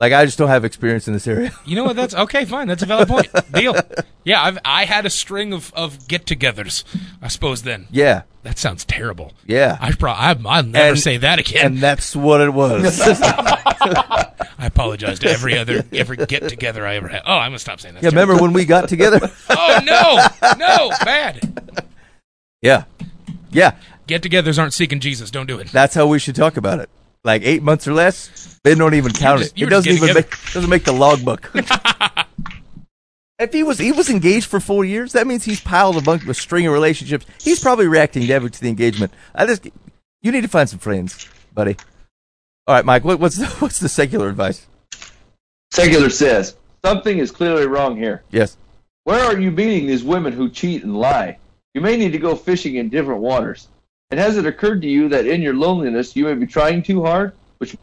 [0.00, 1.52] Like I just don't have experience in this area.
[1.66, 1.94] You know what?
[1.96, 2.44] That's okay.
[2.46, 2.68] Fine.
[2.68, 3.28] That's a valid point.
[3.52, 3.76] Deal.
[4.24, 6.84] Yeah, I've I had a string of, of get-togethers.
[7.22, 8.22] I suppose then Yeah.
[8.42, 9.32] that sounds terrible.
[9.46, 9.76] Yeah.
[9.80, 11.66] I pro- I, I'll never And- say that again.
[11.66, 12.98] and that's what it was.
[13.02, 17.22] I apologize to every other every get-together I ever had.
[17.26, 18.02] Oh, I'm gonna stop saying that.
[18.02, 18.08] yeah.
[18.08, 19.20] Remember when we got together?
[19.50, 21.84] Oh no, no, bad.
[22.62, 22.84] yeah.
[23.50, 23.76] Yeah.
[24.06, 25.30] Get-togethers aren't seeking Jesus.
[25.30, 25.68] Don't do it.
[25.72, 26.88] That's how we should talk about it.
[27.22, 29.58] Like eight months or less, they don't even count just- it.
[29.60, 31.50] you It doesn't getting even make doesn't make the logbook.
[33.38, 36.22] if he was he was engaged for four years, that means he's piled a bunch
[36.22, 37.26] of a string of relationships.
[37.40, 39.12] He's probably reacting negatively to the engagement.
[39.34, 39.66] I just
[40.22, 41.76] you need to find some friends, buddy.
[42.66, 43.04] All right, Mike.
[43.04, 44.66] What, what's the, what's the secular advice?
[45.72, 48.22] Secular says something is clearly wrong here.
[48.30, 48.56] Yes.
[49.04, 51.38] Where are you meeting these women who cheat and lie?
[51.74, 53.68] You may need to go fishing in different waters.
[54.10, 57.04] And has it occurred to you that in your loneliness you may be trying too
[57.04, 57.76] hard, which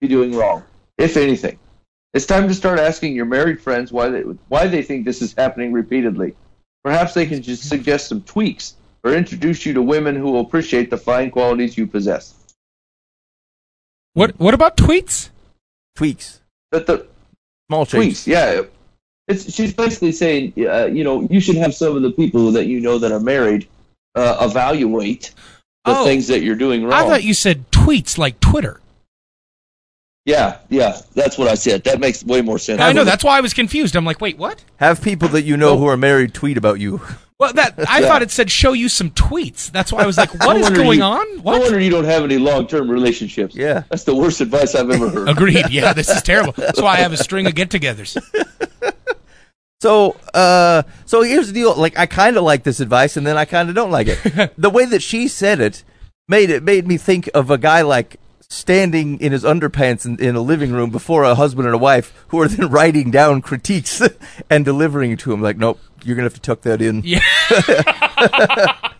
[0.00, 0.64] be doing wrong,
[0.98, 1.58] if anything?
[2.12, 5.34] It's time to start asking your married friends why they why they think this is
[5.36, 6.36] happening repeatedly.
[6.84, 10.90] Perhaps they can just suggest some tweaks or introduce you to women who will appreciate
[10.90, 12.34] the fine qualities you possess.
[14.12, 15.30] What What about tweets?
[15.96, 16.40] Tweaks.
[16.70, 17.06] But the
[17.68, 18.20] Small changes.
[18.20, 18.26] tweets.
[18.26, 18.62] Yeah,
[19.28, 22.66] it's she's basically saying, uh, you know, you should have some of the people that
[22.66, 23.66] you know that are married
[24.14, 25.32] uh, evaluate
[25.84, 26.04] the Oh.
[26.04, 26.92] things that you're doing wrong.
[26.92, 28.80] I thought you said tweets like Twitter.
[30.26, 31.84] yeah, yeah, that's what I said.
[31.84, 32.80] That makes way more sense.
[32.80, 33.94] I know that's why I was confused.
[33.94, 34.64] I'm like, wait, what?
[34.76, 37.00] Have people that you know who are married tweet about you.
[37.36, 38.06] Well, that I Yeah.
[38.06, 39.68] thought it said show you some tweets.
[39.72, 41.36] That's why I was like, what No is going you- on?
[41.38, 43.56] No wonder you don't have any long-term relationships.
[43.56, 43.82] Yeah.
[43.90, 45.28] that's the worst advice I've ever heard.
[45.36, 45.68] Agreed.
[45.68, 46.52] Yeah, this is terrible.
[46.52, 48.16] That's why I have a string of get-togethers.
[49.84, 51.74] So, uh, so here's the deal.
[51.74, 54.54] Like, I kind of like this advice, and then I kind of don't like it.
[54.56, 55.84] the way that she said it
[56.26, 60.36] made it made me think of a guy like standing in his underpants in, in
[60.36, 64.00] a living room before a husband and a wife who are then writing down critiques
[64.50, 65.42] and delivering it to him.
[65.42, 67.02] Like, nope, you're gonna have to tuck that in.
[67.04, 67.20] Yeah.
[67.50, 68.94] that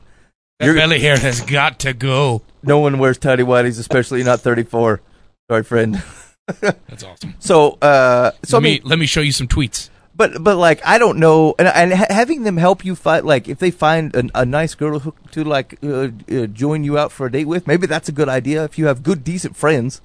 [0.61, 2.43] You're- belly hair has got to go.
[2.63, 5.01] No one wears tidy whities, especially not 34.
[5.51, 6.03] Sorry, friend.
[6.61, 7.37] That's awesome.
[7.39, 9.89] So, uh, so I let mean, me let me show you some tweets.
[10.17, 13.49] But but like I don't know, and and ha- having them help you find like
[13.49, 17.11] if they find an, a nice girl to, to like uh, uh, join you out
[17.11, 18.65] for a date with, maybe that's a good idea.
[18.65, 20.01] If you have good decent friends,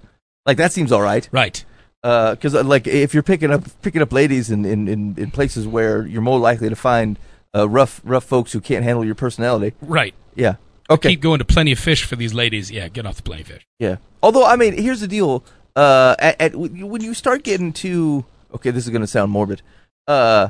[0.45, 1.29] like that seems all right.
[1.31, 1.63] Right.
[2.01, 5.67] Because uh, like if you're picking up picking up ladies in, in, in, in places
[5.67, 7.19] where you're more likely to find
[7.53, 9.75] uh, rough rough folks who can't handle your personality.
[9.81, 10.15] Right.
[10.33, 10.55] Yeah.
[10.89, 11.09] Okay.
[11.09, 12.71] Keep going to plenty of fish for these ladies.
[12.71, 13.67] Yeah, get off the plenty of fish.
[13.77, 13.97] Yeah.
[14.23, 15.43] Although I mean, here's the deal.
[15.75, 18.25] Uh, at, at when you start getting to
[18.55, 19.61] okay, this is going to sound morbid.
[20.09, 20.49] Uh,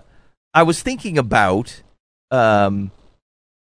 [0.54, 1.84] I was thinking about
[2.32, 2.92] um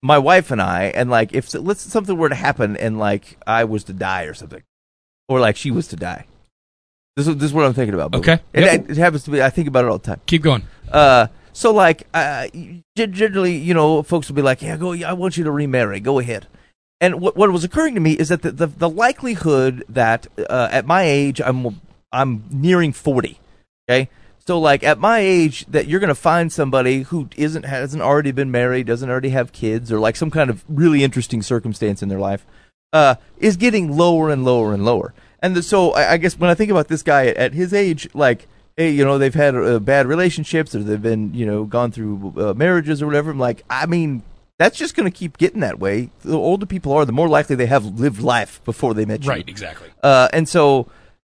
[0.02, 3.64] my wife and I, and like if let's something were to happen and like I
[3.64, 4.62] was to die or something,
[5.28, 6.26] or like she was to die.
[7.16, 8.12] This is this is what I'm thinking about.
[8.12, 8.18] Boo.
[8.18, 8.38] Okay.
[8.54, 8.74] And Yep.
[8.84, 9.42] it, it happens to be.
[9.42, 10.20] I think about it all the time.
[10.26, 10.62] Keep going.
[10.90, 12.46] Uh, so like, uh,
[12.96, 14.92] generally, you know, folks will be like, "Yeah, go.
[14.92, 15.98] I want you to remarry.
[15.98, 16.46] Go ahead."
[17.00, 20.68] And what what was occurring to me is that the the, the likelihood that uh,
[20.70, 21.80] at my age, I'm
[22.12, 23.40] I'm nearing forty.
[23.90, 24.08] Okay,
[24.48, 28.50] so like at my age, that you're gonna find somebody who isn't hasn't already been
[28.50, 32.18] married, doesn't already have kids, or like some kind of really interesting circumstance in their
[32.18, 32.46] life,
[32.94, 35.12] uh, is getting lower and lower and lower.
[35.42, 37.74] And the, so I, I guess when I think about this guy at, at his
[37.74, 38.48] age, like
[38.78, 42.32] hey, you know, they've had uh, bad relationships or they've been, you know, gone through
[42.38, 43.30] uh, marriages or whatever.
[43.30, 44.22] I'm like, I mean,
[44.56, 46.08] that's just going to keep getting that way.
[46.20, 49.28] The older people are, the more likely they have lived life before they met you.
[49.28, 49.90] Right, exactly.
[50.02, 50.88] Uh, and so,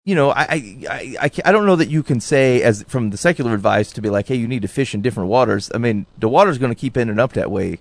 [0.08, 0.44] you know, I,
[0.90, 4.02] I, I, I, don't know that you can say as from the secular advice to
[4.02, 5.70] be like, hey, you need to fish in different waters.
[5.76, 7.80] I mean, the water's going to keep ending up that way,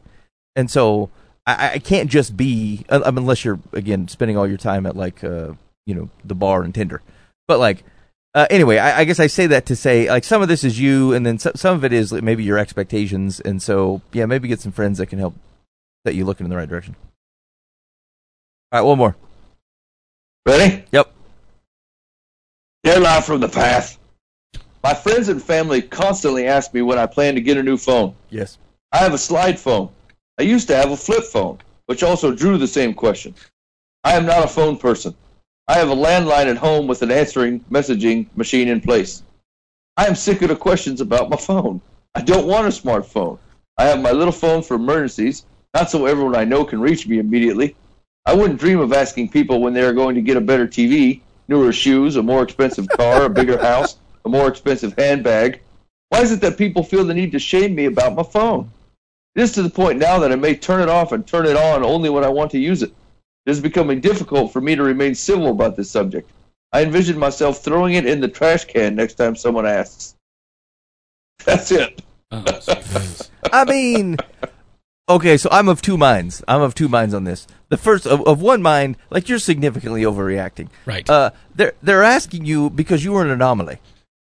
[0.56, 1.08] and so
[1.46, 5.52] I, I can't just be unless you're again spending all your time at like, uh,
[5.86, 7.00] you know, the bar and Tinder.
[7.46, 7.84] But like,
[8.34, 10.80] uh, anyway, I, I guess I say that to say like some of this is
[10.80, 14.26] you, and then so, some of it is like, maybe your expectations, and so yeah,
[14.26, 15.36] maybe get some friends that can help
[16.04, 16.96] that you looking in the right direction.
[18.72, 19.14] All right, one more.
[20.44, 20.84] Ready?
[20.90, 21.12] Yep.
[22.86, 23.98] They're live from the path.
[24.84, 28.14] My friends and family constantly ask me when I plan to get a new phone.
[28.30, 28.58] Yes.
[28.92, 29.88] I have a slide phone.
[30.38, 33.34] I used to have a flip phone, which also drew the same question.
[34.04, 35.16] I am not a phone person.
[35.66, 39.24] I have a landline at home with an answering messaging machine in place.
[39.96, 41.80] I am sick of the questions about my phone.
[42.14, 43.40] I don't want a smartphone.
[43.78, 45.44] I have my little phone for emergencies,
[45.74, 47.74] not so everyone I know can reach me immediately.
[48.26, 51.22] I wouldn't dream of asking people when they are going to get a better TV,
[51.48, 55.60] newer shoes, a more expensive car, a bigger house, a more expensive handbag.
[56.08, 58.70] Why is it that people feel the need to shame me about my phone?
[59.34, 61.56] It is to the point now that I may turn it off and turn it
[61.56, 62.92] on only when I want to use it.
[63.44, 66.30] It is becoming difficult for me to remain civil about this subject.
[66.72, 70.14] I envision myself throwing it in the trash can next time someone asks.
[71.44, 72.02] That's it.
[72.32, 72.44] Oh.
[73.52, 74.16] I mean,
[75.08, 76.42] okay, so I'm of two minds.
[76.48, 77.46] I'm of two minds on this.
[77.68, 80.68] The first of, of one mind, like you're significantly overreacting.
[80.84, 81.08] right.
[81.08, 83.78] Uh, they're they're asking you because you were an anomaly,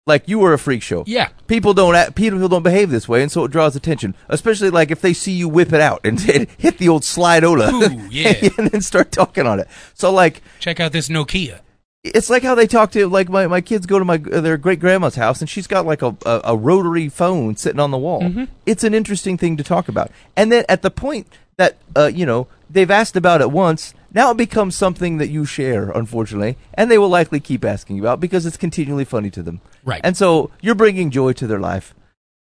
[0.05, 1.03] like you were a freak show.
[1.07, 1.29] yeah.
[1.47, 4.15] People don't act, people don't behave this way, and so it draws attention.
[4.29, 6.19] Especially like if they see you whip it out and
[6.57, 8.33] hit the old slideola, Ooh, yeah.
[8.57, 9.67] and then start talking on it.
[9.93, 11.59] So like Check out this Nokia.
[12.03, 14.79] It's like how they talk to like my, my kids go to my their great
[14.79, 18.21] grandma's house and she's got like a, a, a rotary phone sitting on the wall.
[18.21, 18.45] Mm-hmm.
[18.65, 20.11] It's an interesting thing to talk about.
[20.35, 24.31] And then at the point that uh, you know they've asked about it once, now
[24.31, 28.45] it becomes something that you share, unfortunately, and they will likely keep asking about because
[28.45, 29.61] it's continually funny to them.
[29.83, 30.01] Right.
[30.03, 31.93] And so you're bringing joy to their life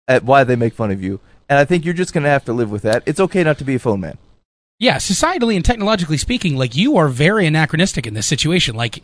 [0.08, 1.20] at why they make fun of you.
[1.50, 3.04] And I think you're just going to have to live with that.
[3.06, 4.18] It's okay not to be a phone man.
[4.80, 8.76] Yeah, societally and technologically speaking, like you are very anachronistic in this situation.
[8.76, 9.04] Like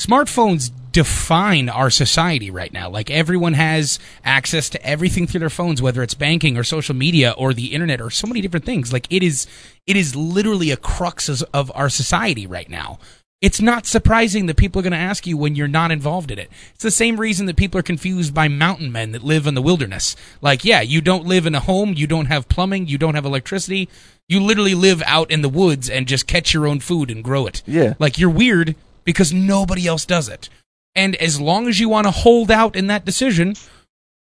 [0.00, 2.88] smartphones define our society right now.
[2.88, 7.34] Like everyone has access to everything through their phones, whether it's banking or social media
[7.38, 8.92] or the internet or so many different things.
[8.92, 9.46] Like it is,
[9.86, 12.98] it is literally a crux of- of our society right now.
[13.40, 16.38] It's not surprising that people are going to ask you when you're not involved in
[16.38, 16.48] it.
[16.74, 19.62] It's the same reason that people are confused by mountain men that live in the
[19.62, 20.14] wilderness.
[20.40, 23.24] Like, yeah, you don't live in a home, you don't have plumbing, you don't have
[23.24, 23.88] electricity.
[24.28, 27.46] You literally live out in the woods and just catch your own food and grow
[27.48, 27.64] it.
[27.66, 27.94] Yeah.
[27.98, 30.48] Like, you're weird because nobody else does it.
[30.94, 33.54] And as long as you want to hold out in that decision,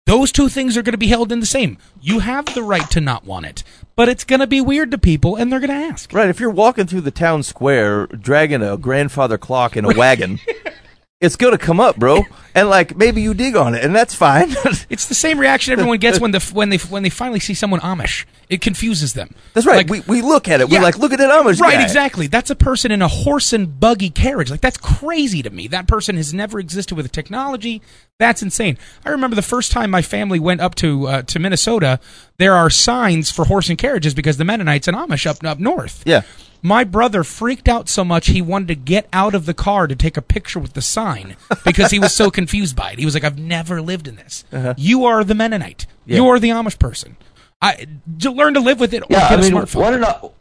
[0.05, 1.77] those two things are going to be held in the same.
[1.99, 3.63] You have the right to not want it,
[3.95, 6.13] but it's going to be weird to people and they're going to ask.
[6.13, 6.29] Right.
[6.29, 10.39] If you're walking through the town square dragging a grandfather clock in a wagon,
[11.21, 12.23] it's going to come up, bro.
[12.53, 14.53] And like maybe you dig on it, and that's fine.
[14.87, 17.79] It's the same reaction everyone gets when the when they when they finally see someone
[17.79, 18.25] Amish.
[18.49, 19.33] It confuses them.
[19.53, 19.77] that's right.
[19.77, 20.69] Like, we, we look at it.
[20.69, 20.77] Yeah.
[20.77, 21.83] We're like, look at that Amish right, guy.
[21.83, 22.27] exactly.
[22.27, 24.51] That's a person in a horse and buggy carriage.
[24.51, 25.67] Like that's crazy to me.
[25.67, 27.81] That person has never existed with a technology.
[28.19, 28.77] That's insane.
[29.03, 31.99] I remember the first time my family went up to uh, to Minnesota.
[32.37, 36.03] There are signs for horse and carriages because the Mennonites and Amish up up north.
[36.05, 36.21] Yeah.
[36.65, 39.95] My brother freaked out so much he wanted to get out of the car to
[39.95, 42.97] take a picture with the sign because he was so confused by it.
[42.97, 44.43] He was like, "I've never lived in this.
[44.75, 45.85] You are the Mennonite.
[45.85, 45.95] Uh-huh.
[46.07, 46.15] Yeah.
[46.15, 47.17] You are the Amish person.
[47.61, 47.85] I
[48.19, 50.31] to learn to live with it or Yeah, get I mean, a smartphone." what an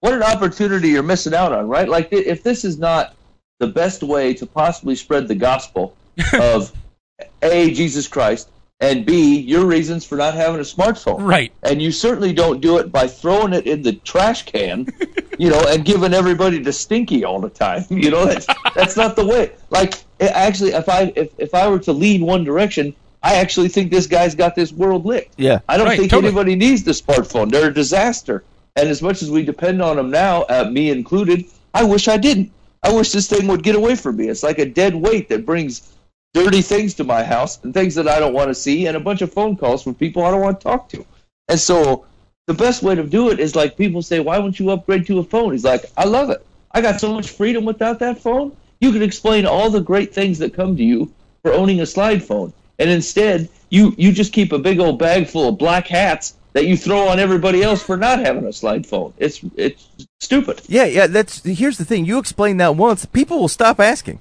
[0.00, 1.90] what an opportunity you're missing out on, right?
[1.90, 3.14] Like, if this is not
[3.58, 5.94] the best way to possibly spread the gospel
[6.40, 6.72] of
[7.42, 8.48] a Jesus Christ
[8.80, 11.52] and b your reasons for not having a smartphone, right.
[11.62, 14.86] and you certainly don't do it by throwing it in the trash can,
[15.38, 17.84] you know, and giving everybody the stinky all the time.
[17.88, 19.52] You know, that's that's not the way.
[19.70, 23.68] Like, it- actually, if I if, if I were to lean one direction, I actually
[23.68, 25.34] think this guy's got this world licked.
[25.38, 25.60] Yeah.
[25.68, 26.28] I don't Right, think totally.
[26.28, 27.50] anybody needs the smartphone.
[27.50, 28.44] They're a disaster.
[28.76, 32.18] And as much as we depend on them now, uh, me included, I wish I
[32.18, 32.52] didn't.
[32.82, 34.28] I wish this thing would get away from me.
[34.28, 35.94] It's like a dead weight that brings
[36.36, 39.00] dirty things to my house and things that I don't want to see and a
[39.00, 41.06] bunch of phone calls from people I don't want to talk to.
[41.48, 42.04] And so
[42.46, 45.18] the best way to do it is like people say, why won't you upgrade to
[45.18, 45.52] a phone?
[45.52, 46.44] He's like, I love it.
[46.72, 48.54] I got so much freedom without that phone.
[48.80, 51.10] You can explain all the great things that come to you
[51.42, 52.52] for owning a slide phone.
[52.78, 56.66] And instead, you, you just keep a big old bag full of black hats that
[56.66, 59.12] you throw on everybody else for not having a slide phone.
[59.18, 59.88] It's it's
[60.20, 60.62] stupid.
[60.68, 61.06] Yeah, yeah.
[61.06, 62.06] That's here's the thing.
[62.06, 64.20] You explain that once, people will stop asking.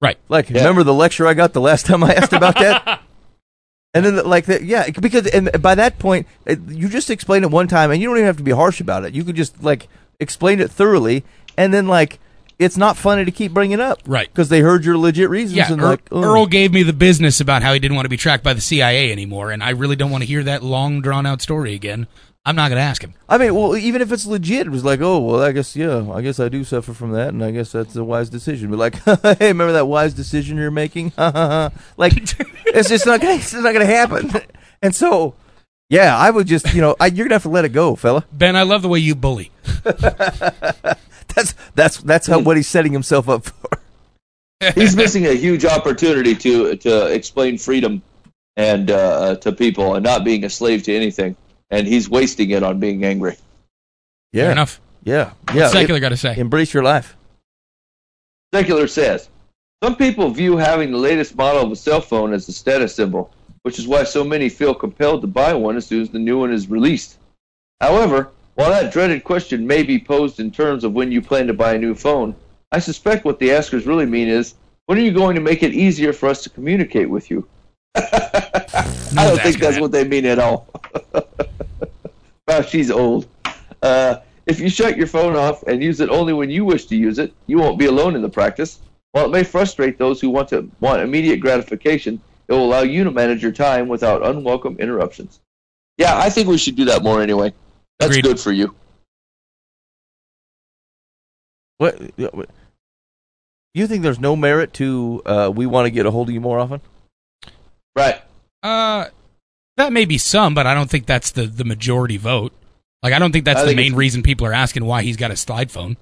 [0.00, 0.18] Right.
[0.28, 0.58] Like, Yeah.
[0.58, 3.02] remember the lecture I got the last time I asked about that?
[3.94, 7.50] and then, like, the, yeah, because and by that point, uh, you just explain it
[7.50, 9.14] one time, and you don't even have to be harsh about it.
[9.14, 11.24] You could just like explain it thoroughly,
[11.56, 12.18] and then like
[12.58, 14.28] it's not funny to keep bringing up, Right.
[14.30, 16.22] Because they heard your legit reasons, Yeah, and Earl, like, oh.
[16.22, 18.60] Earl gave me the business about how he didn't want to be tracked by the
[18.60, 22.06] CIA anymore, and I really don't want to hear that long, drawn out story again.
[22.50, 23.14] I'm not going to ask him.
[23.28, 26.10] I mean, well, even if it's legit, it was like, oh, well, I guess, yeah,
[26.12, 28.70] I guess I do suffer from that, and I guess that's a wise decision.
[28.70, 28.94] But like,
[29.38, 31.12] hey, remember that wise decision you're making?
[31.16, 34.32] like, it's just not gonna, it's not gonna happen.
[34.82, 35.34] And so,
[35.90, 38.24] yeah, I would just, you know, I, you're gonna have to let it go, fella.
[38.32, 39.50] Ben, I love the way you bully.
[41.34, 43.78] That's that's that's how what he's setting himself up for.
[44.74, 48.00] He's missing a huge opportunity to to explain freedom
[48.56, 51.36] and uh, to people and not being a slave to anything.
[51.70, 53.36] And he's wasting it on being angry.
[54.32, 54.80] Yeah, Fair enough.
[55.04, 55.68] yeah, yeah.
[55.68, 56.36] Secular got to say.
[56.36, 57.16] embrace your life.
[58.52, 59.28] Secular says
[59.82, 63.32] some people view having the latest model of a cell phone as a status symbol,
[63.62, 66.38] which is why so many feel compelled to buy one as soon as the new
[66.38, 67.18] one is released.
[67.80, 71.54] However, while that dreaded question may be posed in terms of when you plan to
[71.54, 72.34] buy a new phone,
[72.72, 74.54] I suspect what the askers really mean is
[74.86, 77.48] when are you going to make it easier for us to communicate with you?
[77.94, 78.82] I
[79.14, 79.80] don't think that's that.
[79.80, 80.68] what they mean at all.
[82.50, 83.28] well, she's old.
[83.80, 84.16] Uh,
[84.46, 87.20] if you shut your phone off and use it only when you wish to use
[87.20, 88.80] it, you won't be alone in the practice.
[89.12, 93.04] While it may frustrate those who want to want immediate gratification, it will allow you
[93.04, 95.38] to manage your time without unwelcome interruptions.
[95.96, 97.52] Yeah, I think we should do that more anyway.
[98.00, 98.24] That's Agreed.
[98.24, 98.74] good for you.
[101.78, 102.00] What?
[102.34, 102.50] what-
[103.74, 106.40] You think there's no merit to uh, we want to get a hold of you
[106.40, 106.80] more often?
[107.94, 108.20] Right.
[108.64, 109.06] Uh,
[109.80, 112.52] that may be some, but I don't think that's the, the majority vote.
[113.02, 115.16] Like, I don't think that's I the think main reason people are asking why he's
[115.16, 115.96] got a slide phone.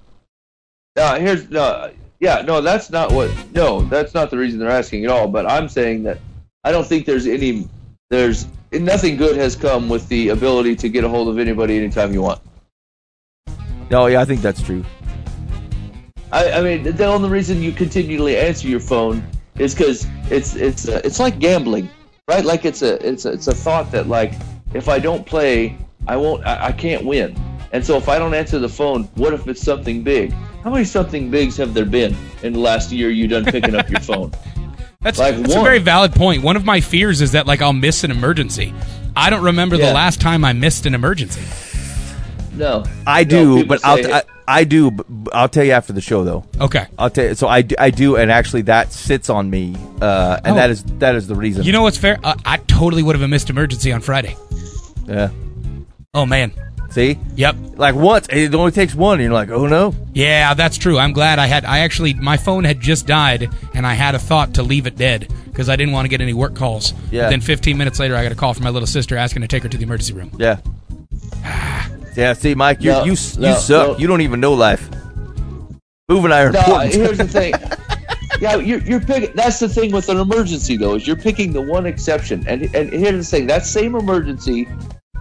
[0.95, 1.91] No, here's no.
[2.19, 3.31] Yeah, no, that's not what.
[3.53, 5.29] No, that's not the reason they're asking at all.
[5.29, 6.19] But I'm saying that
[6.65, 7.69] I don't think there's any.
[8.09, 12.11] There's nothing good has come with the ability to get a hold of anybody anytime
[12.11, 12.41] you want.
[13.89, 14.83] No, yeah, I think that's true.
[16.31, 19.25] I, I mean, the only reason you continually answer your phone
[19.57, 21.89] is because it's it's uh, it's like gambling,
[22.29, 22.45] right?
[22.45, 24.33] Like it's a it's a, it's a thought that like
[24.73, 25.75] if I don't play,
[26.07, 27.35] I won't I, I can't win.
[27.71, 30.31] And so if I don't answer the phone, what if it's something big?
[30.63, 33.89] How many something bigs have there been in the last year you done picking up
[33.89, 34.31] your phone?
[35.01, 36.43] That's, Like that's a very valid point.
[36.43, 38.73] One of my fears is that, like, I'll miss an emergency.
[39.15, 41.39] I don't remember the last time I missed an emergency.
[42.59, 44.91] No, I do, people but I'll say- I, I do.
[44.91, 46.43] But but I'll tell you after the show, though.
[46.59, 46.85] Okay.
[46.97, 47.35] I'll tell you.
[47.35, 50.55] So I, do- I do, and actually that sits on me, uh, and Oh.
[50.55, 51.63] that is that is the reason.
[51.63, 52.19] You know what's fair?
[52.23, 54.35] Uh, I totally would have missed emergency on Friday.
[55.07, 55.29] yeah.
[56.13, 56.51] Oh, man.
[56.89, 57.55] See, Yep.
[57.75, 59.93] like once it only takes one, and you're like, oh no.
[60.13, 60.97] Yeah, that's true.
[60.97, 61.63] I'm glad I had.
[61.63, 64.97] I actually, my phone had just died, and I had a thought to leave it
[64.97, 66.95] dead because I didn't want to get any work calls.
[67.11, 67.29] Yeah.
[67.29, 69.61] Then 15 minutes later, I got a call from my little sister asking to take
[69.61, 70.31] her to the emergency room.
[70.39, 70.57] Yeah.
[72.15, 72.33] Yeah.
[72.33, 73.87] See, Mike, you No, you s- no, you suck.
[73.89, 73.97] no.
[73.97, 74.89] You don't even know life.
[76.09, 77.53] Move and I are No, here's the thing.
[78.39, 79.35] Yeah, you're, you're picking.
[79.35, 82.45] That's the thing with an emergency, though, is you're picking the one exception.
[82.47, 84.65] And and here's the thing: that same emergency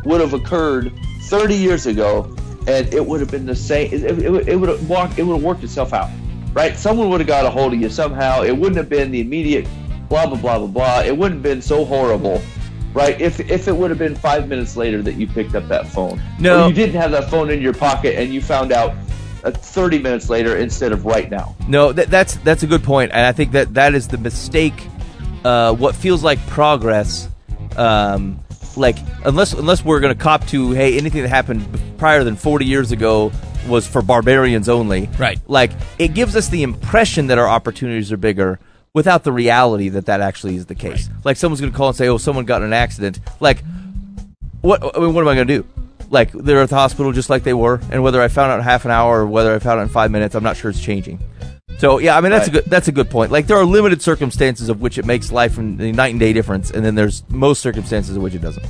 [0.05, 0.93] would have occurred
[1.25, 2.33] 30 years ago,
[2.69, 3.93] and it would have been the same.
[3.93, 5.19] It, it, would- it would have walked.
[5.19, 6.11] It would have worked itself out,
[6.53, 6.77] right?
[6.77, 8.43] Someone would have got a hold of you somehow.
[8.43, 9.67] It wouldn't have been the immediate
[10.09, 11.01] blah blah blah blah blah.
[11.03, 12.41] It wouldn't have been so horrible.
[12.99, 15.87] Right, if if it would have been five minutes later that you picked up that
[15.87, 16.65] phone, No.
[16.65, 18.93] or you didn't have that phone in your pocket and you found out
[19.45, 21.55] uh, 30 minutes later instead of right now.
[21.69, 24.75] No, that, that's that's a good point, and I think that that is the mistake.
[25.45, 27.29] Uh, what feels like progress,
[27.77, 28.41] um,
[28.77, 31.65] like unless unless we're going to cop to hey, anything that happened
[31.99, 33.31] prior than forty years ago
[33.69, 35.09] was for barbarians only.
[35.17, 35.39] Right.
[35.47, 35.71] Like
[36.01, 38.59] it gives us the impression that our opportunities are bigger.
[38.95, 41.97] Without the reality that that actually is the case, like someone's going to call and
[41.97, 43.63] say, "Oh, someone got in an accident." Like,
[44.61, 44.83] what?
[44.97, 45.67] I mean, what am I going to do?
[46.11, 48.65] Like, they're at the hospital just like they were, and whether I found out in
[48.65, 50.81] half an hour or whether I found out in five minutes, I'm not sure it's
[50.81, 51.21] changing.
[51.79, 53.31] So yeah, I mean that's a good that's a good point.
[53.31, 56.33] Like there are limited circumstances of which it makes life and the night and day
[56.33, 58.67] difference, and then there's most circumstances of which it doesn't.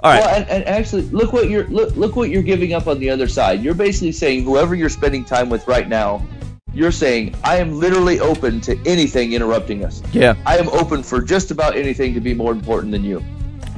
[0.00, 2.88] All right, Well, and, and actually, look what you're look, look what you're giving up
[2.88, 3.62] on the other side.
[3.62, 6.26] You're basically saying whoever you're spending time with right now,
[6.74, 10.02] you're saying I am literally open to anything interrupting us.
[10.12, 13.24] yeah, I am open for just about anything to be more important than you.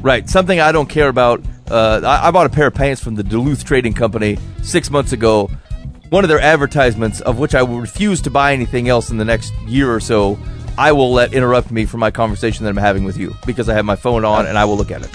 [0.01, 0.28] right.
[0.28, 1.43] Something I don't care about.
[1.70, 5.12] Uh, I, I bought a pair of pants from the Duluth Trading Company six months
[5.12, 5.51] ago.
[6.10, 9.24] One of their advertisements, of which I will refuse to buy anything else in the
[9.24, 10.39] next year or so,
[10.78, 13.74] I will let interrupt me from my conversation that I'm having with you because I
[13.74, 15.10] have my phone on and I will look at it.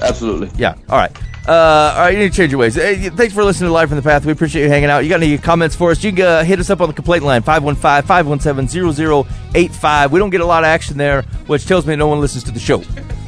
[0.00, 0.50] Absolutely.
[0.56, 0.74] Yeah.
[0.88, 1.16] All right.
[1.46, 2.76] Uh, all right, you need to change your ways.
[2.76, 4.24] Hey, thanks for listening to Live from the Path.
[4.24, 5.00] We appreciate you hanging out.
[5.00, 6.04] You got any comments for us?
[6.04, 10.10] You can uh, hit us up on the complaint line, 515-517-0085.
[10.10, 12.52] We don't get a lot of action there, which tells me no one listens to
[12.52, 12.84] the show.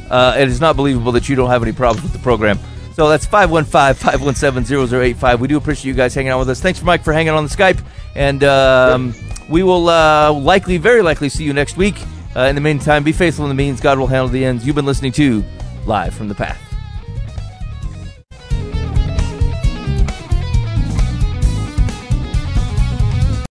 [0.09, 2.57] Uh, it is not believable that you don't have any problems with the program.
[2.93, 5.39] So that's 515-517-0085.
[5.39, 6.61] We do appreciate you guys hanging out with us.
[6.61, 7.83] Thanks, Mike, for hanging on the Skype.
[8.15, 9.13] And um,
[9.49, 12.01] we will uh, likely, very likely, see you next week.
[12.33, 13.81] Uh, in the meantime, be faithful in the means.
[13.81, 14.65] God will handle the ends.
[14.65, 15.43] You've been listening to
[15.85, 16.64] Live from the Path.